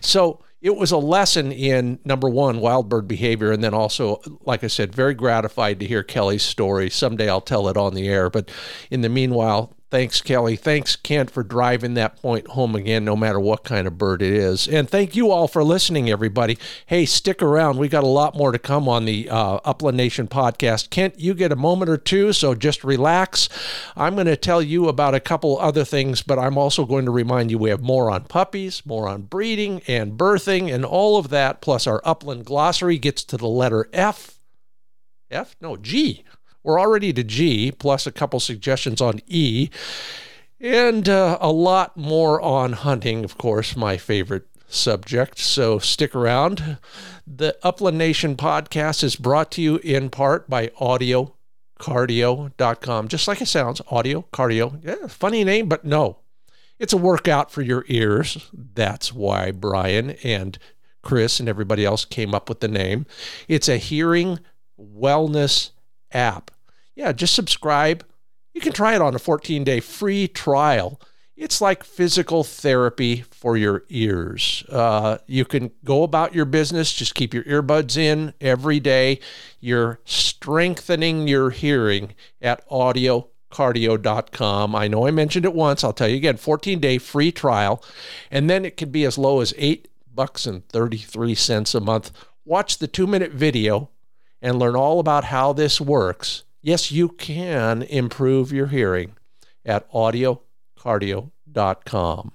So 0.00 0.40
it 0.62 0.76
was 0.76 0.92
a 0.92 0.96
lesson 0.96 1.50
in 1.50 1.98
number 2.04 2.28
one, 2.28 2.60
wild 2.60 2.88
bird 2.88 3.08
behavior. 3.08 3.50
And 3.50 3.62
then 3.62 3.74
also, 3.74 4.20
like 4.44 4.62
I 4.62 4.68
said, 4.68 4.94
very 4.94 5.12
gratified 5.12 5.80
to 5.80 5.86
hear 5.86 6.04
Kelly's 6.04 6.44
story. 6.44 6.88
Someday 6.88 7.28
I'll 7.28 7.40
tell 7.40 7.68
it 7.68 7.76
on 7.76 7.94
the 7.94 8.08
air. 8.08 8.30
But 8.30 8.50
in 8.88 9.00
the 9.00 9.08
meanwhile, 9.08 9.76
Thanks, 9.92 10.22
Kelly. 10.22 10.56
Thanks, 10.56 10.96
Kent, 10.96 11.30
for 11.30 11.42
driving 11.42 11.92
that 11.94 12.16
point 12.16 12.46
home 12.46 12.74
again, 12.74 13.04
no 13.04 13.14
matter 13.14 13.38
what 13.38 13.62
kind 13.62 13.86
of 13.86 13.98
bird 13.98 14.22
it 14.22 14.32
is. 14.32 14.66
And 14.66 14.88
thank 14.88 15.14
you 15.14 15.30
all 15.30 15.46
for 15.46 15.62
listening, 15.62 16.08
everybody. 16.08 16.56
Hey, 16.86 17.04
stick 17.04 17.42
around. 17.42 17.76
We 17.76 17.88
got 17.88 18.02
a 18.02 18.06
lot 18.06 18.34
more 18.34 18.52
to 18.52 18.58
come 18.58 18.88
on 18.88 19.04
the 19.04 19.28
uh, 19.28 19.60
Upland 19.66 19.98
Nation 19.98 20.28
podcast. 20.28 20.88
Kent, 20.88 21.20
you 21.20 21.34
get 21.34 21.52
a 21.52 21.56
moment 21.56 21.90
or 21.90 21.98
two, 21.98 22.32
so 22.32 22.54
just 22.54 22.84
relax. 22.84 23.50
I'm 23.94 24.14
going 24.14 24.28
to 24.28 24.36
tell 24.38 24.62
you 24.62 24.88
about 24.88 25.14
a 25.14 25.20
couple 25.20 25.58
other 25.60 25.84
things, 25.84 26.22
but 26.22 26.38
I'm 26.38 26.56
also 26.56 26.86
going 26.86 27.04
to 27.04 27.10
remind 27.10 27.50
you 27.50 27.58
we 27.58 27.68
have 27.68 27.82
more 27.82 28.10
on 28.10 28.24
puppies, 28.24 28.86
more 28.86 29.06
on 29.06 29.24
breeding 29.24 29.82
and 29.86 30.16
birthing, 30.16 30.74
and 30.74 30.86
all 30.86 31.18
of 31.18 31.28
that. 31.28 31.60
Plus, 31.60 31.86
our 31.86 32.00
Upland 32.02 32.46
glossary 32.46 32.96
gets 32.96 33.24
to 33.24 33.36
the 33.36 33.46
letter 33.46 33.90
F. 33.92 34.38
F? 35.30 35.54
No, 35.60 35.76
G 35.76 36.24
we're 36.62 36.80
already 36.80 37.12
to 37.12 37.24
G, 37.24 37.72
plus 37.72 38.06
a 38.06 38.12
couple 38.12 38.38
suggestions 38.40 39.00
on 39.00 39.20
E, 39.26 39.70
and 40.60 41.08
uh, 41.08 41.38
a 41.40 41.50
lot 41.50 41.96
more 41.96 42.40
on 42.40 42.74
hunting, 42.74 43.24
of 43.24 43.36
course, 43.36 43.76
my 43.76 43.96
favorite 43.96 44.46
subject. 44.68 45.38
So 45.38 45.78
stick 45.78 46.14
around. 46.14 46.78
The 47.26 47.56
Upland 47.62 47.98
Nation 47.98 48.36
podcast 48.36 49.04
is 49.04 49.16
brought 49.16 49.50
to 49.52 49.62
you 49.62 49.76
in 49.78 50.10
part 50.10 50.48
by 50.48 50.68
audiocardio.com. 50.68 53.08
Just 53.08 53.28
like 53.28 53.40
it 53.40 53.46
sounds, 53.46 53.80
audio 53.90 54.26
cardio. 54.32 54.80
Yeah, 54.84 55.06
funny 55.08 55.44
name, 55.44 55.68
but 55.68 55.84
no. 55.84 56.18
It's 56.78 56.92
a 56.92 56.98
workout 56.98 57.50
for 57.52 57.62
your 57.62 57.84
ears. 57.88 58.50
That's 58.52 59.12
why 59.12 59.52
Brian 59.52 60.10
and 60.24 60.58
Chris 61.02 61.38
and 61.38 61.48
everybody 61.48 61.84
else 61.84 62.04
came 62.04 62.34
up 62.34 62.48
with 62.48 62.58
the 62.60 62.68
name. 62.68 63.06
It's 63.46 63.68
a 63.68 63.76
hearing 63.76 64.40
wellness 64.80 65.70
app. 66.12 66.50
Yeah, 66.94 67.12
just 67.12 67.34
subscribe. 67.34 68.04
You 68.54 68.60
can 68.60 68.72
try 68.72 68.94
it 68.94 69.00
on 69.00 69.14
a 69.14 69.18
14 69.18 69.64
day 69.64 69.80
free 69.80 70.28
trial. 70.28 71.00
It's 71.34 71.60
like 71.60 71.82
physical 71.82 72.44
therapy 72.44 73.24
for 73.30 73.56
your 73.56 73.84
ears. 73.88 74.64
Uh, 74.68 75.18
you 75.26 75.44
can 75.44 75.72
go 75.82 76.04
about 76.04 76.34
your 76.34 76.44
business, 76.44 76.92
just 76.92 77.14
keep 77.14 77.34
your 77.34 77.44
earbuds 77.44 77.96
in 77.96 78.34
every 78.40 78.78
day. 78.78 79.18
You're 79.58 79.98
strengthening 80.04 81.26
your 81.26 81.50
hearing 81.50 82.14
at 82.40 82.68
audiocardio.com. 82.68 84.76
I 84.76 84.88
know 84.88 85.06
I 85.06 85.10
mentioned 85.10 85.46
it 85.46 85.54
once. 85.54 85.82
I'll 85.82 85.94
tell 85.94 86.08
you 86.08 86.16
again 86.16 86.36
14 86.36 86.78
day 86.78 86.98
free 86.98 87.32
trial. 87.32 87.82
And 88.30 88.50
then 88.50 88.66
it 88.66 88.76
can 88.76 88.90
be 88.90 89.04
as 89.04 89.16
low 89.16 89.40
as 89.40 89.54
eight 89.56 89.88
bucks 90.14 90.46
and 90.46 90.68
33 90.68 91.34
cents 91.34 91.74
a 91.74 91.80
month. 91.80 92.12
Watch 92.44 92.78
the 92.78 92.88
2-minute 92.88 93.32
video 93.32 93.88
and 94.42 94.58
learn 94.58 94.76
all 94.76 94.98
about 94.98 95.24
how 95.24 95.54
this 95.54 95.80
works. 95.80 96.42
Yes, 96.60 96.90
you 96.90 97.08
can 97.08 97.80
improve 97.82 98.52
your 98.52 98.66
hearing 98.66 99.14
at 99.64 99.90
audiocardio.com. 99.92 102.32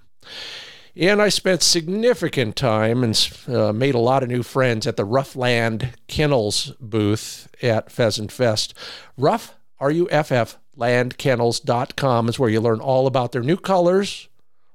And 0.95 1.21
I 1.21 1.29
spent 1.29 1.61
significant 1.61 2.55
time 2.55 3.03
and 3.03 3.37
uh, 3.47 3.71
made 3.71 3.93
a 3.93 3.99
lot 3.99 4.23
of 4.23 4.29
new 4.29 4.41
friends 4.41 4.87
at 4.87 4.97
the 4.97 5.05
Ruffland 5.05 5.93
Kennels 6.07 6.73
booth 6.79 7.47
at 7.61 7.91
Pheasant 7.91 8.31
Fest. 8.31 8.73
Ruff, 9.15 9.53
R-U-F-F, 9.79 10.57
landkennels.com 10.75 12.29
is 12.29 12.39
where 12.39 12.49
you 12.49 12.59
learn 12.59 12.79
all 12.79 13.05
about 13.05 13.31
their 13.31 13.43
new 13.43 13.57
colors, 13.57 14.27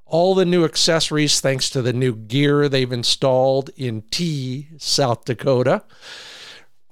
all 0.07 0.37
the 0.37 0.45
new 0.45 0.65
accessories 0.65 1.41
thanks 1.41 1.69
to 1.71 1.83
the 1.83 1.93
new 1.93 2.15
gear 2.15 2.69
they've 2.69 2.93
installed 2.93 3.71
in 3.77 4.03
Tea, 4.03 4.69
South 4.79 5.25
Dakota. 5.25 5.83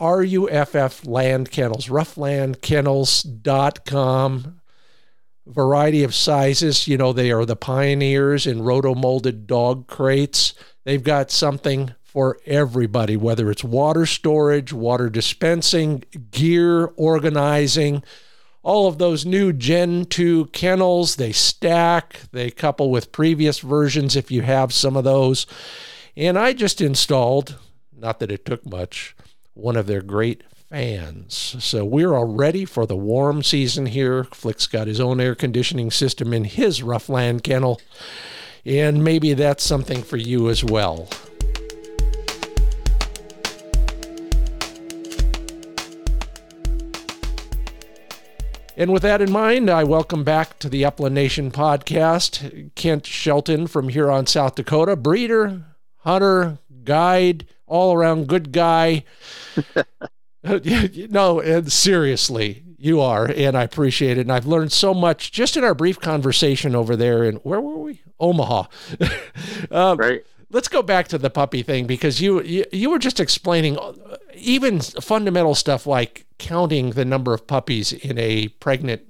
RUFF 0.01 1.07
Land 1.07 1.51
Kennels, 1.51 1.89
rufflandkennels.com 1.89 4.61
variety 5.47 6.05
of 6.05 6.15
sizes. 6.15 6.89
You 6.89 6.97
know, 6.97 7.13
they 7.13 7.31
are 7.31 7.45
the 7.45 7.57
pioneers 7.57 8.47
in 8.47 8.63
roto 8.63 8.95
molded 8.95 9.47
dog 9.47 9.87
crates. 9.87 10.55
They've 10.85 11.03
got 11.03 11.31
something 11.31 11.95
for 12.03 12.39
everybody, 12.47 13.17
whether 13.17 13.51
it's 13.51 13.63
water 13.63 14.07
storage, 14.07 14.73
water 14.73 15.09
dispensing, 15.09 16.05
gear 16.31 16.87
organizing, 16.97 18.03
all 18.63 18.89
of 18.89 18.99
those 18.99 19.25
new 19.25 19.53
Gen 19.53 20.05
2 20.07 20.47
kennels. 20.47 21.17
They 21.17 21.33
stack, 21.33 22.21
they 22.33 22.51
couple 22.51 22.91
with 22.91 23.13
previous 23.13 23.61
versions 23.61 24.17
if 24.17 24.31
you 24.31 24.43
have 24.43 24.73
some 24.73 24.97
of 24.97 25.05
those. 25.05 25.47
And 26.17 26.39
I 26.39 26.53
just 26.53 26.81
installed, 26.81 27.59
not 27.97 28.19
that 28.19 28.33
it 28.33 28.45
took 28.45 28.67
much, 28.67 29.15
one 29.61 29.77
of 29.77 29.87
their 29.87 30.03
great 30.03 30.43
fans. 30.71 31.57
So 31.59 31.85
we're 31.85 32.15
all 32.15 32.27
ready 32.27 32.65
for 32.65 32.87
the 32.87 32.97
warm 32.97 33.43
season 33.43 33.87
here. 33.87 34.25
Flick's 34.25 34.67
got 34.67 34.87
his 34.87 35.01
own 35.01 35.21
air 35.21 35.35
conditioning 35.35 35.91
system 35.91 36.33
in 36.33 36.45
his 36.45 36.83
Ruffland 36.83 37.43
kennel, 37.43 37.81
and 38.65 39.05
maybe 39.05 39.35
that's 39.35 39.65
something 39.65 40.03
for 40.03 40.17
you 40.17 40.49
as 40.49 40.65
well. 40.65 41.09
And 48.77 48.95
with 48.95 49.03
that 49.03 49.21
in 49.21 49.31
mind, 49.31 49.69
I 49.69 49.85
welcome 49.85 50.25
back 50.25 50.59
to 50.61 50.69
the 50.71 50.87
Upland 50.87 51.15
Nation 51.15 51.51
podcast 51.51 52.75
Kent 52.77 53.05
Shelton 53.05 53.67
from 53.67 53.91
Huron, 53.91 54.27
South 54.27 54.55
Dakota, 54.55 54.97
breeder, 54.97 55.65
hunter, 55.99 56.57
guide, 56.85 57.47
all 57.71 57.95
around 57.95 58.27
good 58.27 58.53
guy. 58.53 59.05
no, 60.45 61.41
and 61.41 61.73
seriously, 61.73 62.65
you 62.77 63.01
are, 63.01 63.27
and 63.35 63.57
I 63.57 63.63
appreciate 63.63 64.19
it. 64.19 64.23
And 64.23 64.33
I've 64.33 64.47
learned 64.47 64.73
so 64.73 64.93
much 64.93 65.33
just 65.33 65.57
in 65.57 65.65
our 65.65 65.75
brief 65.75 66.01
conversation 66.01 66.75
over 66.75 66.97
there. 66.97 67.23
And 67.25 67.39
where 67.39 67.61
were 67.61 67.79
we? 67.79 68.03
Omaha. 68.19 68.65
um, 69.71 69.99
right. 69.99 70.23
Let's 70.53 70.67
go 70.67 70.83
back 70.83 71.07
to 71.09 71.19
the 71.19 71.31
puppy 71.31 71.63
thing 71.63 71.87
because 71.87 72.21
you, 72.21 72.43
you 72.43 72.65
you 72.73 72.91
were 72.91 72.99
just 72.99 73.21
explaining 73.21 73.79
even 74.35 74.81
fundamental 74.81 75.55
stuff 75.55 75.87
like 75.87 76.27
counting 76.39 76.91
the 76.91 77.05
number 77.05 77.33
of 77.33 77.47
puppies 77.47 77.93
in 77.93 78.19
a 78.19 78.49
pregnant 78.49 79.03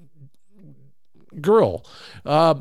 girl. 1.40 1.86
Uh, 2.26 2.56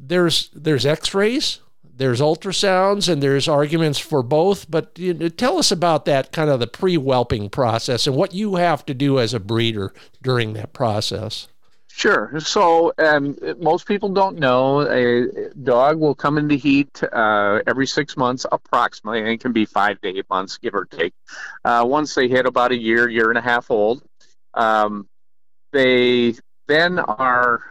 there's 0.00 0.50
there's 0.52 0.84
X-rays 0.84 1.60
there's 1.94 2.20
ultrasounds 2.20 3.08
and 3.08 3.22
there's 3.22 3.48
arguments 3.48 3.98
for 3.98 4.22
both. 4.22 4.70
But 4.70 4.98
you 4.98 5.14
know, 5.14 5.28
tell 5.28 5.58
us 5.58 5.70
about 5.70 6.04
that 6.06 6.32
kind 6.32 6.50
of 6.50 6.60
the 6.60 6.66
pre 6.66 6.96
whelping 6.96 7.50
process 7.50 8.06
and 8.06 8.16
what 8.16 8.34
you 8.34 8.56
have 8.56 8.84
to 8.86 8.94
do 8.94 9.18
as 9.18 9.34
a 9.34 9.40
breeder 9.40 9.92
during 10.22 10.54
that 10.54 10.72
process. 10.72 11.48
Sure. 11.94 12.32
So 12.40 12.94
um, 12.96 13.36
most 13.60 13.86
people 13.86 14.08
don't 14.08 14.38
know 14.38 14.80
a 14.80 15.50
dog 15.62 15.98
will 15.98 16.14
come 16.14 16.38
into 16.38 16.54
heat 16.54 17.02
uh, 17.12 17.60
every 17.66 17.86
six 17.86 18.16
months, 18.16 18.46
approximately, 18.50 19.20
and 19.20 19.28
it 19.28 19.40
can 19.40 19.52
be 19.52 19.66
five 19.66 20.00
to 20.00 20.08
eight 20.08 20.24
months, 20.30 20.56
give 20.56 20.74
or 20.74 20.86
take. 20.86 21.12
Uh, 21.66 21.84
once 21.86 22.14
they 22.14 22.28
hit 22.28 22.46
about 22.46 22.72
a 22.72 22.78
year, 22.78 23.10
year 23.10 23.28
and 23.28 23.36
a 23.36 23.42
half 23.42 23.70
old, 23.70 24.02
um, 24.54 25.06
they 25.72 26.34
then 26.66 26.98
are 26.98 27.62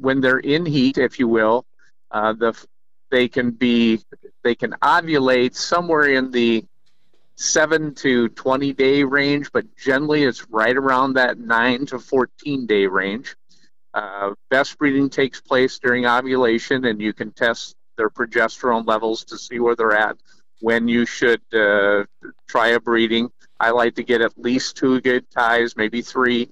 when 0.00 0.20
they're 0.20 0.38
in 0.38 0.64
heat, 0.64 0.96
if 0.96 1.18
you 1.18 1.26
will. 1.26 1.66
Uh, 2.12 2.32
the 2.32 2.66
they 3.14 3.28
can 3.28 3.52
be 3.52 4.00
they 4.42 4.56
can 4.56 4.72
ovulate 4.82 5.54
somewhere 5.54 6.06
in 6.06 6.32
the 6.32 6.64
7 7.36 7.94
to 7.94 8.28
20 8.28 8.72
day 8.72 9.04
range 9.04 9.52
but 9.52 9.64
generally 9.76 10.24
it's 10.24 10.50
right 10.50 10.76
around 10.76 11.14
that 11.14 11.38
9 11.38 11.86
to 11.86 12.00
14 12.00 12.66
day 12.66 12.86
range. 12.86 13.36
Uh, 13.92 14.32
best 14.50 14.76
breeding 14.78 15.08
takes 15.08 15.40
place 15.40 15.78
during 15.78 16.06
ovulation 16.06 16.86
and 16.86 17.00
you 17.00 17.12
can 17.12 17.30
test 17.30 17.76
their 17.96 18.10
progesterone 18.10 18.84
levels 18.84 19.22
to 19.26 19.38
see 19.38 19.60
where 19.60 19.76
they're 19.76 19.92
at 19.92 20.16
when 20.60 20.88
you 20.88 21.06
should 21.06 21.42
uh, 21.54 22.02
try 22.48 22.68
a 22.70 22.80
breeding. 22.80 23.30
I 23.60 23.70
like 23.70 23.94
to 23.94 24.02
get 24.02 24.22
at 24.22 24.36
least 24.36 24.76
two 24.76 25.00
good 25.00 25.30
ties 25.30 25.76
maybe 25.76 26.02
three 26.02 26.50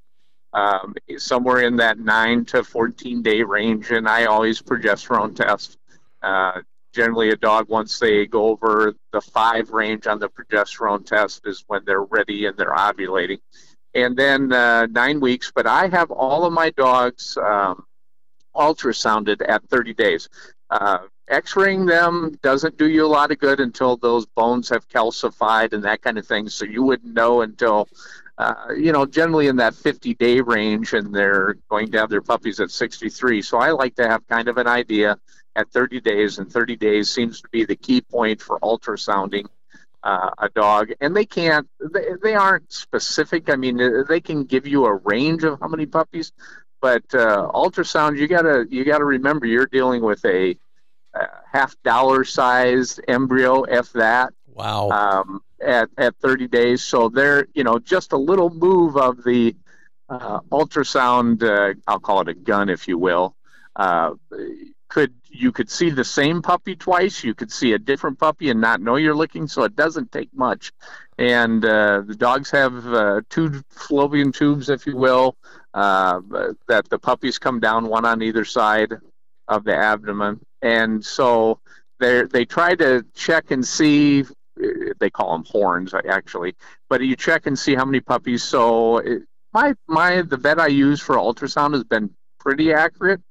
um, 0.52 0.94
somewhere 1.16 1.62
in 1.62 1.76
that 1.76 1.98
9 1.98 2.44
to 2.44 2.62
14 2.62 3.22
day 3.22 3.42
range 3.42 3.90
and 3.90 4.06
i 4.08 4.26
always 4.26 4.62
progesterone 4.62 5.34
test 5.34 5.78
uh, 6.22 6.60
generally, 6.92 7.30
a 7.30 7.36
dog, 7.36 7.68
once 7.68 7.98
they 7.98 8.26
go 8.26 8.46
over 8.46 8.94
the 9.12 9.20
five 9.20 9.70
range 9.70 10.06
on 10.06 10.18
the 10.18 10.28
progesterone 10.28 11.04
test, 11.04 11.46
is 11.46 11.64
when 11.66 11.82
they're 11.84 12.02
ready 12.04 12.46
and 12.46 12.56
they're 12.56 12.74
ovulating. 12.74 13.38
And 13.94 14.16
then 14.16 14.52
uh, 14.52 14.86
nine 14.86 15.20
weeks, 15.20 15.52
but 15.54 15.66
I 15.66 15.88
have 15.88 16.10
all 16.10 16.44
of 16.44 16.52
my 16.52 16.70
dogs 16.70 17.36
um, 17.36 17.84
ultrasounded 18.54 19.46
at 19.46 19.68
30 19.68 19.94
days. 19.94 20.28
Uh, 20.70 20.98
X-raying 21.28 21.86
them 21.86 22.36
doesn't 22.42 22.76
do 22.76 22.88
you 22.88 23.04
a 23.04 23.06
lot 23.06 23.30
of 23.30 23.38
good 23.38 23.60
until 23.60 23.96
those 23.96 24.26
bones 24.26 24.68
have 24.68 24.88
calcified 24.88 25.72
and 25.72 25.84
that 25.84 26.02
kind 26.02 26.18
of 26.18 26.26
thing. 26.26 26.48
So 26.48 26.64
you 26.64 26.82
wouldn't 26.82 27.14
know 27.14 27.42
until, 27.42 27.88
uh, 28.38 28.54
you 28.76 28.92
know, 28.92 29.06
generally 29.06 29.46
in 29.46 29.56
that 29.56 29.74
50-day 29.74 30.40
range, 30.40 30.94
and 30.94 31.14
they're 31.14 31.56
going 31.70 31.90
to 31.92 31.98
have 31.98 32.10
their 32.10 32.22
puppies 32.22 32.60
at 32.60 32.70
63. 32.70 33.42
So 33.42 33.58
I 33.58 33.70
like 33.70 33.94
to 33.96 34.08
have 34.08 34.26
kind 34.26 34.48
of 34.48 34.58
an 34.58 34.66
idea 34.66 35.16
at 35.54 35.70
30 35.70 36.00
days, 36.00 36.38
and 36.38 36.50
30 36.50 36.76
days 36.76 37.10
seems 37.10 37.40
to 37.42 37.48
be 37.50 37.64
the 37.64 37.76
key 37.76 38.00
point 38.00 38.40
for 38.40 38.58
ultrasounding 38.60 39.46
uh, 40.02 40.30
a 40.38 40.48
dog. 40.48 40.92
And 41.00 41.14
they 41.16 41.24
can't, 41.24 41.68
they, 41.92 42.08
they 42.22 42.34
aren't 42.34 42.72
specific. 42.72 43.50
I 43.50 43.56
mean, 43.56 44.04
they 44.08 44.20
can 44.20 44.44
give 44.44 44.66
you 44.66 44.86
a 44.86 44.94
range 44.94 45.44
of 45.44 45.60
how 45.60 45.68
many 45.68 45.86
puppies, 45.86 46.32
but 46.80 47.04
uh, 47.14 47.50
ultrasound, 47.54 48.18
you 48.18 48.26
gotta 48.26 48.66
you 48.68 48.84
gotta 48.84 49.04
remember 49.04 49.46
you're 49.46 49.66
dealing 49.66 50.02
with 50.02 50.24
a, 50.24 50.58
a 51.14 51.26
half 51.52 51.76
dollar 51.84 52.24
sized 52.24 53.00
embryo, 53.06 53.62
if 53.62 53.92
that. 53.92 54.34
Wow. 54.52 54.90
Um, 54.90 55.42
at 55.62 55.90
at 55.96 56.16
30 56.16 56.48
days, 56.48 56.82
so 56.82 57.08
they're 57.08 57.46
you 57.54 57.62
know 57.62 57.78
just 57.78 58.12
a 58.12 58.16
little 58.16 58.50
move 58.50 58.96
of 58.96 59.22
the 59.22 59.54
uh, 60.08 60.40
ultrasound. 60.50 61.42
Uh, 61.42 61.74
I'll 61.86 62.00
call 62.00 62.20
it 62.22 62.28
a 62.28 62.34
gun, 62.34 62.68
if 62.68 62.88
you 62.88 62.98
will. 62.98 63.36
Uh, 63.76 64.14
could 64.92 65.14
you 65.30 65.50
could 65.52 65.70
see 65.70 65.88
the 65.88 66.04
same 66.04 66.42
puppy 66.42 66.76
twice 66.76 67.24
you 67.24 67.34
could 67.34 67.50
see 67.50 67.72
a 67.72 67.78
different 67.78 68.18
puppy 68.18 68.50
and 68.50 68.60
not 68.60 68.82
know 68.82 68.96
you're 68.96 69.14
looking 69.14 69.48
so 69.48 69.62
it 69.62 69.74
doesn't 69.74 70.12
take 70.12 70.28
much. 70.34 70.70
And 71.16 71.64
uh, 71.64 72.02
the 72.06 72.14
dogs 72.14 72.50
have 72.50 72.86
uh, 72.86 73.22
two 73.30 73.62
fallopian 73.70 74.32
tubes 74.32 74.68
if 74.68 74.86
you 74.86 74.94
will 74.94 75.34
uh, 75.72 76.20
that 76.68 76.90
the 76.90 76.98
puppies 76.98 77.38
come 77.38 77.58
down 77.58 77.88
one 77.88 78.04
on 78.04 78.20
either 78.20 78.44
side 78.44 78.92
of 79.48 79.64
the 79.64 79.74
abdomen. 79.74 80.40
And 80.60 81.02
so 81.02 81.58
they 81.98 82.24
they 82.24 82.44
try 82.44 82.74
to 82.74 83.02
check 83.14 83.50
and 83.50 83.66
see 83.66 84.26
they 85.00 85.08
call 85.08 85.32
them 85.32 85.44
horns 85.48 85.94
actually 85.94 86.54
but 86.90 87.00
you 87.00 87.16
check 87.16 87.46
and 87.46 87.58
see 87.58 87.74
how 87.74 87.86
many 87.86 88.00
puppies. 88.00 88.42
So 88.42 88.98
it, 88.98 89.22
my 89.54 89.74
my 89.88 90.20
the 90.20 90.36
vet 90.36 90.60
i 90.60 90.66
use 90.66 91.00
for 91.00 91.16
ultrasound 91.16 91.72
has 91.72 91.84
been 91.84 92.10
pretty 92.38 92.74
accurate 92.74 93.22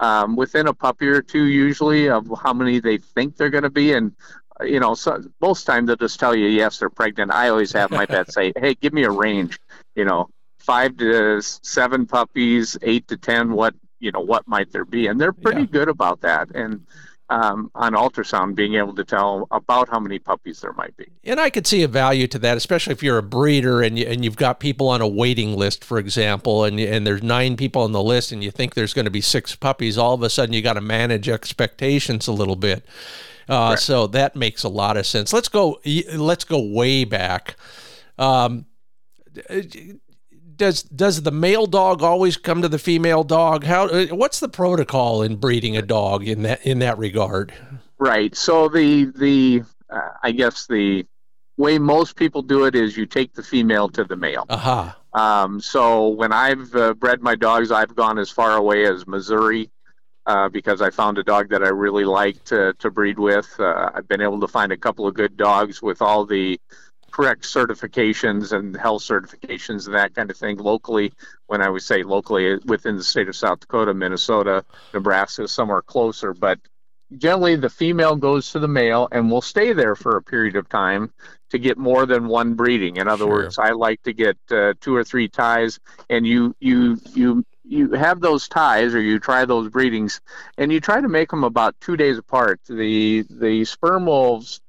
um, 0.00 0.36
within 0.36 0.66
a 0.66 0.74
puppy 0.74 1.08
or 1.08 1.22
two 1.22 1.44
usually 1.44 2.08
of 2.08 2.30
how 2.42 2.52
many 2.52 2.80
they 2.80 2.98
think 2.98 3.36
they're 3.36 3.50
going 3.50 3.64
to 3.64 3.70
be. 3.70 3.92
And 3.92 4.14
you 4.60 4.80
know 4.80 4.94
so 4.94 5.22
most 5.40 5.64
time 5.64 5.86
they'll 5.86 5.96
just 5.96 6.18
tell 6.18 6.34
you 6.34 6.48
yes 6.48 6.78
they're 6.78 6.90
pregnant. 6.90 7.32
I 7.32 7.48
always 7.48 7.72
have 7.72 7.90
my 7.90 8.06
vet 8.06 8.32
say 8.32 8.52
hey 8.56 8.74
give 8.74 8.92
me 8.92 9.04
a 9.04 9.10
range. 9.10 9.58
You 9.94 10.04
know 10.04 10.28
five 10.58 10.96
to 10.98 11.40
seven 11.40 12.06
puppies 12.06 12.76
eight 12.82 13.08
to 13.08 13.16
ten 13.16 13.52
what 13.52 13.74
you 14.00 14.12
know 14.12 14.20
what 14.20 14.46
might 14.46 14.72
there 14.72 14.84
be? 14.84 15.06
And 15.06 15.20
they're 15.20 15.32
pretty 15.32 15.62
yeah. 15.62 15.66
good 15.66 15.88
about 15.88 16.20
that. 16.22 16.50
And 16.54 16.86
um, 17.30 17.70
on 17.74 17.92
ultrasound 17.92 18.54
being 18.54 18.74
able 18.74 18.94
to 18.94 19.04
tell 19.04 19.46
about 19.50 19.88
how 19.88 19.98
many 19.98 20.18
puppies 20.18 20.60
there 20.60 20.72
might 20.72 20.96
be. 20.96 21.06
And 21.24 21.38
I 21.38 21.50
could 21.50 21.66
see 21.66 21.82
a 21.82 21.88
value 21.88 22.26
to 22.28 22.38
that, 22.38 22.56
especially 22.56 22.92
if 22.92 23.02
you're 23.02 23.18
a 23.18 23.22
breeder 23.22 23.82
and 23.82 23.98
you, 23.98 24.06
and 24.06 24.24
you've 24.24 24.36
got 24.36 24.60
people 24.60 24.88
on 24.88 25.00
a 25.00 25.08
waiting 25.08 25.54
list, 25.56 25.84
for 25.84 25.98
example, 25.98 26.64
and 26.64 26.80
and 26.80 27.06
there's 27.06 27.22
nine 27.22 27.56
people 27.56 27.82
on 27.82 27.92
the 27.92 28.02
list, 28.02 28.32
and 28.32 28.42
you 28.42 28.50
think 28.50 28.74
there's 28.74 28.94
going 28.94 29.04
to 29.04 29.10
be 29.10 29.20
six 29.20 29.54
puppies. 29.54 29.98
All 29.98 30.14
of 30.14 30.22
a 30.22 30.30
sudden, 30.30 30.54
you 30.54 30.62
got 30.62 30.74
to 30.74 30.80
manage 30.80 31.28
expectations 31.28 32.26
a 32.26 32.32
little 32.32 32.56
bit. 32.56 32.86
Uh, 33.48 33.76
so 33.76 34.06
that 34.06 34.36
makes 34.36 34.62
a 34.62 34.68
lot 34.68 34.96
of 34.96 35.06
sense. 35.06 35.32
Let's 35.32 35.48
go. 35.48 35.80
Let's 36.14 36.44
go 36.44 36.60
way 36.60 37.04
back. 37.04 37.56
Um, 38.18 38.66
does 40.58 40.82
does 40.82 41.22
the 41.22 41.30
male 41.30 41.66
dog 41.66 42.02
always 42.02 42.36
come 42.36 42.60
to 42.62 42.68
the 42.68 42.78
female 42.78 43.24
dog? 43.24 43.64
How 43.64 43.86
uh, 43.86 44.06
what's 44.08 44.40
the 44.40 44.48
protocol 44.48 45.22
in 45.22 45.36
breeding 45.36 45.76
a 45.76 45.82
dog 45.82 46.26
in 46.26 46.42
that 46.42 46.64
in 46.66 46.80
that 46.80 46.98
regard? 46.98 47.52
Right. 47.98 48.36
So 48.36 48.68
the 48.68 49.06
the 49.16 49.62
uh, 49.88 50.10
I 50.22 50.32
guess 50.32 50.66
the 50.66 51.06
way 51.56 51.78
most 51.78 52.16
people 52.16 52.42
do 52.42 52.64
it 52.64 52.74
is 52.74 52.96
you 52.96 53.06
take 53.06 53.34
the 53.34 53.42
female 53.42 53.88
to 53.90 54.04
the 54.04 54.16
male. 54.16 54.44
Aha. 54.48 54.80
Uh-huh. 54.80 54.94
Um, 55.14 55.60
so 55.60 56.08
when 56.08 56.32
I've 56.32 56.74
uh, 56.74 56.94
bred 56.94 57.22
my 57.22 57.34
dogs, 57.34 57.72
I've 57.72 57.96
gone 57.96 58.18
as 58.18 58.30
far 58.30 58.56
away 58.56 58.86
as 58.86 59.06
Missouri 59.06 59.70
uh, 60.26 60.48
because 60.48 60.82
I 60.82 60.90
found 60.90 61.18
a 61.18 61.24
dog 61.24 61.48
that 61.48 61.64
I 61.64 61.68
really 61.68 62.04
liked 62.04 62.46
to, 62.48 62.74
to 62.74 62.90
breed 62.90 63.18
with. 63.18 63.48
Uh, 63.58 63.90
I've 63.94 64.06
been 64.06 64.20
able 64.20 64.38
to 64.40 64.46
find 64.46 64.70
a 64.70 64.76
couple 64.76 65.06
of 65.06 65.14
good 65.14 65.36
dogs 65.36 65.80
with 65.82 66.02
all 66.02 66.26
the 66.26 66.60
correct 67.10 67.42
certifications 67.42 68.52
and 68.52 68.76
health 68.76 69.02
certifications 69.02 69.86
and 69.86 69.94
that 69.94 70.14
kind 70.14 70.30
of 70.30 70.36
thing 70.36 70.56
locally. 70.58 71.12
When 71.46 71.62
I 71.62 71.68
would 71.68 71.82
say 71.82 72.02
locally, 72.02 72.58
within 72.66 72.96
the 72.96 73.04
state 73.04 73.28
of 73.28 73.36
South 73.36 73.60
Dakota, 73.60 73.94
Minnesota, 73.94 74.64
Nebraska, 74.92 75.48
somewhere 75.48 75.82
closer. 75.82 76.34
But 76.34 76.58
generally, 77.16 77.56
the 77.56 77.70
female 77.70 78.16
goes 78.16 78.52
to 78.52 78.58
the 78.58 78.68
male 78.68 79.08
and 79.12 79.30
will 79.30 79.40
stay 79.40 79.72
there 79.72 79.96
for 79.96 80.16
a 80.16 80.22
period 80.22 80.56
of 80.56 80.68
time 80.68 81.12
to 81.50 81.58
get 81.58 81.78
more 81.78 82.06
than 82.06 82.28
one 82.28 82.54
breeding. 82.54 82.96
In 82.96 83.08
other 83.08 83.24
sure. 83.24 83.28
words, 83.28 83.58
I 83.58 83.70
like 83.70 84.02
to 84.02 84.12
get 84.12 84.36
uh, 84.50 84.74
two 84.80 84.94
or 84.94 85.04
three 85.04 85.28
ties, 85.28 85.80
and 86.10 86.26
you 86.26 86.54
you 86.60 87.00
you 87.14 87.44
you 87.68 87.90
have 87.92 88.20
those 88.20 88.48
ties 88.48 88.94
or 88.94 89.00
you 89.00 89.18
try 89.18 89.44
those 89.44 89.68
breedings 89.68 90.20
and 90.56 90.72
you 90.72 90.80
try 90.80 91.00
to 91.00 91.08
make 91.08 91.30
them 91.30 91.44
about 91.44 91.78
two 91.80 91.96
days 91.96 92.18
apart 92.18 92.60
the 92.68 93.24
the 93.28 93.64
sperm 93.64 94.06
wolves 94.06 94.60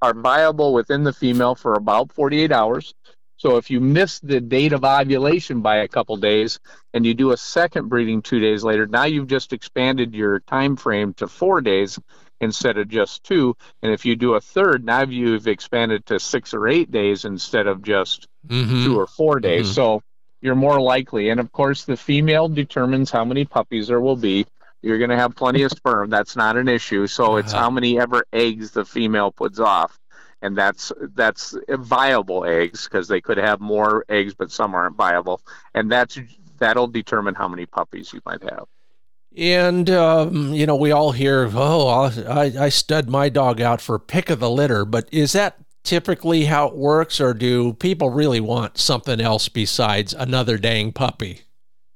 are 0.00 0.14
viable 0.14 0.72
within 0.72 1.02
the 1.02 1.12
female 1.12 1.54
for 1.54 1.74
about 1.74 2.12
48 2.12 2.52
hours 2.52 2.94
so 3.36 3.56
if 3.56 3.70
you 3.70 3.80
miss 3.80 4.20
the 4.20 4.40
date 4.40 4.72
of 4.72 4.84
ovulation 4.84 5.60
by 5.60 5.78
a 5.78 5.88
couple 5.88 6.16
days 6.16 6.60
and 6.94 7.04
you 7.04 7.12
do 7.14 7.32
a 7.32 7.36
second 7.36 7.88
breeding 7.88 8.22
two 8.22 8.38
days 8.38 8.62
later 8.62 8.86
now 8.86 9.04
you've 9.04 9.28
just 9.28 9.52
expanded 9.52 10.14
your 10.14 10.40
time 10.40 10.76
frame 10.76 11.12
to 11.14 11.26
four 11.26 11.60
days 11.60 11.98
instead 12.40 12.78
of 12.78 12.88
just 12.88 13.24
two 13.24 13.56
and 13.82 13.92
if 13.92 14.04
you 14.04 14.14
do 14.14 14.34
a 14.34 14.40
third 14.40 14.84
now 14.84 15.02
you've 15.02 15.48
expanded 15.48 16.06
to 16.06 16.20
six 16.20 16.54
or 16.54 16.68
eight 16.68 16.90
days 16.90 17.24
instead 17.24 17.66
of 17.66 17.82
just 17.82 18.28
mm-hmm. 18.46 18.84
two 18.84 18.98
or 18.98 19.06
four 19.06 19.40
days 19.40 19.66
mm-hmm. 19.66 19.74
so 19.74 20.02
you're 20.44 20.54
more 20.54 20.78
likely. 20.78 21.30
And 21.30 21.40
of 21.40 21.50
course, 21.52 21.86
the 21.86 21.96
female 21.96 22.50
determines 22.50 23.10
how 23.10 23.24
many 23.24 23.46
puppies 23.46 23.88
there 23.88 24.00
will 24.00 24.14
be. 24.14 24.46
You're 24.82 24.98
going 24.98 25.08
to 25.08 25.16
have 25.16 25.34
plenty 25.34 25.62
of 25.62 25.70
sperm. 25.70 26.10
That's 26.10 26.36
not 26.36 26.58
an 26.58 26.68
issue. 26.68 27.06
So 27.06 27.24
uh-huh. 27.24 27.36
it's 27.36 27.52
how 27.52 27.70
many 27.70 27.98
ever 27.98 28.26
eggs 28.30 28.72
the 28.72 28.84
female 28.84 29.32
puts 29.32 29.58
off. 29.58 29.98
And 30.42 30.54
that's 30.58 30.92
that's 31.14 31.56
viable 31.70 32.44
eggs 32.44 32.84
because 32.84 33.08
they 33.08 33.22
could 33.22 33.38
have 33.38 33.60
more 33.60 34.04
eggs, 34.10 34.34
but 34.34 34.52
some 34.52 34.74
aren't 34.74 34.94
viable, 34.94 35.40
and 35.72 35.90
that's 35.90 36.18
that'll 36.58 36.88
determine 36.88 37.34
how 37.34 37.48
many 37.48 37.64
puppies 37.64 38.12
you 38.12 38.20
might 38.26 38.42
have. 38.42 38.66
And 39.34 39.88
um, 39.88 40.52
you 40.52 40.66
know, 40.66 40.76
we 40.76 40.90
all 40.90 41.12
hear, 41.12 41.50
"Oh, 41.54 42.12
I, 42.28 42.52
I 42.58 42.68
stud 42.68 43.08
my 43.08 43.30
dog 43.30 43.62
out 43.62 43.80
for 43.80 43.98
pick 43.98 44.28
of 44.28 44.40
the 44.40 44.50
litter," 44.50 44.84
but 44.84 45.08
is 45.10 45.32
that 45.32 45.63
typically 45.84 46.46
how 46.46 46.66
it 46.66 46.74
works, 46.74 47.20
or 47.20 47.34
do 47.34 47.74
people 47.74 48.10
really 48.10 48.40
want 48.40 48.78
something 48.78 49.20
else 49.20 49.48
besides 49.48 50.12
another 50.12 50.58
dang 50.58 50.92
puppy? 50.92 51.42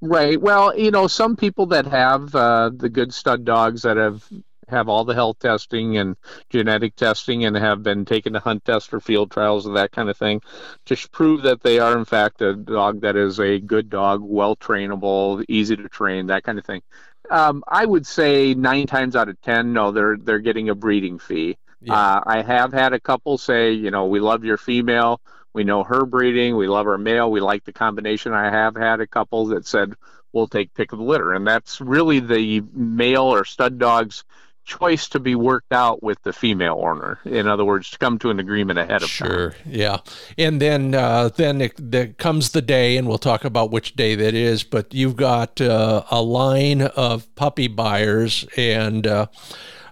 Right. 0.01 0.41
Well, 0.41 0.79
you 0.79 0.93
know, 0.93 1.09
some 1.09 1.35
people 1.35 1.67
that 1.67 1.87
have 1.87 2.33
uh, 2.35 2.71
the 2.73 2.89
good 2.89 3.13
stud 3.13 3.45
dogs 3.45 3.83
that 3.83 3.97
have 3.97 4.25
have 4.69 4.89
all 4.89 5.05
the 5.05 5.15
health 5.15 5.39
testing 5.39 5.97
and 5.97 6.15
genetic 6.51 6.95
testing 6.95 7.45
and 7.45 7.57
have 7.57 7.83
been 7.83 8.05
taken 8.05 8.35
to 8.35 8.39
hunt 8.39 8.65
test 8.65 8.91
for 8.91 9.01
field 9.01 9.31
trials 9.31 9.67
and 9.67 9.77
that 9.77 9.93
kind 9.93 10.11
of 10.11 10.17
thing 10.17 10.43
to 10.85 10.95
prove 11.11 11.43
that 11.43 11.63
they 11.63 11.79
are 11.79 11.97
in 11.97 12.05
fact 12.05 12.43
a 12.43 12.55
dog 12.55 13.01
that 13.01 13.17
is 13.17 13.41
a 13.41 13.59
good 13.59 13.89
dog, 13.89 14.21
well 14.23 14.55
trainable, 14.57 15.43
easy 15.49 15.75
to 15.75 15.89
train, 15.89 16.27
that 16.27 16.45
kind 16.45 16.59
of 16.59 16.67
thing. 16.67 16.83
Um, 17.31 17.63
I 17.69 17.85
would 17.85 18.07
say 18.07 18.55
nine 18.55 18.87
times 18.87 19.17
out 19.17 19.29
of 19.29 19.41
ten, 19.41 19.73
no, 19.73 19.91
they're 19.91 20.17
they're 20.17 20.39
getting 20.39 20.69
a 20.69 20.75
breeding 20.75 21.19
fee. 21.19 21.59
Yeah. 21.81 21.95
Uh, 21.95 22.23
I 22.27 22.43
have 22.43 22.73
had 22.73 22.93
a 22.93 23.01
couple 23.01 23.39
say, 23.39 23.73
you 23.73 23.91
know, 23.91 24.07
we 24.07 24.21
love 24.21 24.45
your 24.45 24.57
female. 24.57 25.21
We 25.53 25.65
know 25.65 25.85
her 25.85 26.05
breeding. 26.05 26.57
We 26.57 26.69
love 26.69 26.87
her 26.87 26.99
male. 26.99 27.31
We 27.31 27.41
like 27.41 27.65
the 27.65 27.73
combination. 27.73 28.33
I 28.33 28.51
have 28.51 28.77
had 28.77 29.01
a 29.01 29.07
couple 29.07 29.47
that 29.47 29.67
said, 29.67 29.95
we'll 30.33 30.49
take 30.49 30.75
pick 30.75 30.93
of 30.93 30.99
the 30.99 31.05
litter. 31.05 31.33
And 31.33 31.47
that's 31.47 31.81
really 31.81 32.21
the 32.21 32.63
male 32.73 33.25
or 33.25 33.45
stud 33.45 33.79
dog's 33.79 34.25
choice 34.65 35.09
to 35.09 35.19
be 35.19 35.35
worked 35.35 35.73
out 35.73 36.03
with 36.03 36.23
the 36.23 36.33
female 36.33 36.81
owner. 36.85 37.19
In 37.25 37.49
other 37.49 37.65
words, 37.65 37.91
to 37.91 37.99
come 37.99 38.19
to 38.19 38.31
an 38.31 38.39
agreement 38.39 38.79
ahead 38.79 39.03
of 39.03 39.09
sure, 39.09 39.27
time. 39.27 39.37
Sure, 39.37 39.55
yeah. 39.65 39.99
And 40.37 40.61
then 40.61 40.95
uh, 40.95 41.31
then 41.31 41.63
it, 41.63 41.73
there 41.79 42.09
comes 42.09 42.51
the 42.51 42.61
day, 42.61 42.99
and 42.99 43.09
we'll 43.09 43.19
talk 43.19 43.45
about 43.45 43.71
which 43.71 43.97
day 43.97 44.15
that 44.15 44.35
is. 44.35 44.65
But 44.65 44.93
you've 44.93 45.17
got 45.17 45.61
uh, 45.61 46.05
a 46.11 46.21
line 46.21 46.83
of 46.83 47.35
puppy 47.35 47.67
buyers 47.67 48.45
and 48.57 49.07
uh, 49.07 49.27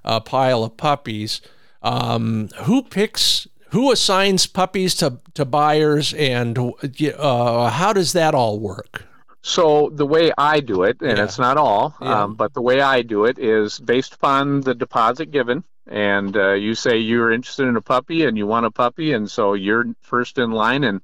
a 0.05 0.21
pile 0.21 0.63
of 0.63 0.77
puppies 0.77 1.41
um, 1.87 2.49
who 2.65 2.83
picks, 2.83 3.47
who 3.71 3.93
assigns 3.93 4.47
puppies 4.47 4.95
to, 4.97 5.19
to 5.35 5.45
buyers, 5.45 6.13
and 6.15 6.59
uh, 6.59 7.71
how 7.71 7.93
does 7.93 8.13
that 8.13 8.35
all 8.35 8.59
work? 8.59 9.05
So 9.43 9.91
the 9.93 10.07
way 10.07 10.33
I 10.37 10.59
do 10.59 10.83
it, 10.83 11.01
and 11.01 11.19
yeah. 11.19 11.25
it's 11.25 11.39
not 11.39 11.57
all, 11.57 11.95
yeah. 12.03 12.25
um, 12.25 12.35
but 12.35 12.55
the 12.55 12.61
way 12.61 12.81
I 12.81 13.03
do 13.03 13.25
it 13.25 13.39
is 13.39 13.79
based 13.79 14.15
upon 14.15 14.63
the 14.63 14.75
deposit 14.75 15.31
given. 15.31 15.63
And 15.89 16.37
uh, 16.37 16.53
you 16.55 16.75
say 16.75 16.99
you're 16.99 17.31
interested 17.31 17.69
in 17.69 17.77
a 17.77 17.81
puppy 17.81 18.25
and 18.25 18.37
you 18.37 18.47
want 18.47 18.67
a 18.67 18.71
puppy, 18.71 19.13
and 19.13 19.31
so 19.31 19.55
you're 19.55 19.85
first 20.01 20.37
in 20.39 20.51
line. 20.51 20.83
And 20.83 21.01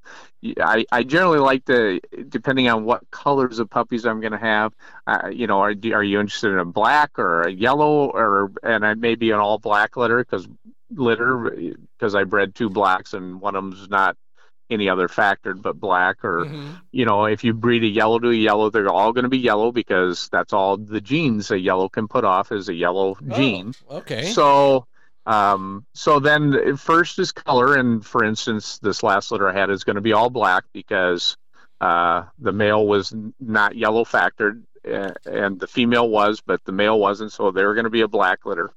I, 0.59 0.85
I 0.91 1.03
generally 1.03 1.39
like 1.39 1.63
to, 1.65 2.01
depending 2.27 2.67
on 2.67 2.83
what 2.83 3.09
colors 3.09 3.59
of 3.59 3.69
puppies 3.69 4.05
I'm 4.05 4.19
going 4.19 4.33
to 4.33 4.37
have, 4.37 4.73
uh, 5.07 5.29
you 5.31 5.47
know, 5.47 5.59
are, 5.59 5.73
are 5.93 6.03
you 6.03 6.19
interested 6.19 6.51
in 6.51 6.59
a 6.59 6.65
black 6.65 7.17
or 7.17 7.43
a 7.43 7.51
yellow, 7.51 8.09
or 8.09 8.51
and 8.61 8.85
I 8.85 8.95
may 8.95 9.15
be 9.15 9.31
an 9.31 9.39
all 9.39 9.57
black 9.57 9.95
litter 9.95 10.17
because 10.17 10.47
litter 10.91 11.55
because 11.97 12.15
I 12.15 12.23
bred 12.25 12.53
two 12.53 12.69
blacks 12.69 13.13
and 13.13 13.39
one 13.39 13.55
of 13.55 13.63
them's 13.63 13.89
not 13.89 14.17
any 14.69 14.89
other 14.89 15.07
factored 15.07 15.61
but 15.61 15.79
black 15.79 16.23
or 16.23 16.45
mm-hmm. 16.45 16.71
you 16.91 17.05
know 17.05 17.25
if 17.25 17.43
you 17.43 17.53
breed 17.53 17.83
a 17.83 17.87
yellow 17.87 18.19
to 18.19 18.29
a 18.29 18.33
yellow 18.33 18.69
they're 18.69 18.89
all 18.89 19.13
going 19.13 19.23
to 19.23 19.29
be 19.29 19.37
yellow 19.37 19.71
because 19.71 20.29
that's 20.29 20.53
all 20.53 20.77
the 20.77 21.01
genes 21.01 21.51
a 21.51 21.59
yellow 21.59 21.89
can 21.89 22.07
put 22.07 22.23
off 22.23 22.51
is 22.51 22.69
a 22.69 22.73
yellow 22.73 23.15
oh, 23.29 23.35
gene. 23.35 23.73
okay. 23.89 24.31
So 24.31 24.87
um 25.25 25.85
so 25.93 26.19
then 26.19 26.75
first 26.77 27.19
is 27.19 27.31
color 27.31 27.77
and 27.77 28.05
for 28.05 28.23
instance 28.25 28.79
this 28.79 29.03
last 29.03 29.31
litter 29.31 29.47
i 29.47 29.53
had 29.53 29.69
is 29.69 29.85
going 29.85 29.95
to 29.95 30.01
be 30.01 30.11
all 30.11 30.29
black 30.29 30.65
because 30.73 31.37
uh 31.79 32.23
the 32.39 32.51
male 32.51 32.85
was 32.85 33.15
not 33.39 33.75
yellow 33.77 34.03
factored 34.03 34.63
and 34.83 35.59
the 35.61 35.67
female 35.67 36.09
was 36.09 36.41
but 36.41 36.61
the 36.65 36.73
male 36.73 36.99
wasn't 36.99 37.31
so 37.31 37.51
they 37.51 37.63
were 37.63 37.73
going 37.73 37.85
to 37.85 37.89
be 37.89 38.01
a 38.01 38.07
black 38.07 38.45
litter 38.45 38.73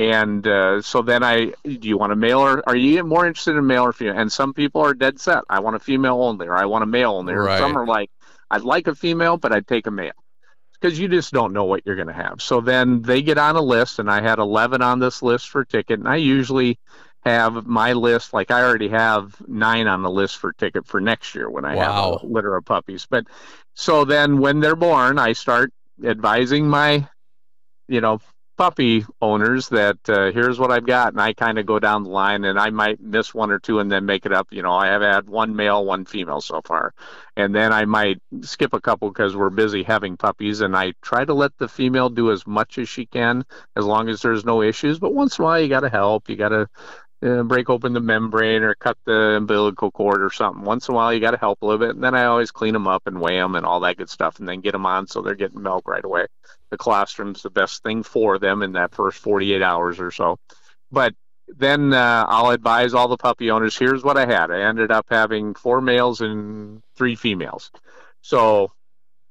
and 0.00 0.46
uh, 0.46 0.80
so 0.80 1.02
then 1.02 1.22
I, 1.22 1.52
do 1.62 1.86
you 1.86 1.98
want 1.98 2.10
a 2.10 2.16
male 2.16 2.40
or 2.40 2.66
are 2.66 2.74
you 2.74 3.04
more 3.04 3.26
interested 3.26 3.54
in 3.54 3.66
male 3.66 3.82
or 3.82 3.92
female? 3.92 4.16
And 4.16 4.32
some 4.32 4.54
people 4.54 4.80
are 4.80 4.94
dead 4.94 5.20
set. 5.20 5.44
I 5.50 5.60
want 5.60 5.76
a 5.76 5.78
female 5.78 6.22
only, 6.22 6.46
or 6.46 6.56
I 6.56 6.64
want 6.64 6.84
a 6.84 6.86
male 6.86 7.12
only. 7.12 7.34
Or 7.34 7.46
some 7.58 7.76
are 7.76 7.86
like, 7.86 8.10
I'd 8.50 8.62
like 8.62 8.86
a 8.86 8.94
female, 8.94 9.36
but 9.36 9.52
I'd 9.52 9.68
take 9.68 9.86
a 9.86 9.90
male 9.90 10.12
because 10.72 10.98
you 10.98 11.06
just 11.06 11.34
don't 11.34 11.52
know 11.52 11.64
what 11.64 11.82
you're 11.84 11.96
going 11.96 12.08
to 12.08 12.14
have. 12.14 12.40
So 12.40 12.62
then 12.62 13.02
they 13.02 13.20
get 13.20 13.36
on 13.36 13.56
a 13.56 13.60
list, 13.60 13.98
and 13.98 14.10
I 14.10 14.22
had 14.22 14.38
11 14.38 14.80
on 14.80 15.00
this 15.00 15.22
list 15.22 15.50
for 15.50 15.66
ticket, 15.66 15.98
and 15.98 16.08
I 16.08 16.16
usually 16.16 16.78
have 17.26 17.66
my 17.66 17.92
list 17.92 18.32
like 18.32 18.50
I 18.50 18.62
already 18.62 18.88
have 18.88 19.36
nine 19.46 19.86
on 19.86 20.00
the 20.00 20.10
list 20.10 20.38
for 20.38 20.54
ticket 20.54 20.86
for 20.86 20.98
next 20.98 21.34
year 21.34 21.50
when 21.50 21.66
I 21.66 21.74
wow. 21.74 22.12
have 22.12 22.22
a 22.22 22.26
litter 22.26 22.56
of 22.56 22.64
puppies. 22.64 23.06
But 23.08 23.26
so 23.74 24.06
then 24.06 24.38
when 24.38 24.60
they're 24.60 24.76
born, 24.76 25.18
I 25.18 25.34
start 25.34 25.74
advising 26.02 26.66
my 26.66 27.06
you 27.86 28.00
know 28.00 28.20
puppy 28.60 29.06
owners 29.22 29.70
that 29.70 29.96
uh, 30.10 30.30
here's 30.32 30.58
what 30.58 30.70
I've 30.70 30.84
got, 30.84 31.14
and 31.14 31.20
I 31.22 31.32
kind 31.32 31.58
of 31.58 31.64
go 31.64 31.78
down 31.78 32.02
the 32.02 32.10
line, 32.10 32.44
and 32.44 32.60
I 32.60 32.68
might 32.68 33.00
miss 33.00 33.32
one 33.32 33.50
or 33.50 33.58
two 33.58 33.78
and 33.78 33.90
then 33.90 34.04
make 34.04 34.26
it 34.26 34.34
up. 34.34 34.48
You 34.50 34.60
know, 34.60 34.74
I 34.74 34.88
have 34.88 35.00
had 35.00 35.30
one 35.30 35.56
male, 35.56 35.82
one 35.82 36.04
female 36.04 36.42
so 36.42 36.60
far, 36.62 36.92
and 37.38 37.54
then 37.54 37.72
I 37.72 37.86
might 37.86 38.20
skip 38.42 38.74
a 38.74 38.80
couple 38.82 39.08
because 39.08 39.34
we're 39.34 39.48
busy 39.48 39.82
having 39.82 40.18
puppies, 40.18 40.60
and 40.60 40.76
I 40.76 40.92
try 41.00 41.24
to 41.24 41.32
let 41.32 41.56
the 41.56 41.68
female 41.68 42.10
do 42.10 42.30
as 42.30 42.46
much 42.46 42.76
as 42.76 42.86
she 42.86 43.06
can 43.06 43.46
as 43.76 43.86
long 43.86 44.10
as 44.10 44.20
there's 44.20 44.44
no 44.44 44.60
issues. 44.60 44.98
But 44.98 45.14
once 45.14 45.38
in 45.38 45.42
a 45.42 45.46
while, 45.46 45.60
you 45.62 45.68
got 45.68 45.80
to 45.80 45.88
help. 45.88 46.28
You 46.28 46.36
got 46.36 46.50
to 46.50 46.68
uh, 47.22 47.42
break 47.44 47.70
open 47.70 47.94
the 47.94 48.00
membrane 48.00 48.62
or 48.62 48.74
cut 48.74 48.98
the 49.06 49.36
umbilical 49.38 49.90
cord 49.90 50.22
or 50.22 50.30
something. 50.30 50.64
Once 50.64 50.86
in 50.86 50.92
a 50.92 50.96
while, 50.96 51.14
you 51.14 51.20
got 51.20 51.30
to 51.30 51.38
help 51.38 51.62
a 51.62 51.66
little 51.66 51.78
bit, 51.78 51.94
and 51.94 52.04
then 52.04 52.14
I 52.14 52.26
always 52.26 52.50
clean 52.50 52.74
them 52.74 52.86
up 52.86 53.06
and 53.06 53.22
weigh 53.22 53.38
them 53.38 53.54
and 53.54 53.64
all 53.64 53.80
that 53.80 53.96
good 53.96 54.10
stuff, 54.10 54.38
and 54.38 54.46
then 54.46 54.60
get 54.60 54.72
them 54.72 54.84
on 54.84 55.06
so 55.06 55.22
they're 55.22 55.34
getting 55.34 55.62
milk 55.62 55.88
right 55.88 56.04
away. 56.04 56.26
The 56.70 56.78
colostrum,'s 56.78 57.42
the 57.42 57.50
best 57.50 57.82
thing 57.82 58.02
for 58.02 58.38
them 58.38 58.62
in 58.62 58.72
that 58.72 58.94
first 58.94 59.18
48 59.18 59.62
hours 59.62 60.00
or 60.00 60.10
so. 60.10 60.38
But 60.90 61.14
then 61.48 61.92
uh, 61.92 62.26
I'll 62.28 62.50
advise 62.50 62.94
all 62.94 63.08
the 63.08 63.16
puppy 63.16 63.50
owners 63.50 63.76
here's 63.76 64.04
what 64.04 64.16
I 64.16 64.26
had. 64.26 64.50
I 64.50 64.62
ended 64.62 64.90
up 64.90 65.06
having 65.10 65.54
four 65.54 65.80
males 65.80 66.20
and 66.20 66.82
three 66.96 67.16
females. 67.16 67.70
So, 68.22 68.72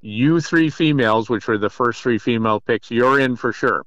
you 0.01 0.41
three 0.41 0.69
females, 0.69 1.29
which 1.29 1.47
were 1.47 1.57
the 1.57 1.69
first 1.69 2.01
three 2.01 2.17
female 2.17 2.59
picks, 2.59 2.91
you're 2.91 3.19
in 3.19 3.35
for 3.35 3.53
sure. 3.53 3.83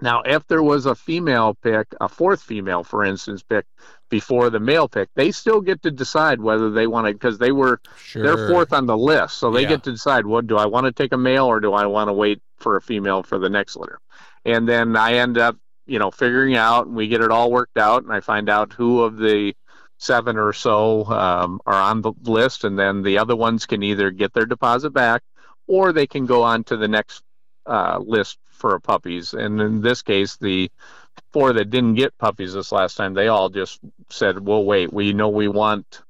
Now, 0.00 0.22
if 0.22 0.46
there 0.46 0.62
was 0.62 0.86
a 0.86 0.94
female 0.94 1.54
pick, 1.62 1.88
a 2.00 2.08
fourth 2.08 2.42
female, 2.42 2.84
for 2.84 3.04
instance, 3.04 3.42
pick 3.42 3.66
before 4.08 4.50
the 4.50 4.60
male 4.60 4.88
pick, 4.88 5.08
they 5.14 5.30
still 5.30 5.60
get 5.60 5.82
to 5.82 5.90
decide 5.90 6.40
whether 6.40 6.70
they 6.70 6.86
want 6.86 7.06
to, 7.06 7.12
because 7.12 7.38
they 7.38 7.52
were 7.52 7.80
sure. 7.98 8.22
they're 8.22 8.48
fourth 8.48 8.72
on 8.72 8.86
the 8.86 8.96
list, 8.96 9.38
so 9.38 9.50
they 9.50 9.62
yeah. 9.62 9.68
get 9.68 9.84
to 9.84 9.92
decide 9.92 10.26
what 10.26 10.46
do 10.46 10.56
I 10.56 10.66
want 10.66 10.86
to 10.86 10.92
take 10.92 11.12
a 11.12 11.18
male 11.18 11.46
or 11.46 11.60
do 11.60 11.72
I 11.72 11.86
want 11.86 12.08
to 12.08 12.12
wait 12.12 12.40
for 12.56 12.76
a 12.76 12.82
female 12.82 13.22
for 13.22 13.38
the 13.38 13.50
next 13.50 13.76
litter, 13.76 13.98
and 14.44 14.68
then 14.68 14.96
I 14.96 15.14
end 15.14 15.38
up, 15.38 15.56
you 15.86 15.98
know, 15.98 16.10
figuring 16.10 16.56
out, 16.56 16.86
and 16.86 16.96
we 16.96 17.08
get 17.08 17.20
it 17.20 17.30
all 17.30 17.50
worked 17.50 17.78
out, 17.78 18.02
and 18.02 18.12
I 18.12 18.20
find 18.20 18.48
out 18.48 18.72
who 18.72 19.02
of 19.02 19.16
the 19.16 19.54
seven 19.98 20.36
or 20.36 20.52
so 20.52 21.04
um, 21.06 21.60
are 21.66 21.74
on 21.74 22.02
the 22.02 22.12
list, 22.22 22.64
and 22.64 22.78
then 22.78 23.02
the 23.02 23.18
other 23.18 23.36
ones 23.36 23.66
can 23.66 23.82
either 23.82 24.10
get 24.10 24.32
their 24.32 24.46
deposit 24.46 24.90
back 24.90 25.22
or 25.66 25.92
they 25.92 26.06
can 26.06 26.26
go 26.26 26.42
on 26.42 26.64
to 26.64 26.76
the 26.76 26.88
next 26.88 27.22
uh, 27.66 27.98
list 28.00 28.38
for 28.48 28.78
puppies. 28.80 29.34
And 29.34 29.60
in 29.60 29.80
this 29.80 30.02
case, 30.02 30.36
the 30.36 30.70
four 31.32 31.52
that 31.52 31.70
didn't 31.70 31.94
get 31.94 32.16
puppies 32.18 32.54
this 32.54 32.72
last 32.72 32.96
time, 32.96 33.14
they 33.14 33.28
all 33.28 33.48
just 33.48 33.80
said, 34.10 34.44
"Well, 34.44 34.64
wait. 34.64 34.92
We 34.92 35.12
know 35.12 35.28
we 35.28 35.48
want 35.48 36.02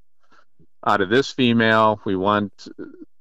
out 0.85 1.01
of 1.01 1.09
this 1.09 1.31
female. 1.31 1.99
We 2.05 2.15
want." 2.15 2.67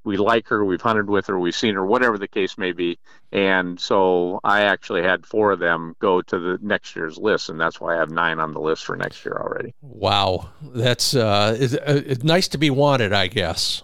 We 0.05 0.17
like 0.17 0.49
her, 0.49 0.65
we've 0.65 0.81
hunted 0.81 1.11
with 1.11 1.27
her, 1.27 1.39
we've 1.39 1.55
seen 1.55 1.75
her, 1.75 1.85
whatever 1.85 2.17
the 2.17 2.29
case 2.29 2.57
may 2.57 2.73
be. 2.73 2.99
And 3.31 3.79
so 3.79 4.41
I 4.43 4.63
actually 4.63 5.03
had 5.03 5.27
four 5.27 5.53
of 5.53 5.59
them 5.59 5.97
go 5.99 6.23
to 6.23 6.39
the 6.39 6.59
next 6.63 6.97
year's 6.97 7.19
list, 7.19 7.51
and 7.51 7.61
that's 7.61 7.79
why 7.79 7.95
I 7.95 7.99
have 7.99 8.11
nine 8.11 8.39
on 8.39 8.55
the 8.55 8.61
list 8.61 8.87
for 8.87 8.97
next 8.97 9.23
year 9.27 9.39
already. 9.39 9.75
Wow. 9.83 10.49
That's 10.63 11.15
uh, 11.15 11.59
it's, 11.61 11.75
uh, 11.75 12.03
it's 12.07 12.25
nice 12.25 12.49
to 12.49 12.59
be 12.59 12.71
wanted, 12.71 13.13
I 13.13 13.27
guess. 13.27 13.83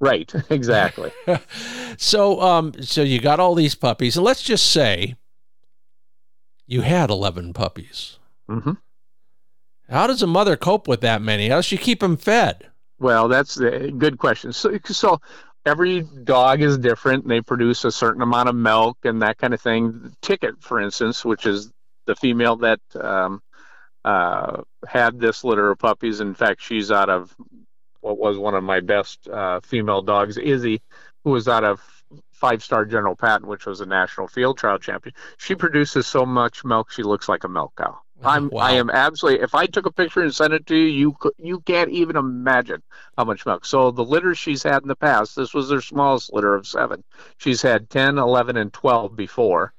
Right, 0.00 0.32
exactly. 0.50 1.12
so, 1.96 2.40
um, 2.40 2.72
so 2.82 3.02
you 3.02 3.20
got 3.20 3.38
all 3.38 3.54
these 3.54 3.74
puppies, 3.74 4.16
and 4.16 4.24
let's 4.24 4.42
just 4.42 4.72
say 4.72 5.14
you 6.70 6.82
had 6.82 7.10
eleven 7.10 7.52
puppies. 7.52 8.18
Mm-hmm. 8.48 8.72
How 9.88 10.06
does 10.06 10.22
a 10.22 10.26
mother 10.26 10.56
cope 10.56 10.86
with 10.86 11.00
that 11.00 11.20
many? 11.20 11.48
How 11.48 11.56
does 11.56 11.66
she 11.66 11.76
keep 11.76 11.98
them 11.98 12.16
fed? 12.16 12.68
Well, 13.00 13.26
that's 13.26 13.58
a 13.58 13.90
good 13.90 14.18
question. 14.18 14.52
So, 14.52 14.78
so 14.86 15.20
every 15.66 16.02
dog 16.02 16.62
is 16.62 16.78
different. 16.78 17.26
They 17.26 17.40
produce 17.40 17.84
a 17.84 17.90
certain 17.90 18.22
amount 18.22 18.48
of 18.48 18.54
milk 18.54 18.98
and 19.02 19.20
that 19.22 19.38
kind 19.38 19.52
of 19.52 19.60
thing. 19.60 20.14
Ticket, 20.22 20.62
for 20.62 20.80
instance, 20.80 21.24
which 21.24 21.44
is 21.44 21.72
the 22.06 22.14
female 22.14 22.56
that 22.56 22.80
um, 22.94 23.42
uh, 24.04 24.62
had 24.86 25.18
this 25.18 25.42
litter 25.42 25.72
of 25.72 25.78
puppies. 25.78 26.20
In 26.20 26.34
fact, 26.34 26.62
she's 26.62 26.92
out 26.92 27.10
of 27.10 27.34
what 28.00 28.16
was 28.16 28.38
one 28.38 28.54
of 28.54 28.62
my 28.62 28.78
best 28.78 29.26
uh, 29.28 29.58
female 29.60 30.02
dogs, 30.02 30.36
Izzy, 30.38 30.82
who 31.24 31.30
was 31.30 31.48
out 31.48 31.64
of 31.64 31.82
Five 32.40 32.62
Star 32.64 32.86
General 32.86 33.14
Patton, 33.14 33.46
which 33.46 33.66
was 33.66 33.80
a 33.80 33.86
national 33.86 34.26
field 34.26 34.56
trial 34.56 34.78
champion. 34.78 35.14
She 35.36 35.54
produces 35.54 36.06
so 36.06 36.24
much 36.24 36.64
milk, 36.64 36.90
she 36.90 37.02
looks 37.02 37.28
like 37.28 37.44
a 37.44 37.48
milk 37.48 37.74
cow. 37.76 38.00
I'm 38.22 38.48
wow. 38.48 38.62
I 38.62 38.72
am 38.72 38.90
absolutely. 38.90 39.42
If 39.42 39.54
I 39.54 39.66
took 39.66 39.86
a 39.86 39.92
picture 39.92 40.20
and 40.22 40.34
sent 40.34 40.52
it 40.52 40.66
to 40.66 40.76
you, 40.76 41.16
you 41.22 41.32
you 41.38 41.60
can't 41.60 41.90
even 41.90 42.16
imagine 42.16 42.82
how 43.16 43.24
much 43.24 43.46
milk. 43.46 43.64
So 43.64 43.90
the 43.90 44.04
litters 44.04 44.38
she's 44.38 44.62
had 44.62 44.82
in 44.82 44.88
the 44.88 44.96
past, 44.96 45.36
this 45.36 45.54
was 45.54 45.70
her 45.70 45.80
smallest 45.80 46.32
litter 46.32 46.54
of 46.54 46.66
seven. 46.66 47.04
She's 47.38 47.62
had 47.62 47.88
10, 47.90 48.18
11, 48.18 48.56
and 48.56 48.72
12 48.72 49.16
before, 49.16 49.72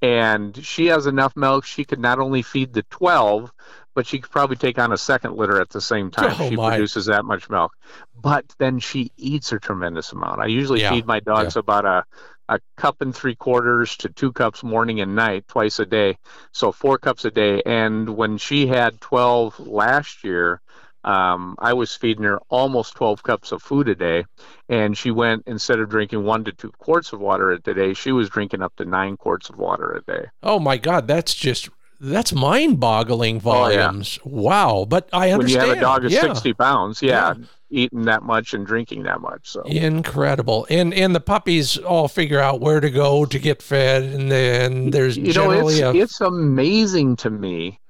and 0.00 0.56
she 0.64 0.86
has 0.86 1.06
enough 1.06 1.36
milk. 1.36 1.64
She 1.64 1.84
could 1.84 2.00
not 2.00 2.20
only 2.20 2.42
feed 2.42 2.72
the 2.72 2.84
12, 2.84 3.52
but 3.98 4.06
she 4.06 4.20
could 4.20 4.30
probably 4.30 4.54
take 4.54 4.78
on 4.78 4.92
a 4.92 4.96
second 4.96 5.34
litter 5.34 5.60
at 5.60 5.70
the 5.70 5.80
same 5.80 6.08
time. 6.12 6.32
Oh, 6.38 6.48
she 6.48 6.54
my. 6.54 6.70
produces 6.70 7.06
that 7.06 7.24
much 7.24 7.50
milk. 7.50 7.72
But 8.14 8.44
then 8.58 8.78
she 8.78 9.10
eats 9.16 9.50
a 9.50 9.58
tremendous 9.58 10.12
amount. 10.12 10.40
I 10.40 10.46
usually 10.46 10.82
yeah. 10.82 10.90
feed 10.90 11.04
my 11.04 11.18
dogs 11.18 11.56
yeah. 11.56 11.60
about 11.60 11.84
a, 11.84 12.04
a 12.48 12.60
cup 12.76 13.00
and 13.00 13.12
three 13.12 13.34
quarters 13.34 13.96
to 13.96 14.08
two 14.08 14.30
cups 14.30 14.62
morning 14.62 15.00
and 15.00 15.16
night, 15.16 15.48
twice 15.48 15.80
a 15.80 15.84
day. 15.84 16.16
So 16.52 16.70
four 16.70 16.98
cups 16.98 17.24
a 17.24 17.32
day. 17.32 17.60
And 17.66 18.10
when 18.10 18.38
she 18.38 18.68
had 18.68 19.00
12 19.00 19.66
last 19.66 20.22
year, 20.22 20.60
um, 21.02 21.56
I 21.58 21.72
was 21.72 21.92
feeding 21.96 22.22
her 22.22 22.38
almost 22.50 22.94
12 22.94 23.24
cups 23.24 23.50
of 23.50 23.60
food 23.64 23.88
a 23.88 23.96
day. 23.96 24.26
And 24.68 24.96
she 24.96 25.10
went, 25.10 25.42
instead 25.48 25.80
of 25.80 25.90
drinking 25.90 26.22
one 26.22 26.44
to 26.44 26.52
two 26.52 26.70
quarts 26.78 27.12
of 27.12 27.18
water 27.18 27.50
a 27.50 27.58
day, 27.58 27.94
she 27.94 28.12
was 28.12 28.30
drinking 28.30 28.62
up 28.62 28.76
to 28.76 28.84
nine 28.84 29.16
quarts 29.16 29.48
of 29.48 29.58
water 29.58 29.90
a 29.90 30.02
day. 30.02 30.28
Oh 30.44 30.60
my 30.60 30.76
God, 30.76 31.08
that's 31.08 31.34
just 31.34 31.68
that's 32.00 32.32
mind-boggling 32.32 33.40
volumes. 33.40 34.18
Oh, 34.24 34.28
yeah. 34.30 34.40
Wow! 34.40 34.86
But 34.88 35.08
I 35.12 35.30
understand. 35.30 35.68
When 35.68 35.68
you 35.68 35.74
have 35.74 35.78
a 35.78 35.80
dog 35.80 36.04
of 36.04 36.12
yeah. 36.12 36.20
sixty 36.20 36.52
pounds, 36.52 37.02
yeah, 37.02 37.34
yeah, 37.36 37.44
eating 37.70 38.02
that 38.02 38.22
much 38.22 38.54
and 38.54 38.66
drinking 38.66 39.02
that 39.04 39.20
much. 39.20 39.48
So 39.48 39.62
incredible. 39.62 40.66
And 40.70 40.94
and 40.94 41.14
the 41.14 41.20
puppies 41.20 41.76
all 41.78 42.08
figure 42.08 42.40
out 42.40 42.60
where 42.60 42.80
to 42.80 42.90
go 42.90 43.24
to 43.24 43.38
get 43.38 43.62
fed, 43.62 44.04
and 44.04 44.30
then 44.30 44.90
there's 44.90 45.16
you 45.16 45.32
know 45.32 45.50
it's 45.50 45.80
a... 45.80 45.94
it's 45.94 46.20
amazing 46.20 47.16
to 47.16 47.30
me. 47.30 47.80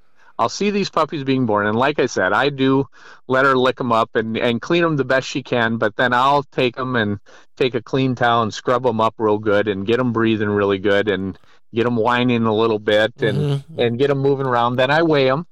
I'll 0.41 0.49
see 0.49 0.71
these 0.71 0.89
puppies 0.89 1.25
being 1.25 1.47
born, 1.47 1.67
and 1.67 1.77
like 1.77 1.99
I 1.99 2.07
said, 2.07 2.33
I 2.33 2.49
do 2.49 2.87
let 3.27 3.45
her 3.45 3.59
lick 3.59 3.77
them 3.77 3.91
up 3.91 4.15
and, 4.15 4.37
and 4.37 4.63
clean 4.63 4.85
them 4.85 4.97
the 4.97 5.05
best 5.05 5.27
she 5.27 5.43
can. 5.43 5.79
But 5.79 5.97
then 5.97 6.13
I'll 6.13 6.45
take 6.45 6.77
them 6.77 6.95
and 6.95 7.19
take 7.57 7.75
a 7.75 7.83
clean 7.83 8.15
towel 8.15 8.45
and 8.45 8.55
scrub 8.55 8.85
them 8.85 9.01
up 9.01 9.17
real 9.19 9.39
good 9.39 9.67
and 9.67 9.85
get 9.85 9.97
them 9.97 10.13
breathing 10.13 10.49
really 10.49 10.79
good 10.79 11.09
and 11.09 11.37
get 11.75 11.85
them 11.85 11.97
whining 11.97 12.45
a 12.45 12.55
little 12.55 12.79
bit 12.79 13.21
and 13.23 13.39
mm-hmm. 13.39 13.81
and 13.81 13.99
get 13.99 14.09
them 14.09 14.19
moving 14.19 14.47
around. 14.47 14.77
Then 14.77 14.91
I 14.91 15.03
weigh 15.03 15.27
them 15.27 15.47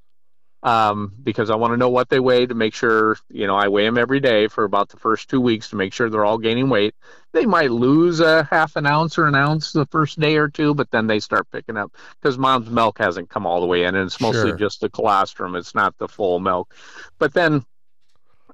um, 0.62 1.12
because 1.22 1.50
I 1.50 1.56
want 1.56 1.72
to 1.72 1.76
know 1.76 1.90
what 1.90 2.08
they 2.08 2.18
weigh 2.18 2.46
to 2.46 2.54
make 2.54 2.74
sure 2.74 3.16
you 3.28 3.46
know 3.46 3.54
I 3.54 3.68
weigh 3.68 3.84
them 3.84 3.98
every 3.98 4.20
day 4.20 4.48
for 4.48 4.64
about 4.64 4.88
the 4.88 4.96
first 4.96 5.28
two 5.28 5.40
weeks 5.40 5.70
to 5.70 5.76
make 5.76 5.92
sure 5.92 6.10
they're 6.10 6.24
all 6.24 6.38
gaining 6.38 6.68
weight. 6.68 6.94
They 7.32 7.46
might 7.46 7.70
lose 7.70 8.20
a 8.20 8.44
half 8.44 8.76
an 8.76 8.86
ounce 8.86 9.18
or 9.18 9.26
an 9.26 9.34
ounce 9.34 9.72
the 9.72 9.86
first 9.86 10.18
day 10.18 10.36
or 10.36 10.48
two, 10.48 10.74
but 10.74 10.90
then 10.90 11.06
they 11.06 11.20
start 11.20 11.50
picking 11.52 11.76
up 11.76 11.92
because 12.20 12.38
mom's 12.38 12.70
milk 12.70 12.98
hasn't 12.98 13.30
come 13.30 13.46
all 13.46 13.60
the 13.60 13.66
way 13.66 13.84
in, 13.84 13.94
and 13.94 14.06
it's 14.06 14.20
mostly 14.20 14.50
sure. 14.50 14.56
just 14.56 14.80
the 14.80 14.90
colostrum. 14.90 15.54
It's 15.54 15.74
not 15.74 15.96
the 15.98 16.08
full 16.08 16.40
milk. 16.40 16.74
But 17.18 17.34
then 17.34 17.64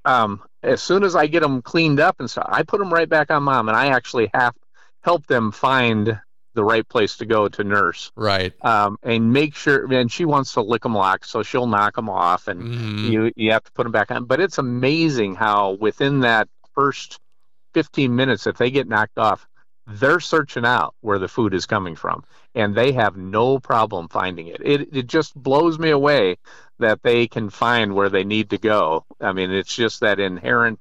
um, 0.05 0.43
as 0.63 0.83
soon 0.83 1.05
as 1.05 1.17
I 1.17 1.27
get 1.27 1.41
them 1.41 1.63
cleaned 1.63 2.01
up 2.01 2.21
and 2.21 2.31
stuff, 2.31 2.49
I 2.49 2.63
put 2.63 2.79
them 2.79 2.93
right 2.93 3.09
back 3.09 3.31
on 3.31 3.45
mom, 3.45 3.69
and 3.69 3.77
I 3.77 3.89
actually 3.89 4.31
have 4.35 4.55
help 5.03 5.27
them 5.27 5.51
find 5.51 6.21
the 6.55 6.65
right 6.65 6.87
place 6.87 7.17
to 7.19 7.27
go 7.27 7.49
to 7.49 7.65
nurse. 7.65 8.13
Right. 8.17 8.53
Um, 8.65 8.99
and 9.03 9.33
make 9.33 9.55
sure, 9.55 9.93
and 9.93 10.11
she 10.11 10.25
wants 10.25 10.55
to 10.55 10.63
lick 10.63 10.83
them 10.83 10.95
lock, 10.95 11.25
so 11.25 11.43
she'll 11.43 11.67
knock 11.67 11.97
them 11.97 12.09
off, 12.09 12.49
and 12.49 12.63
mm. 12.63 13.11
you 13.11 13.33
you 13.37 13.53
have 13.53 13.65
to 13.65 13.73
put 13.73 13.85
them 13.85 13.93
back 13.93 14.11
on. 14.11 14.25
But 14.25 14.41
it's 14.41 14.59
amazing 14.59 15.35
how 15.35 15.73
within 15.73 16.21
that 16.21 16.49
first 16.75 17.19
15 17.75 18.15
minutes, 18.15 18.47
if 18.47 18.57
they 18.57 18.71
get 18.71 18.89
knocked 18.89 19.19
off, 19.19 19.47
they're 19.87 20.21
searching 20.21 20.65
out 20.65 20.95
where 21.01 21.19
the 21.19 21.29
food 21.29 21.55
is 21.55 21.67
coming 21.67 21.97
from, 21.97 22.25
and 22.55 22.75
they 22.75 22.93
have 22.93 23.17
no 23.17 23.59
problem 23.59 24.09
finding 24.09 24.47
it. 24.47 24.61
It 24.65 24.97
it 24.97 25.07
just 25.07 25.35
blows 25.35 25.79
me 25.79 25.91
away 25.91 26.37
that 26.79 27.03
they 27.03 27.27
can 27.27 27.51
find 27.51 27.95
where 27.95 28.09
they 28.09 28.25
need 28.25 28.51
to 28.51 28.59
go. 28.59 29.05
I 29.21 29.33
mean, 29.33 29.51
it's 29.51 29.75
just 29.75 30.01
that 30.01 30.21
inherent, 30.21 30.81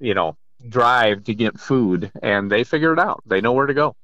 you 0.00 0.14
know, 0.14 0.36
drive 0.68 1.24
to 1.24 1.34
get 1.34 1.60
food, 1.60 2.10
and 2.22 2.50
they 2.50 2.64
figure 2.64 2.92
it 2.92 2.98
out. 2.98 3.22
They 3.26 3.40
know 3.40 3.52
where 3.52 3.66
to 3.66 3.74
go. 3.74 3.94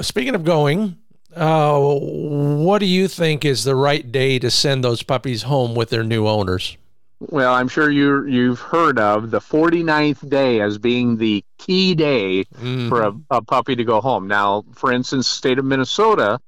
Speaking 0.00 0.34
of 0.34 0.44
going, 0.44 0.98
uh, 1.34 1.78
what 1.78 2.78
do 2.78 2.86
you 2.86 3.08
think 3.08 3.44
is 3.44 3.64
the 3.64 3.74
right 3.74 4.10
day 4.10 4.38
to 4.38 4.50
send 4.50 4.84
those 4.84 5.02
puppies 5.02 5.42
home 5.42 5.74
with 5.74 5.90
their 5.90 6.04
new 6.04 6.26
owners? 6.26 6.76
Well, 7.20 7.54
I'm 7.54 7.68
sure 7.68 7.90
you 7.90 8.26
you've 8.26 8.60
heard 8.60 8.98
of 8.98 9.30
the 9.30 9.40
49th 9.40 10.28
day 10.28 10.60
as 10.60 10.78
being 10.78 11.16
the 11.16 11.44
key 11.58 11.94
day 11.94 12.44
mm-hmm. 12.44 12.88
for 12.88 13.02
a, 13.02 13.14
a, 13.30 13.42
puppy 13.42 13.76
to 13.76 13.84
go 13.84 14.00
home. 14.00 14.28
Now, 14.28 14.64
for 14.74 14.92
instance, 14.92 15.26
state 15.26 15.58
of 15.58 15.64
Minnesota 15.64 16.40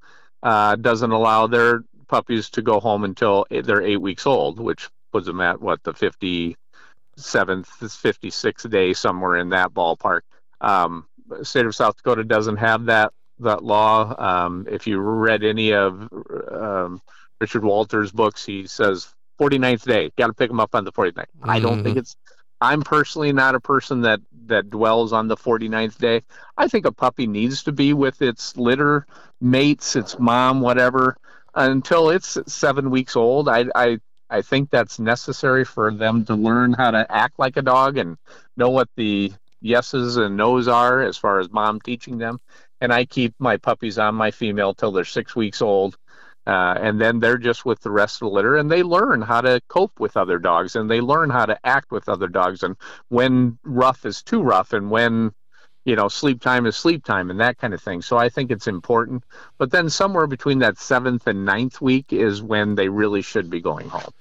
uh, 0.43 0.77
doesn't 0.77 1.13
allow 1.13 1.47
their 1.47 1.83
puppies 2.09 2.51
to 2.51 2.63
go 2.63 2.81
home 2.81 3.05
until 3.05 3.47
they're 3.51 3.83
eight 3.83 4.01
weeks 4.01 4.27
old, 4.27 4.61
which 4.61 4.89
puts 5.13 5.27
them 5.27 5.41
at 5.41 5.61
what 5.61 5.83
the 5.83 5.93
57th, 5.93 6.57
56th 7.17 8.71
day, 8.71 8.93
somewhere 8.93 9.37
in 9.37 9.51
that 9.51 9.73
ballpark. 9.73 10.21
Um, 10.61 11.07
state 11.43 11.67
of 11.67 11.75
South 11.75 11.97
Dakota 11.97 12.25
doesn't 12.25 12.57
have 12.57 12.87
that 12.87 13.13
that 13.41 13.63
law. 13.63 14.15
Um, 14.19 14.67
if 14.71 14.87
you 14.87 14.99
read 14.99 15.45
any 15.45 15.73
of 15.73 16.09
um, 16.51 17.01
Richard 17.41 17.63
Wolters' 17.63 18.13
books, 18.13 18.45
he 18.45 18.67
says 18.67 19.13
49th 19.39 19.85
day, 19.85 20.11
got 20.17 20.29
to 20.29 20.33
pick 20.33 20.49
them 20.49 20.61
up 20.61 20.75
on 20.75 20.85
the 20.85 20.93
49th. 20.93 21.15
Mm-hmm. 21.15 21.51
I 21.51 21.61
don't 21.61 21.83
think 21.83 21.95
mm-hmm. 21.95 21.99
it's. 21.99 22.17
I'm 22.61 22.81
personally 22.81 23.33
not 23.33 23.55
a 23.55 23.61
person 23.61 24.01
that 24.03 24.21
that 24.47 24.71
dwells 24.71 25.13
on 25.13 25.29
the 25.29 25.37
49th 25.37 25.99
day. 25.99 26.23
I 26.57 26.69
think 26.69 26.87
a 26.87 26.93
puppy 26.93 27.27
needs 27.27 27.65
to 27.65 27.73
be 27.73 27.93
with 27.93 28.23
its 28.23 28.57
litter 28.57 29.07
mates, 29.41 29.95
its 29.95 30.19
mom, 30.19 30.63
whatever, 30.63 31.19
until 31.55 32.09
it's 32.11 32.39
seven 32.47 32.91
weeks 32.91 33.15
old. 33.15 33.49
I 33.49 33.67
I 33.75 33.99
I 34.31 34.41
think 34.43 34.71
that's 34.71 34.99
necessary 34.99 35.65
for 35.65 35.93
them 35.93 36.25
to 36.27 36.35
learn 36.35 36.73
how 36.73 36.91
to 36.93 37.07
act 37.11 37.39
like 37.39 37.59
a 37.59 37.63
dog 37.63 37.99
and 37.99 38.17
know 38.57 38.71
what 38.71 38.89
the 38.97 39.33
yeses 39.61 40.17
and 40.17 40.37
nos 40.37 40.69
are 40.69 41.03
as 41.03 41.17
far 41.17 41.41
as 41.41 41.51
mom 41.51 41.81
teaching 41.81 42.19
them. 42.19 42.41
and 42.81 42.93
I 42.93 43.07
keep 43.07 43.35
my 43.39 43.57
puppies 43.57 43.99
on 43.99 44.15
my 44.15 44.31
female 44.31 44.75
till 44.75 44.93
they're 44.93 45.05
six 45.05 45.35
weeks 45.35 45.63
old. 45.63 45.97
Uh, 46.47 46.79
and 46.81 47.01
then 47.01 47.19
they're 47.19 47.39
just 47.39 47.65
with 47.65 47.81
the 47.81 47.91
rest 47.91 48.17
of 48.17 48.29
the 48.29 48.35
litter 48.35 48.57
and 48.57 48.71
they 48.71 48.85
learn 48.85 49.21
how 49.21 49.41
to 49.41 49.61
cope 49.67 49.99
with 49.99 50.17
other 50.17 50.39
dogs 50.39 50.77
and 50.77 50.89
they 50.89 51.01
learn 51.01 51.29
how 51.29 51.45
to 51.45 51.59
act 51.65 51.91
with 51.91 52.09
other 52.09 52.29
dogs 52.29 52.63
and 52.63 52.77
when 53.09 53.59
rough 53.65 54.07
is 54.07 54.23
too 54.23 54.41
rough 54.41 54.73
and 54.73 54.89
when 54.89 55.33
you 55.85 55.97
know 55.97 56.07
sleep 56.07 56.41
time 56.41 56.65
is 56.65 56.77
sleep 56.77 57.05
time 57.05 57.31
and 57.31 57.41
that 57.41 57.59
kind 57.59 57.75
of 57.75 57.83
thing 57.83 58.01
so 58.01 58.17
i 58.17 58.29
think 58.29 58.53
it's 58.53 58.69
important 58.69 59.25
but 59.59 59.73
then 59.73 59.91
somewhere 59.91 60.29
between 60.29 60.61
that 60.61 60.79
seventh 60.79 61.27
and 61.27 61.45
ninth 61.45 61.81
week 61.81 62.13
is 62.13 62.41
when 62.41 62.77
they 62.77 62.89
really 62.89 63.23
should 63.23 63.51
be 63.51 63.61
going 63.61 63.89
home 63.89 64.13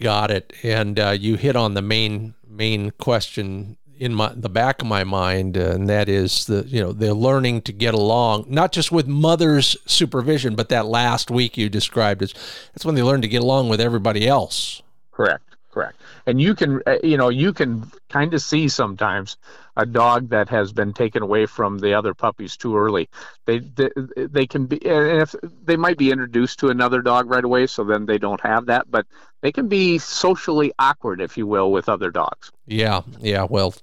got 0.00 0.32
it 0.32 0.52
and 0.64 0.98
uh, 0.98 1.10
you 1.10 1.36
hit 1.36 1.54
on 1.54 1.74
the 1.74 1.82
main 1.82 2.34
main 2.48 2.90
question 2.90 3.76
in 3.98 4.14
my 4.14 4.32
the 4.34 4.48
back 4.48 4.80
of 4.80 4.88
my 4.88 5.04
mind, 5.04 5.56
uh, 5.56 5.70
and 5.70 5.88
that 5.88 6.08
is 6.08 6.46
the 6.46 6.64
you 6.66 6.80
know 6.80 6.92
they're 6.92 7.12
learning 7.12 7.62
to 7.62 7.72
get 7.72 7.94
along, 7.94 8.46
not 8.48 8.72
just 8.72 8.92
with 8.92 9.06
mother's 9.06 9.76
supervision, 9.86 10.54
but 10.54 10.68
that 10.68 10.86
last 10.86 11.30
week 11.30 11.56
you 11.56 11.68
described 11.68 12.22
as 12.22 12.32
that's 12.72 12.84
when 12.84 12.94
they 12.94 13.02
learn 13.02 13.22
to 13.22 13.28
get 13.28 13.42
along 13.42 13.68
with 13.68 13.80
everybody 13.80 14.26
else. 14.26 14.82
Correct, 15.12 15.44
correct. 15.70 15.96
And 16.26 16.40
you 16.40 16.54
can 16.54 16.82
uh, 16.86 16.96
you 17.02 17.16
know 17.16 17.28
you 17.28 17.52
can 17.52 17.90
kind 18.08 18.34
of 18.34 18.42
see 18.42 18.68
sometimes 18.68 19.36
a 19.76 19.86
dog 19.86 20.28
that 20.30 20.48
has 20.48 20.72
been 20.72 20.92
taken 20.92 21.22
away 21.22 21.46
from 21.46 21.78
the 21.78 21.94
other 21.94 22.14
puppies 22.14 22.56
too 22.56 22.76
early. 22.76 23.08
They 23.46 23.58
they, 23.60 23.90
they 24.16 24.46
can 24.46 24.66
be 24.66 24.84
and 24.86 25.22
if 25.22 25.34
they 25.64 25.76
might 25.76 25.98
be 25.98 26.10
introduced 26.10 26.58
to 26.60 26.68
another 26.68 27.02
dog 27.02 27.30
right 27.30 27.44
away, 27.44 27.66
so 27.66 27.84
then 27.84 28.06
they 28.06 28.18
don't 28.18 28.40
have 28.40 28.66
that, 28.66 28.90
but 28.90 29.06
they 29.40 29.52
can 29.52 29.68
be 29.68 29.98
socially 29.98 30.72
awkward, 30.78 31.20
if 31.20 31.36
you 31.36 31.46
will, 31.46 31.72
with 31.72 31.88
other 31.88 32.10
dogs. 32.10 32.52
Yeah, 32.66 33.02
yeah. 33.20 33.46
Well, 33.48 33.74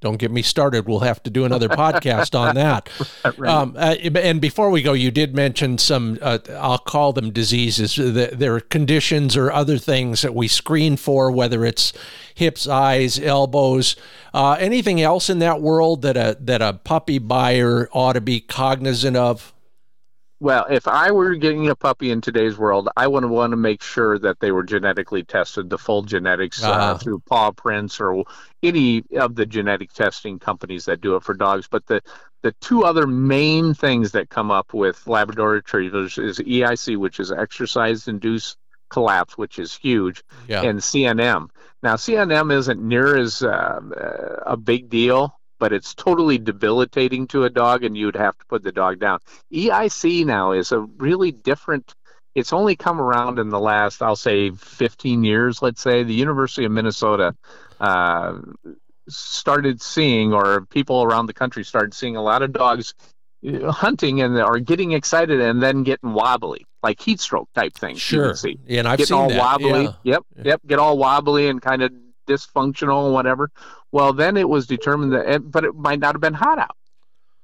don't 0.00 0.16
get 0.16 0.30
me 0.30 0.42
started. 0.42 0.86
We'll 0.86 1.00
have 1.00 1.22
to 1.24 1.30
do 1.30 1.44
another 1.44 1.68
podcast 1.68 2.38
on 2.38 2.54
that. 2.54 2.88
right. 3.38 3.50
um, 3.50 3.74
uh, 3.76 3.96
and 4.16 4.40
before 4.40 4.70
we 4.70 4.82
go, 4.82 4.92
you 4.92 5.10
did 5.10 5.34
mention 5.34 5.78
some, 5.78 6.18
uh, 6.22 6.38
I'll 6.50 6.78
call 6.78 7.12
them 7.12 7.32
diseases. 7.32 7.96
There 7.96 8.54
are 8.54 8.60
conditions 8.60 9.36
or 9.36 9.50
other 9.50 9.76
things 9.78 10.22
that 10.22 10.34
we 10.34 10.46
screen 10.46 10.96
for, 10.96 11.30
whether 11.30 11.64
it's 11.64 11.92
hips, 12.34 12.68
eyes, 12.68 13.18
elbows, 13.18 13.96
uh, 14.32 14.56
anything 14.60 15.02
else 15.02 15.28
in 15.28 15.40
that 15.40 15.60
world 15.60 16.02
that 16.02 16.16
a, 16.16 16.36
that 16.40 16.62
a 16.62 16.74
puppy 16.74 17.18
buyer 17.18 17.88
ought 17.92 18.12
to 18.12 18.20
be 18.20 18.40
cognizant 18.40 19.16
of? 19.16 19.52
Well, 20.40 20.66
if 20.70 20.86
I 20.86 21.10
were 21.10 21.34
getting 21.34 21.68
a 21.68 21.74
puppy 21.74 22.12
in 22.12 22.20
today's 22.20 22.56
world, 22.56 22.88
I 22.96 23.08
would 23.08 23.24
want 23.24 23.50
to 23.50 23.56
make 23.56 23.82
sure 23.82 24.18
that 24.20 24.38
they 24.38 24.52
were 24.52 24.62
genetically 24.62 25.24
tested, 25.24 25.68
the 25.68 25.78
full 25.78 26.02
genetics 26.02 26.62
uh, 26.62 26.70
uh-huh. 26.70 26.98
through 26.98 27.20
paw 27.20 27.50
prints 27.50 28.00
or 28.00 28.24
any 28.62 29.02
of 29.16 29.34
the 29.34 29.46
genetic 29.46 29.92
testing 29.92 30.38
companies 30.38 30.84
that 30.84 31.00
do 31.00 31.16
it 31.16 31.24
for 31.24 31.34
dogs. 31.34 31.66
But 31.68 31.86
the 31.86 32.02
the 32.42 32.52
two 32.60 32.84
other 32.84 33.06
main 33.06 33.74
things 33.74 34.12
that 34.12 34.30
come 34.30 34.52
up 34.52 34.72
with 34.72 35.04
Labrador 35.08 35.50
Retrievers 35.50 36.18
is 36.18 36.38
EIC, 36.38 36.96
which 36.96 37.18
is 37.18 37.32
exercise-induced 37.32 38.56
collapse, 38.90 39.36
which 39.36 39.58
is 39.58 39.74
huge, 39.74 40.22
yeah. 40.46 40.62
and 40.62 40.78
CNM. 40.78 41.48
Now, 41.82 41.96
CNM 41.96 42.52
isn't 42.52 42.80
near 42.80 43.16
as 43.16 43.42
uh, 43.42 43.80
a 44.46 44.56
big 44.56 44.88
deal 44.88 45.37
but 45.58 45.72
it's 45.72 45.94
totally 45.94 46.38
debilitating 46.38 47.26
to 47.28 47.44
a 47.44 47.50
dog 47.50 47.84
and 47.84 47.96
you'd 47.96 48.16
have 48.16 48.36
to 48.38 48.44
put 48.46 48.62
the 48.62 48.72
dog 48.72 48.98
down. 48.98 49.18
EIC 49.52 50.24
now 50.24 50.52
is 50.52 50.72
a 50.72 50.80
really 50.80 51.32
different 51.32 51.94
it's 52.34 52.52
only 52.52 52.76
come 52.76 53.00
around 53.00 53.38
in 53.38 53.48
the 53.48 53.58
last 53.58 54.02
I'll 54.02 54.14
say 54.14 54.50
15 54.50 55.24
years, 55.24 55.60
let's 55.60 55.82
say. 55.82 56.04
The 56.04 56.14
University 56.14 56.64
of 56.64 56.72
Minnesota 56.72 57.34
uh, 57.80 58.38
started 59.08 59.82
seeing 59.82 60.32
or 60.32 60.66
people 60.66 61.02
around 61.02 61.26
the 61.26 61.34
country 61.34 61.64
started 61.64 61.94
seeing 61.94 62.16
a 62.16 62.22
lot 62.22 62.42
of 62.42 62.52
dogs 62.52 62.94
uh, 63.46 63.70
hunting 63.72 64.20
and 64.20 64.38
are 64.38 64.58
getting 64.58 64.92
excited 64.92 65.40
and 65.40 65.62
then 65.62 65.82
getting 65.82 66.12
wobbly, 66.12 66.66
like 66.82 67.00
heat 67.00 67.20
stroke 67.20 67.48
type 67.54 67.74
things. 67.74 68.00
Sure. 68.00 68.34
Yeah, 68.66 68.80
and 68.80 68.88
I've 68.88 68.98
getting 68.98 69.06
seen 69.06 69.18
all 69.18 69.28
that. 69.30 69.38
wobbly. 69.38 69.84
Yeah. 69.84 69.92
Yep. 70.04 70.22
Yep. 70.44 70.60
Get 70.66 70.78
all 70.78 70.98
wobbly 70.98 71.48
and 71.48 71.60
kind 71.60 71.82
of 71.82 71.92
dysfunctional 72.26 73.06
and 73.06 73.14
whatever. 73.14 73.50
Well, 73.92 74.12
then 74.12 74.36
it 74.36 74.48
was 74.48 74.66
determined 74.66 75.12
that, 75.12 75.50
but 75.50 75.64
it 75.64 75.74
might 75.74 76.00
not 76.00 76.14
have 76.14 76.20
been 76.20 76.34
hot 76.34 76.58
out. 76.58 76.76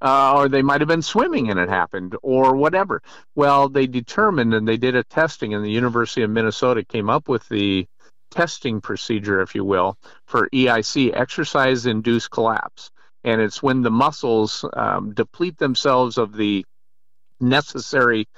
Uh, 0.00 0.34
or 0.36 0.48
they 0.50 0.60
might 0.60 0.82
have 0.82 0.88
been 0.88 1.00
swimming 1.00 1.50
and 1.50 1.58
it 1.58 1.68
happened, 1.70 2.14
or 2.22 2.56
whatever. 2.56 3.00
Well, 3.34 3.70
they 3.70 3.86
determined 3.86 4.52
and 4.52 4.68
they 4.68 4.76
did 4.76 4.94
a 4.94 5.04
testing, 5.04 5.54
and 5.54 5.64
the 5.64 5.70
University 5.70 6.22
of 6.22 6.30
Minnesota 6.30 6.84
came 6.84 7.08
up 7.08 7.26
with 7.26 7.48
the 7.48 7.86
testing 8.30 8.80
procedure, 8.82 9.40
if 9.40 9.54
you 9.54 9.64
will, 9.64 9.96
for 10.26 10.48
EIC, 10.50 11.16
exercise 11.16 11.86
induced 11.86 12.30
collapse. 12.30 12.90
And 13.22 13.40
it's 13.40 13.62
when 13.62 13.80
the 13.80 13.90
muscles 13.90 14.64
um, 14.74 15.14
deplete 15.14 15.56
themselves 15.56 16.18
of 16.18 16.36
the 16.36 16.66
necessary 17.40 18.28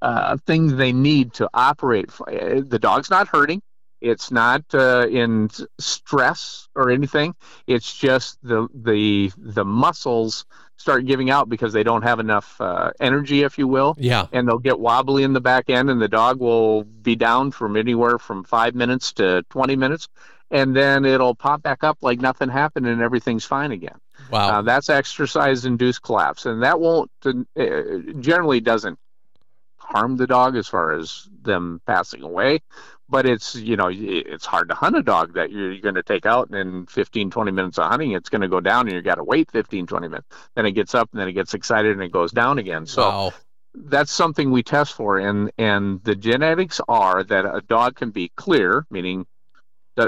uh, 0.00 0.36
things 0.46 0.74
they 0.74 0.92
need 0.92 1.34
to 1.34 1.48
operate. 1.54 2.10
The 2.26 2.78
dog's 2.80 3.10
not 3.10 3.28
hurting, 3.28 3.62
it's 4.02 4.30
not 4.30 4.62
uh, 4.74 5.06
in 5.08 5.48
stress 5.78 6.68
or 6.74 6.90
anything. 6.90 7.34
It's 7.66 7.96
just 7.96 8.38
the 8.42 8.68
the 8.74 9.32
the 9.38 9.64
muscles 9.64 10.44
start 10.76 11.06
giving 11.06 11.30
out 11.30 11.48
because 11.48 11.72
they 11.72 11.84
don't 11.84 12.02
have 12.02 12.18
enough 12.18 12.60
uh, 12.60 12.90
energy, 13.00 13.42
if 13.42 13.56
you 13.56 13.68
will. 13.68 13.94
Yeah. 13.98 14.26
And 14.32 14.48
they'll 14.48 14.58
get 14.58 14.80
wobbly 14.80 15.22
in 15.22 15.32
the 15.32 15.40
back 15.40 15.70
end, 15.70 15.88
and 15.88 16.02
the 16.02 16.08
dog 16.08 16.40
will 16.40 16.82
be 16.82 17.14
down 17.14 17.52
from 17.52 17.76
anywhere 17.76 18.18
from 18.18 18.42
five 18.42 18.74
minutes 18.74 19.12
to 19.14 19.44
20 19.50 19.76
minutes, 19.76 20.08
and 20.50 20.74
then 20.74 21.04
it'll 21.04 21.36
pop 21.36 21.62
back 21.62 21.84
up 21.84 21.98
like 22.02 22.20
nothing 22.20 22.48
happened, 22.48 22.86
and 22.86 23.00
everything's 23.00 23.44
fine 23.44 23.70
again. 23.70 23.98
Wow. 24.30 24.58
Uh, 24.58 24.62
that's 24.62 24.90
exercise-induced 24.90 26.02
collapse, 26.02 26.46
and 26.46 26.62
that 26.64 26.80
won't 26.80 27.10
uh, 27.24 27.32
generally 28.18 28.60
doesn't 28.60 28.98
harm 29.76 30.16
the 30.16 30.26
dog 30.26 30.56
as 30.56 30.68
far 30.68 30.92
as 30.92 31.28
them 31.42 31.80
passing 31.86 32.22
away 32.22 32.60
but 33.12 33.26
it's 33.26 33.54
you 33.54 33.76
know 33.76 33.90
it's 33.92 34.46
hard 34.46 34.70
to 34.70 34.74
hunt 34.74 34.96
a 34.96 35.02
dog 35.02 35.34
that 35.34 35.52
you're 35.52 35.78
going 35.80 35.96
to 35.96 36.02
take 36.02 36.24
out 36.24 36.48
and 36.48 36.56
in 36.56 36.86
15 36.86 37.30
20 37.30 37.52
minutes 37.52 37.78
of 37.78 37.90
hunting. 37.90 38.12
It's 38.12 38.30
going 38.30 38.40
to 38.40 38.48
go 38.48 38.58
down 38.58 38.88
and 38.88 38.96
you 38.96 39.02
got 39.02 39.16
to 39.16 39.22
wait 39.22 39.50
15 39.50 39.86
20 39.86 40.08
minutes. 40.08 40.26
Then 40.56 40.64
it 40.64 40.72
gets 40.72 40.94
up 40.94 41.10
and 41.12 41.20
then 41.20 41.28
it 41.28 41.34
gets 41.34 41.52
excited 41.52 41.92
and 41.92 42.02
it 42.02 42.10
goes 42.10 42.32
down 42.32 42.58
again. 42.58 42.86
So 42.86 43.02
wow. 43.02 43.32
that's 43.74 44.10
something 44.10 44.50
we 44.50 44.62
test 44.62 44.94
for 44.94 45.18
and 45.18 45.52
and 45.58 46.02
the 46.02 46.16
genetics 46.16 46.80
are 46.88 47.22
that 47.22 47.44
a 47.44 47.60
dog 47.60 47.96
can 47.96 48.10
be 48.12 48.32
clear 48.34 48.86
meaning 48.90 49.26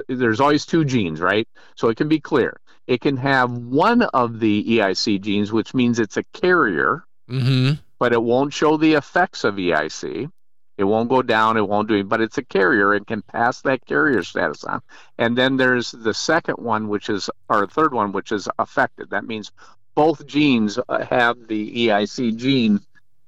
there's 0.08 0.40
always 0.40 0.64
two 0.64 0.86
genes 0.86 1.20
right? 1.20 1.46
So 1.76 1.90
it 1.90 1.98
can 1.98 2.08
be 2.08 2.20
clear. 2.20 2.58
It 2.86 3.02
can 3.02 3.18
have 3.18 3.52
one 3.52 4.00
of 4.00 4.40
the 4.40 4.78
eic 4.78 5.20
genes 5.20 5.52
which 5.52 5.74
means 5.74 5.98
it's 5.98 6.16
a 6.16 6.24
carrier 6.32 7.04
mm-hmm. 7.28 7.74
but 7.98 8.14
it 8.14 8.22
won't 8.22 8.54
show 8.54 8.78
the 8.78 8.94
effects 8.94 9.44
of 9.44 9.56
eic 9.56 10.30
it 10.76 10.84
won't 10.84 11.08
go 11.08 11.22
down. 11.22 11.56
It 11.56 11.68
won't 11.68 11.88
do 11.88 11.94
it, 11.94 12.08
but 12.08 12.20
it's 12.20 12.38
a 12.38 12.44
carrier. 12.44 12.94
It 12.94 13.06
can 13.06 13.22
pass 13.22 13.60
that 13.62 13.86
carrier 13.86 14.22
status 14.22 14.64
on. 14.64 14.82
And 15.18 15.38
then 15.38 15.56
there's 15.56 15.92
the 15.92 16.14
second 16.14 16.56
one, 16.56 16.88
which 16.88 17.08
is, 17.08 17.30
or 17.48 17.66
third 17.66 17.94
one, 17.94 18.12
which 18.12 18.32
is 18.32 18.48
affected. 18.58 19.10
That 19.10 19.24
means 19.24 19.52
both 19.94 20.26
genes 20.26 20.78
uh, 20.88 21.04
have 21.04 21.46
the 21.46 21.88
EIC 21.88 22.36
gene 22.36 22.80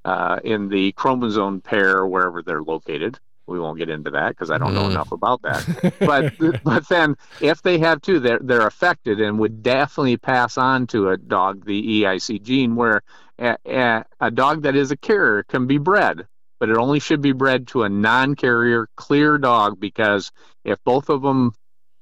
uh, 0.04 0.40
in 0.44 0.68
the 0.68 0.92
chromosome 0.92 1.60
pair 1.60 2.06
wherever 2.06 2.42
they're 2.42 2.62
located. 2.62 3.18
We 3.46 3.60
won't 3.60 3.78
get 3.78 3.88
into 3.88 4.10
that 4.10 4.30
because 4.30 4.50
I 4.50 4.58
don't 4.58 4.74
know 4.74 4.88
mm. 4.88 4.90
enough 4.90 5.12
about 5.12 5.42
that. 5.42 5.94
but 6.00 6.64
but 6.64 6.88
then 6.88 7.16
if 7.40 7.62
they 7.62 7.78
have 7.78 8.02
two, 8.02 8.18
they're 8.18 8.40
they're 8.40 8.66
affected 8.66 9.20
and 9.20 9.38
would 9.38 9.62
definitely 9.62 10.16
pass 10.16 10.58
on 10.58 10.88
to 10.88 11.10
a 11.10 11.16
dog 11.16 11.64
the 11.64 12.02
EIC 12.02 12.42
gene. 12.42 12.74
Where 12.74 13.04
a, 13.38 13.56
a, 13.64 14.04
a 14.20 14.30
dog 14.32 14.62
that 14.62 14.74
is 14.74 14.90
a 14.90 14.96
carrier 14.96 15.44
can 15.44 15.68
be 15.68 15.78
bred 15.78 16.26
but 16.58 16.68
it 16.68 16.76
only 16.76 17.00
should 17.00 17.20
be 17.20 17.32
bred 17.32 17.68
to 17.68 17.82
a 17.82 17.88
non-carrier 17.88 18.88
clear 18.96 19.38
dog 19.38 19.78
because 19.78 20.30
if 20.64 20.82
both 20.84 21.08
of 21.08 21.22
them 21.22 21.52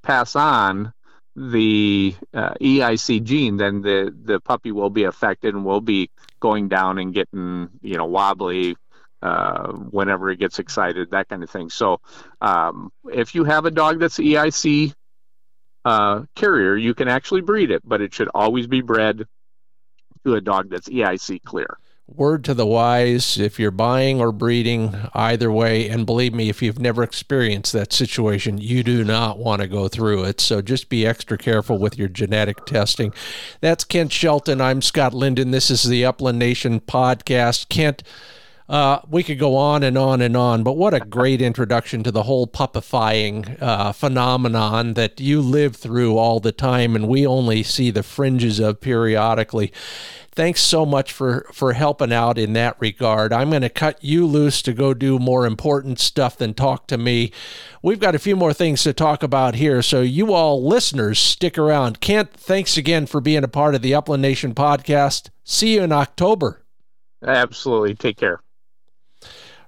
pass 0.02 0.36
on 0.36 0.92
the 1.36 2.14
uh, 2.32 2.54
EIC 2.54 3.24
gene, 3.24 3.56
then 3.56 3.82
the 3.82 4.14
the 4.24 4.40
puppy 4.40 4.70
will 4.70 4.90
be 4.90 5.04
affected 5.04 5.54
and 5.54 5.64
will 5.64 5.80
be 5.80 6.10
going 6.40 6.68
down 6.68 6.98
and 6.98 7.12
getting 7.12 7.68
you 7.82 7.96
know 7.96 8.04
wobbly 8.04 8.76
uh, 9.22 9.72
whenever 9.72 10.30
it 10.30 10.38
gets 10.38 10.58
excited, 10.58 11.10
that 11.10 11.28
kind 11.28 11.42
of 11.42 11.50
thing. 11.50 11.70
So 11.70 12.00
um, 12.40 12.92
if 13.10 13.34
you 13.34 13.44
have 13.44 13.64
a 13.64 13.70
dog 13.70 13.98
that's 13.98 14.18
EIC 14.18 14.92
uh, 15.84 16.22
carrier, 16.36 16.76
you 16.76 16.94
can 16.94 17.08
actually 17.08 17.40
breed 17.40 17.70
it, 17.70 17.82
but 17.84 18.00
it 18.00 18.14
should 18.14 18.28
always 18.34 18.66
be 18.66 18.82
bred 18.82 19.24
to 20.24 20.34
a 20.34 20.40
dog 20.40 20.70
that's 20.70 20.88
EIC 20.88 21.42
clear 21.42 21.78
word 22.06 22.44
to 22.44 22.54
the 22.54 22.66
wise 22.66 23.38
if 23.38 23.58
you're 23.58 23.70
buying 23.70 24.20
or 24.20 24.30
breeding 24.30 24.94
either 25.14 25.50
way. 25.50 25.88
And 25.88 26.04
believe 26.04 26.34
me 26.34 26.48
if 26.48 26.62
you've 26.62 26.78
never 26.78 27.02
experienced 27.02 27.72
that 27.72 27.92
situation 27.92 28.58
you 28.58 28.82
do 28.82 29.04
not 29.04 29.38
want 29.38 29.62
to 29.62 29.68
go 29.68 29.88
through 29.88 30.24
it. 30.24 30.40
So 30.40 30.60
just 30.60 30.88
be 30.88 31.06
extra 31.06 31.38
careful 31.38 31.78
with 31.78 31.98
your 31.98 32.08
genetic 32.08 32.66
testing. 32.66 33.12
That's 33.60 33.84
kent 33.84 34.12
shelton. 34.12 34.60
I'm 34.60 34.82
scott 34.82 35.14
linden. 35.14 35.50
This 35.50 35.70
is 35.70 35.84
the 35.84 36.04
upland 36.04 36.38
nation 36.38 36.80
podcast. 36.80 37.68
Kent 37.68 38.02
uh, 38.66 39.00
we 39.10 39.22
could 39.22 39.38
go 39.38 39.56
on 39.56 39.82
and 39.82 39.98
on 39.98 40.22
and 40.22 40.34
on, 40.36 40.62
but 40.62 40.72
what 40.72 40.94
a 40.94 41.00
great 41.00 41.42
introduction 41.42 42.02
to 42.02 42.10
the 42.10 42.22
whole 42.22 42.46
puppifying 42.46 43.60
uh, 43.60 43.92
phenomenon 43.92 44.94
that 44.94 45.20
you 45.20 45.42
live 45.42 45.76
through 45.76 46.16
all 46.16 46.40
the 46.40 46.52
time, 46.52 46.96
and 46.96 47.06
we 47.06 47.26
only 47.26 47.62
see 47.62 47.90
the 47.90 48.02
fringes 48.02 48.60
of 48.60 48.80
periodically. 48.80 49.70
Thanks 50.34 50.60
so 50.60 50.84
much 50.84 51.12
for 51.12 51.46
for 51.52 51.72
helping 51.72 52.12
out 52.12 52.38
in 52.38 52.52
that 52.54 52.76
regard. 52.80 53.32
I'm 53.32 53.50
going 53.50 53.62
to 53.62 53.68
cut 53.68 54.02
you 54.02 54.26
loose 54.26 54.62
to 54.62 54.72
go 54.72 54.94
do 54.94 55.18
more 55.18 55.46
important 55.46 56.00
stuff 56.00 56.36
than 56.36 56.54
talk 56.54 56.86
to 56.88 56.98
me. 56.98 57.32
We've 57.82 58.00
got 58.00 58.14
a 58.14 58.18
few 58.18 58.36
more 58.36 58.52
things 58.52 58.82
to 58.82 58.92
talk 58.92 59.22
about 59.22 59.54
here, 59.54 59.82
so 59.82 60.00
you 60.00 60.32
all 60.32 60.66
listeners 60.66 61.18
stick 61.18 61.58
around. 61.58 62.00
Kent, 62.00 62.32
thanks 62.32 62.76
again 62.76 63.06
for 63.06 63.20
being 63.20 63.44
a 63.44 63.48
part 63.48 63.74
of 63.74 63.82
the 63.82 63.94
Upland 63.94 64.22
Nation 64.22 64.54
podcast. 64.54 65.30
See 65.44 65.74
you 65.74 65.82
in 65.82 65.92
October. 65.92 66.62
Absolutely. 67.22 67.94
Take 67.94 68.16
care. 68.16 68.40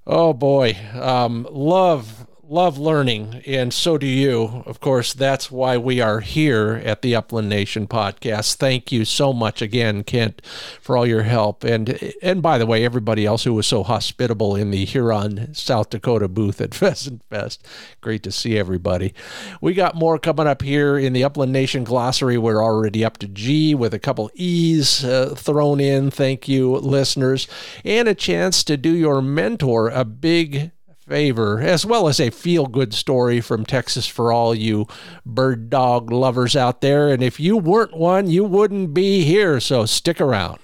Oh 0.07 0.33
boy, 0.33 0.77
um, 0.95 1.47
love 1.51 2.27
love 2.49 2.78
learning, 2.78 3.42
and 3.47 3.72
so 3.72 3.99
do 3.99 4.07
you. 4.07 4.62
Of 4.66 4.80
course, 4.80 5.12
that's 5.12 5.51
why 5.51 5.76
we 5.76 6.01
are 6.01 6.20
here 6.20 6.80
at 6.84 7.03
the 7.03 7.14
Upland 7.14 7.49
Nation 7.49 7.86
podcast. 7.86 8.57
Thank 8.57 8.92
you 8.92 9.05
so 9.05 9.32
much 9.32 9.61
again, 9.61 10.05
Kent, 10.05 10.42
for 10.80 10.97
all 10.97 11.07
your 11.07 11.22
help. 11.22 11.64
And 11.64 12.12
and 12.22 12.42
by 12.42 12.59
the 12.59 12.66
way, 12.66 12.84
everybody 12.84 13.26
else 13.26 13.44
who 13.44 13.55
was 13.55 13.66
so 13.66 13.82
hospitable 13.82 14.55
in 14.55 14.70
the 14.70 14.84
Huron, 14.84 15.55
South 15.55 15.90
Dakota 15.90 16.28
booth 16.28 16.61
at 16.61 16.74
Pheasant 16.74 17.22
Fest. 17.28 17.66
Great 18.01 18.22
to 18.22 18.32
see 18.32 18.59
everybody. 18.59 19.14
We 19.61 19.74
got 19.74 19.97
more 19.97 20.18
coming 20.18 20.47
up 20.47 20.62
here 20.62 20.97
in 20.97 21.12
the 21.12 21.24
Upland 21.24 21.53
Nation 21.53 21.84
glossary. 21.84 22.38
We're 22.38 22.62
already 22.62 23.05
up 23.05 23.18
to 23.18 23.28
G 23.28 23.74
with 23.74 23.94
a 23.94 23.99
couple 23.99 24.30
E's 24.34 25.05
uh, 25.05 25.34
thrown 25.36 25.80
in. 25.80 26.11
Thank 26.11 26.49
you, 26.49 26.76
listeners, 26.76 27.49
and 27.84 28.09
a 28.09 28.14
chance 28.14 28.62
to 28.64 28.76
do 28.76 28.90
your 28.90 29.20
mentor 29.20 29.88
a 29.88 30.05
big 30.05 30.70
favor, 31.07 31.61
as 31.61 31.86
well 31.86 32.09
as 32.09 32.18
a 32.18 32.30
feel 32.30 32.66
good 32.66 32.92
story 32.92 33.40
from 33.40 33.64
Texas 33.64 34.07
for 34.07 34.32
all 34.32 34.54
you 34.54 34.86
bird 35.24 35.70
dog 35.70 36.11
lovers 36.11 36.57
out 36.57 36.80
there. 36.80 37.09
And 37.09 37.22
if 37.22 37.38
you 37.38 37.57
weren't 37.57 37.96
one, 37.96 38.28
you 38.28 38.44
wouldn't 38.44 38.92
be 38.92 39.22
here, 39.24 39.61
so 39.61 39.86
stick 39.86 40.20
around. 40.20 40.59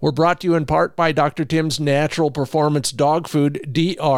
We're 0.00 0.12
brought 0.12 0.40
to 0.40 0.46
you 0.46 0.54
in 0.54 0.64
part 0.64 0.94
by 0.94 1.10
Dr. 1.10 1.44
Tim's 1.44 1.80
Natural 1.80 2.30
Performance 2.30 2.92
Dog 2.92 3.26
Food, 3.26 3.68
DRTIMS.com, 3.72 4.14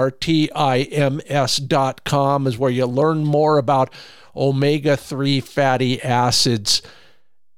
is 2.46 2.58
where 2.58 2.70
you 2.70 2.84
learn 2.84 3.24
more 3.24 3.56
about 3.56 3.90
omega 4.36 4.94
3 4.96 5.40
fatty 5.40 6.02
acids. 6.02 6.82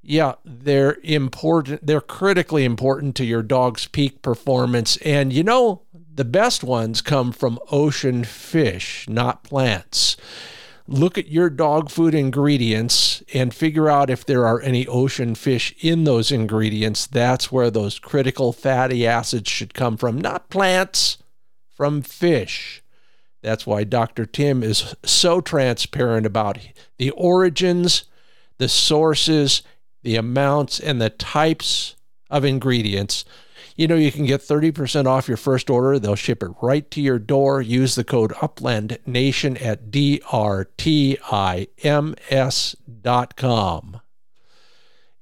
Yeah, 0.02 0.34
they're 0.44 0.98
important. 1.02 1.84
They're 1.86 2.00
critically 2.00 2.64
important 2.64 3.16
to 3.16 3.24
your 3.24 3.42
dog's 3.42 3.88
peak 3.88 4.22
performance. 4.22 4.96
And 4.98 5.32
you 5.32 5.42
know, 5.44 5.82
the 6.14 6.24
best 6.24 6.62
ones 6.62 7.00
come 7.00 7.32
from 7.32 7.58
ocean 7.70 8.24
fish, 8.24 9.06
not 9.08 9.42
plants. 9.42 10.16
Look 10.86 11.16
at 11.16 11.28
your 11.28 11.48
dog 11.48 11.90
food 11.90 12.14
ingredients 12.14 13.22
and 13.32 13.54
figure 13.54 13.88
out 13.88 14.10
if 14.10 14.26
there 14.26 14.44
are 14.46 14.60
any 14.60 14.86
ocean 14.86 15.34
fish 15.34 15.74
in 15.80 16.04
those 16.04 16.30
ingredients. 16.32 17.06
That's 17.06 17.50
where 17.52 17.70
those 17.70 17.98
critical 17.98 18.52
fatty 18.52 19.06
acids 19.06 19.50
should 19.50 19.74
come 19.74 19.96
from, 19.96 20.20
not 20.20 20.50
plants, 20.50 21.18
from 21.74 22.02
fish. 22.02 22.82
That's 23.42 23.66
why 23.66 23.84
Dr. 23.84 24.26
Tim 24.26 24.62
is 24.62 24.94
so 25.04 25.40
transparent 25.40 26.26
about 26.26 26.58
the 26.98 27.10
origins, 27.10 28.04
the 28.58 28.68
sources, 28.68 29.62
the 30.02 30.16
amounts, 30.16 30.78
and 30.78 31.00
the 31.00 31.10
types 31.10 31.96
of 32.28 32.44
ingredients 32.44 33.24
you 33.76 33.86
know, 33.88 33.94
you 33.94 34.12
can 34.12 34.26
get 34.26 34.40
30% 34.40 35.06
off 35.06 35.28
your 35.28 35.36
first 35.36 35.70
order. 35.70 35.98
They'll 35.98 36.14
ship 36.14 36.42
it 36.42 36.50
right 36.60 36.90
to 36.90 37.00
your 37.00 37.18
door. 37.18 37.62
Use 37.62 37.94
the 37.94 38.04
code 38.04 38.32
Upland 38.40 38.98
Nation 39.06 39.56
at 39.56 39.90
DRTIMS.com. 39.90 40.80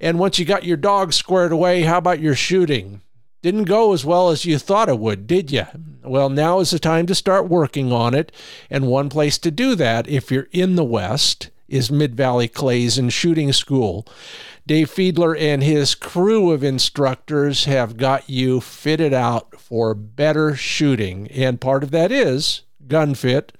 And 0.02 0.18
once 0.18 0.38
you 0.38 0.44
got 0.46 0.64
your 0.64 0.78
dog 0.78 1.12
squared 1.12 1.52
away, 1.52 1.82
how 1.82 1.98
about 1.98 2.20
your 2.20 2.34
shooting? 2.34 3.02
Didn't 3.42 3.64
go 3.64 3.92
as 3.92 4.04
well 4.04 4.30
as 4.30 4.44
you 4.44 4.58
thought 4.58 4.88
it 4.88 4.98
would, 4.98 5.26
did 5.26 5.50
you? 5.50 5.66
Well, 6.02 6.28
now 6.28 6.60
is 6.60 6.70
the 6.70 6.78
time 6.78 7.06
to 7.06 7.14
start 7.14 7.48
working 7.48 7.92
on 7.92 8.14
it. 8.14 8.32
And 8.68 8.86
one 8.86 9.08
place 9.08 9.38
to 9.38 9.50
do 9.50 9.74
that, 9.76 10.08
if 10.08 10.30
you're 10.30 10.48
in 10.52 10.76
the 10.76 10.84
West, 10.84 11.50
is 11.70 11.90
Mid 11.90 12.14
Valley 12.14 12.48
Clays 12.48 12.98
and 12.98 13.10
Shooting 13.12 13.52
School. 13.52 14.06
Dave 14.66 14.90
Fiedler 14.90 15.38
and 15.38 15.62
his 15.62 15.94
crew 15.94 16.50
of 16.50 16.62
instructors 16.62 17.64
have 17.64 17.96
got 17.96 18.28
you 18.28 18.60
fitted 18.60 19.14
out 19.14 19.58
for 19.58 19.94
better 19.94 20.54
shooting. 20.54 21.28
And 21.28 21.58
part 21.60 21.82
of 21.82 21.90
that 21.92 22.12
is 22.12 22.62
gun 22.86 23.14
fit, 23.14 23.52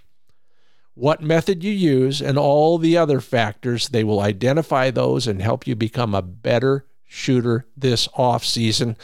what 0.94 1.22
method 1.22 1.64
you 1.64 1.72
use, 1.72 2.20
and 2.20 2.38
all 2.38 2.76
the 2.78 2.96
other 2.96 3.20
factors. 3.20 3.88
They 3.88 4.04
will 4.04 4.20
identify 4.20 4.90
those 4.90 5.26
and 5.26 5.40
help 5.40 5.66
you 5.66 5.74
become 5.74 6.14
a 6.14 6.22
better 6.22 6.84
shooter 7.06 7.66
this 7.76 8.08
off 8.14 8.44
season. 8.44 8.96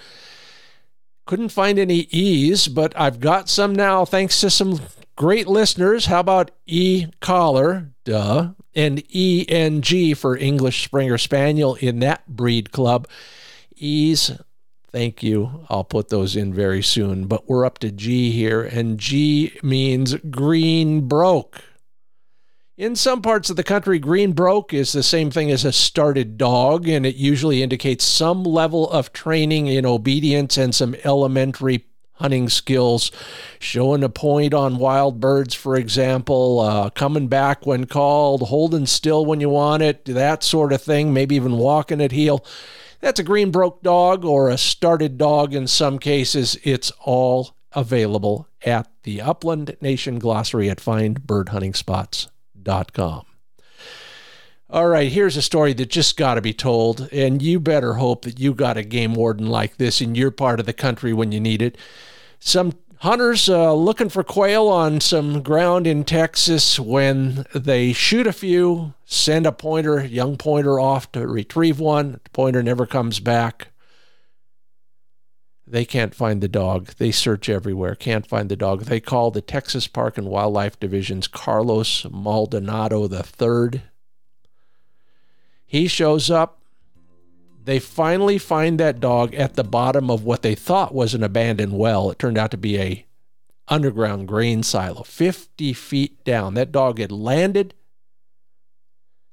Couldn't 1.26 1.50
find 1.50 1.80
any 1.80 2.08
E's, 2.12 2.68
but 2.68 2.94
I've 3.00 3.20
got 3.20 3.48
some 3.48 3.74
now 3.74 4.04
thanks 4.04 4.42
to 4.42 4.50
some 4.50 4.82
great 5.16 5.48
listeners. 5.48 6.08
How 6.08 6.20
about 6.20 6.52
E 6.66 7.08
Collar? 7.22 7.92
Duh. 8.04 8.52
And 8.76 9.04
ENG 9.14 10.16
for 10.16 10.36
English 10.36 10.84
Springer 10.84 11.18
Spaniel 11.18 11.76
in 11.76 12.00
that 12.00 12.28
breed 12.28 12.72
club. 12.72 13.08
E's, 13.76 14.32
thank 14.92 15.24
you. 15.24 15.66
I'll 15.70 15.84
put 15.84 16.10
those 16.10 16.36
in 16.36 16.54
very 16.54 16.82
soon. 16.82 17.28
But 17.28 17.48
we're 17.48 17.66
up 17.66 17.80
to 17.80 17.92
G 17.92 18.32
here, 18.32 18.62
and 18.64 18.98
G 18.98 19.58
means 19.64 20.16
green 20.16 21.08
broke. 21.08 21.62
In 22.76 22.96
some 22.96 23.22
parts 23.22 23.52
of 23.52 23.56
the 23.56 23.64
country, 23.64 24.00
green 24.00 24.32
broke 24.32 24.74
is 24.74 24.94
the 24.94 25.04
same 25.04 25.30
thing 25.30 25.52
as 25.52 25.64
a 25.64 25.72
started 25.72 26.40
dog, 26.40 26.88
and 26.88 27.06
it 27.06 27.16
usually 27.16 27.62
indicates 27.62 28.04
some 28.04 28.44
level 28.44 28.90
of 28.90 29.14
training 29.14 29.68
in 29.68 29.86
obedience 29.86 30.58
and 30.58 30.74
some 30.74 30.96
elementary 31.04 31.86
hunting 32.14 32.50
skills, 32.50 33.12
showing 33.60 34.04
a 34.04 34.10
point 34.10 34.56
on 34.56 34.80
wild 34.80 35.20
birds, 35.20 35.54
for 35.54 35.76
example, 35.76 36.62
uh, 36.62 36.90
coming 36.90 37.28
back 37.28 37.64
when 37.68 37.86
called, 37.86 38.42
holding 38.42 38.88
still 38.88 39.24
when 39.24 39.40
you 39.40 39.50
want 39.50 39.84
it, 39.84 40.06
that 40.06 40.42
sort 40.42 40.74
of 40.74 40.82
thing, 40.82 41.14
maybe 41.14 41.36
even 41.36 41.58
walking 41.60 42.02
at 42.02 42.12
heel. 42.12 42.44
That's 43.02 43.20
a 43.20 43.24
green 43.24 43.52
broke 43.52 43.84
dog 43.84 44.26
or 44.26 44.50
a 44.50 44.58
started 44.58 45.20
dog 45.20 45.54
in 45.54 45.68
some 45.68 46.00
cases. 46.00 46.58
It's 46.64 46.92
all 47.02 47.56
available 47.74 48.48
at 48.66 48.90
the 49.04 49.22
Upland 49.22 49.78
Nation 49.80 50.18
Glossary 50.18 50.72
at 50.72 50.80
findbirdhuntingspots.com. 50.80 52.33
All 54.70 54.88
right, 54.88 55.12
here's 55.12 55.38
a 55.38 55.42
story 55.42 55.74
that 55.74 55.90
just 55.90 56.18
got 56.18 56.34
to 56.34 56.42
be 56.42 56.54
told, 56.54 57.08
and 57.12 57.44
you 57.44 57.60
better 57.60 57.94
hope 57.94 58.24
that 58.24 58.40
you 58.40 58.56
got 58.56 58.76
a 58.76 58.84
game 58.84 59.14
warden 59.14 59.46
like 59.46 59.78
this 59.78 60.02
in 60.02 60.16
your 60.16 60.32
part 60.32 60.60
of 60.60 60.66
the 60.66 60.74
country 60.74 61.14
when 61.14 61.32
you 61.32 61.40
need 61.40 61.62
it. 61.62 61.78
Some 62.40 62.74
hunters 62.98 63.50
uh, 63.50 63.74
looking 63.74 64.08
for 64.08 64.24
quail 64.24 64.70
on 64.70 65.00
some 65.02 65.44
ground 65.44 65.86
in 65.86 66.06
Texas 66.06 66.80
when 66.80 67.46
they 67.54 67.94
shoot 67.94 68.26
a 68.26 68.34
few, 68.34 68.94
send 69.06 69.46
a 69.46 69.52
pointer, 69.52 70.06
young 70.06 70.38
pointer 70.38 70.80
off 70.80 71.12
to 71.12 71.28
retrieve 71.28 71.80
one. 71.80 72.22
The 72.24 72.30
pointer 72.32 72.64
never 72.64 72.86
comes 72.86 73.20
back. 73.20 73.73
They 75.74 75.86
can't 75.86 76.14
find 76.14 76.40
the 76.40 76.48
dog. 76.48 76.90
They 77.00 77.10
search 77.10 77.50
everywhere, 77.50 77.96
can't 77.96 78.28
find 78.28 78.48
the 78.48 78.56
dog. 78.56 78.84
They 78.84 79.00
call 79.00 79.32
the 79.32 79.42
Texas 79.42 79.88
Park 79.88 80.20
and 80.20 80.28
Wildlife 80.28 80.80
Division's 80.80 81.28
Carlos 81.28 82.06
Maldonado 82.12 83.10
III. 83.10 83.82
He 85.66 85.88
shows 85.88 86.30
up. 86.30 86.62
They 87.66 87.80
finally 87.80 88.38
find 88.38 88.80
that 88.80 89.00
dog 89.00 89.34
at 89.34 89.56
the 89.56 89.64
bottom 89.64 90.12
of 90.12 90.24
what 90.24 90.44
they 90.44 90.54
thought 90.54 90.94
was 90.94 91.16
an 91.16 91.24
abandoned 91.24 91.76
well. 91.76 92.12
It 92.12 92.20
turned 92.20 92.38
out 92.38 92.52
to 92.52 92.58
be 92.58 92.78
a 92.78 93.08
underground 93.68 94.28
grain 94.28 94.62
silo, 94.62 95.02
50 95.02 95.74
feet 95.74 96.24
down. 96.24 96.54
That 96.54 96.72
dog 96.72 97.00
had 97.00 97.12
landed, 97.12 97.74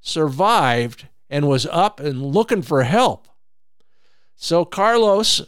survived, 0.01 1.07
and 1.29 1.47
was 1.47 1.67
up 1.67 2.01
and 2.01 2.25
looking 2.25 2.63
for 2.63 2.85
help. 2.85 3.29
So 4.37 4.65
Carlos 4.65 5.43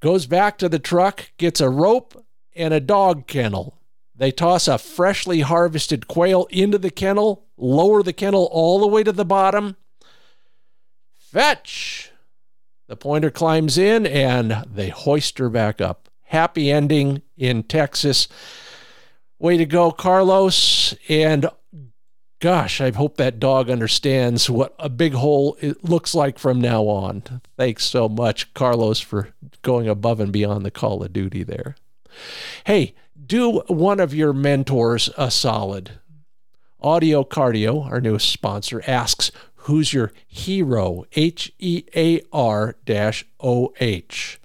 goes 0.00 0.26
back 0.26 0.58
to 0.58 0.68
the 0.68 0.78
truck, 0.78 1.30
gets 1.38 1.60
a 1.60 1.70
rope 1.70 2.24
and 2.54 2.72
a 2.74 2.80
dog 2.80 3.26
kennel. 3.26 3.78
They 4.14 4.32
toss 4.32 4.66
a 4.66 4.78
freshly 4.78 5.40
harvested 5.40 6.08
quail 6.08 6.46
into 6.50 6.78
the 6.78 6.90
kennel, 6.90 7.46
lower 7.56 8.02
the 8.02 8.12
kennel 8.12 8.48
all 8.50 8.80
the 8.80 8.86
way 8.86 9.04
to 9.04 9.12
the 9.12 9.24
bottom. 9.24 9.76
Fetch! 11.12 12.10
The 12.88 12.96
pointer 12.96 13.30
climbs 13.30 13.76
in 13.76 14.06
and 14.06 14.64
they 14.66 14.88
hoist 14.88 15.38
her 15.38 15.50
back 15.50 15.80
up. 15.80 16.08
Happy 16.24 16.70
ending 16.70 17.22
in 17.36 17.62
Texas. 17.62 18.28
Way 19.38 19.56
to 19.58 19.66
go, 19.66 19.92
Carlos. 19.92 20.94
And 21.08 21.48
gosh, 22.40 22.80
I 22.80 22.90
hope 22.90 23.16
that 23.16 23.40
dog 23.40 23.70
understands 23.70 24.48
what 24.48 24.74
a 24.78 24.88
big 24.88 25.14
hole 25.14 25.56
it 25.60 25.84
looks 25.84 26.14
like 26.14 26.38
from 26.38 26.60
now 26.60 26.84
on. 26.84 27.40
Thanks 27.56 27.84
so 27.84 28.08
much, 28.08 28.52
Carlos, 28.54 29.00
for 29.00 29.30
going 29.62 29.88
above 29.88 30.20
and 30.20 30.32
beyond 30.32 30.64
the 30.64 30.70
call 30.70 31.02
of 31.02 31.12
duty 31.12 31.42
there. 31.42 31.76
Hey, 32.64 32.94
do 33.26 33.60
one 33.66 34.00
of 34.00 34.14
your 34.14 34.32
mentors 34.32 35.10
a 35.16 35.30
solid. 35.30 35.92
Audio 36.80 37.24
Cardio, 37.24 37.84
our 37.90 38.00
newest 38.00 38.30
sponsor, 38.30 38.82
asks, 38.86 39.32
Who's 39.62 39.92
your 39.92 40.12
hero? 40.26 41.04
H 41.12 41.52
E 41.58 41.84
A 41.94 42.22
R 42.32 42.76
O 43.40 43.72
H. 43.80 44.40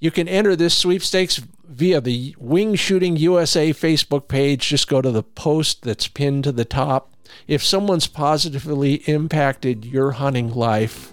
You 0.00 0.10
can 0.10 0.26
enter 0.26 0.56
this 0.56 0.76
sweepstakes 0.76 1.40
via 1.74 2.00
the 2.00 2.36
Wing 2.38 2.76
Shooting 2.76 3.16
USA 3.16 3.70
Facebook 3.70 4.28
page. 4.28 4.68
Just 4.68 4.88
go 4.88 5.02
to 5.02 5.10
the 5.10 5.22
post 5.22 5.82
that's 5.82 6.06
pinned 6.06 6.44
to 6.44 6.52
the 6.52 6.64
top. 6.64 7.12
If 7.48 7.64
someone's 7.64 8.06
positively 8.06 8.94
impacted 9.06 9.84
your 9.84 10.12
hunting 10.12 10.54
life, 10.54 11.12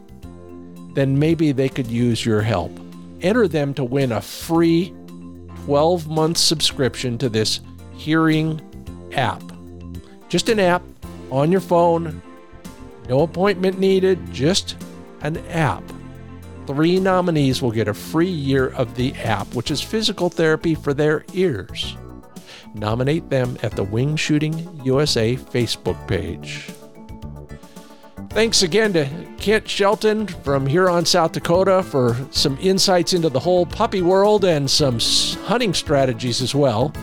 then 0.93 1.17
maybe 1.17 1.51
they 1.51 1.67
could 1.67 1.87
use 1.87 2.25
your 2.25 2.41
help. 2.41 2.71
Enter 3.21 3.47
them 3.47 3.73
to 3.73 3.83
win 3.83 4.11
a 4.11 4.21
free 4.21 4.93
12 5.65 6.07
month 6.07 6.37
subscription 6.37 7.17
to 7.17 7.29
this 7.29 7.59
hearing 7.95 8.61
app. 9.13 9.41
Just 10.29 10.49
an 10.49 10.59
app 10.59 10.83
on 11.31 11.51
your 11.51 11.61
phone, 11.61 12.21
no 13.09 13.21
appointment 13.21 13.79
needed, 13.79 14.19
just 14.31 14.75
an 15.21 15.37
app 15.47 15.83
three 16.67 16.99
nominees 16.99 17.61
will 17.61 17.71
get 17.71 17.87
a 17.87 17.93
free 17.93 18.29
year 18.29 18.67
of 18.67 18.95
the 18.95 19.13
app, 19.15 19.53
which 19.53 19.71
is 19.71 19.81
physical 19.81 20.29
therapy 20.29 20.75
for 20.75 20.93
their 20.93 21.25
ears. 21.33 21.95
Nominate 22.73 23.29
them 23.29 23.57
at 23.63 23.75
the 23.75 23.83
Wing 23.83 24.15
Shooting 24.15 24.81
USA 24.83 25.35
Facebook 25.35 26.07
page. 26.07 26.69
Thanks 28.29 28.63
again 28.63 28.93
to 28.93 29.09
Kent 29.37 29.67
Shelton 29.67 30.25
from 30.25 30.65
Huron, 30.65 31.05
South 31.05 31.33
Dakota 31.33 31.83
for 31.83 32.15
some 32.31 32.57
insights 32.61 33.11
into 33.11 33.27
the 33.27 33.41
whole 33.41 33.65
puppy 33.65 34.01
world 34.01 34.45
and 34.45 34.71
some 34.71 34.99
hunting 35.45 35.73
strategies 35.73 36.41
as 36.41 36.55
well. 36.55 36.93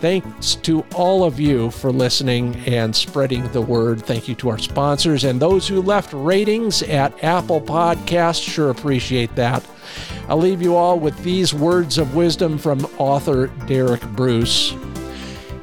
Thanks 0.00 0.56
to 0.56 0.84
all 0.94 1.24
of 1.24 1.40
you 1.40 1.70
for 1.70 1.90
listening 1.90 2.54
and 2.66 2.94
spreading 2.94 3.50
the 3.52 3.62
word. 3.62 4.02
Thank 4.02 4.28
you 4.28 4.34
to 4.36 4.50
our 4.50 4.58
sponsors 4.58 5.24
and 5.24 5.40
those 5.40 5.66
who 5.66 5.80
left 5.80 6.12
ratings 6.12 6.82
at 6.82 7.24
Apple 7.24 7.62
Podcasts. 7.62 8.46
Sure 8.46 8.68
appreciate 8.68 9.34
that. 9.36 9.66
I'll 10.28 10.36
leave 10.36 10.60
you 10.60 10.76
all 10.76 10.98
with 11.00 11.16
these 11.24 11.54
words 11.54 11.96
of 11.96 12.14
wisdom 12.14 12.58
from 12.58 12.84
author 12.98 13.48
Dereke 13.66 14.14
Bruce. 14.14 14.74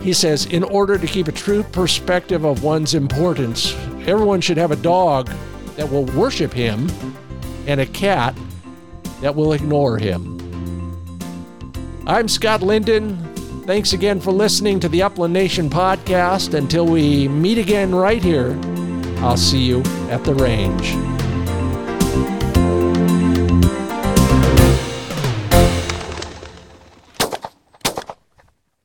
He 0.01 0.13
says, 0.13 0.47
In 0.47 0.63
order 0.63 0.97
to 0.97 1.05
keep 1.05 1.27
a 1.27 1.31
true 1.31 1.61
perspective 1.61 2.43
of 2.43 2.63
one's 2.63 2.95
importance, 2.95 3.73
everyone 4.07 4.41
should 4.41 4.57
have 4.57 4.71
a 4.71 4.77
dog 4.77 5.27
that 5.75 5.89
will 5.89 6.05
worship 6.05 6.51
him 6.51 6.89
and 7.67 7.79
a 7.79 7.85
cat 7.85 8.35
that 9.21 9.35
will 9.35 9.53
ignore 9.53 9.99
him. 9.99 10.39
I'm 12.07 12.27
Scott 12.27 12.63
Linden. 12.63 13.32
Thanks 13.65 13.93
again 13.93 14.19
for 14.19 14.31
listening 14.31 14.81
to 14.81 14.89
the 14.89 15.03
Upland 15.03 15.31
Nation 15.31 15.69
podcast. 15.69 16.53
Until 16.53 16.85
we 16.85 17.29
meet 17.29 17.57
again 17.57 17.95
right 17.95 18.21
here, 18.21 18.59
I'll 19.19 19.37
see 19.37 19.63
you 19.63 19.81
at 20.09 20.25
the 20.25 20.35
range. 20.35 21.22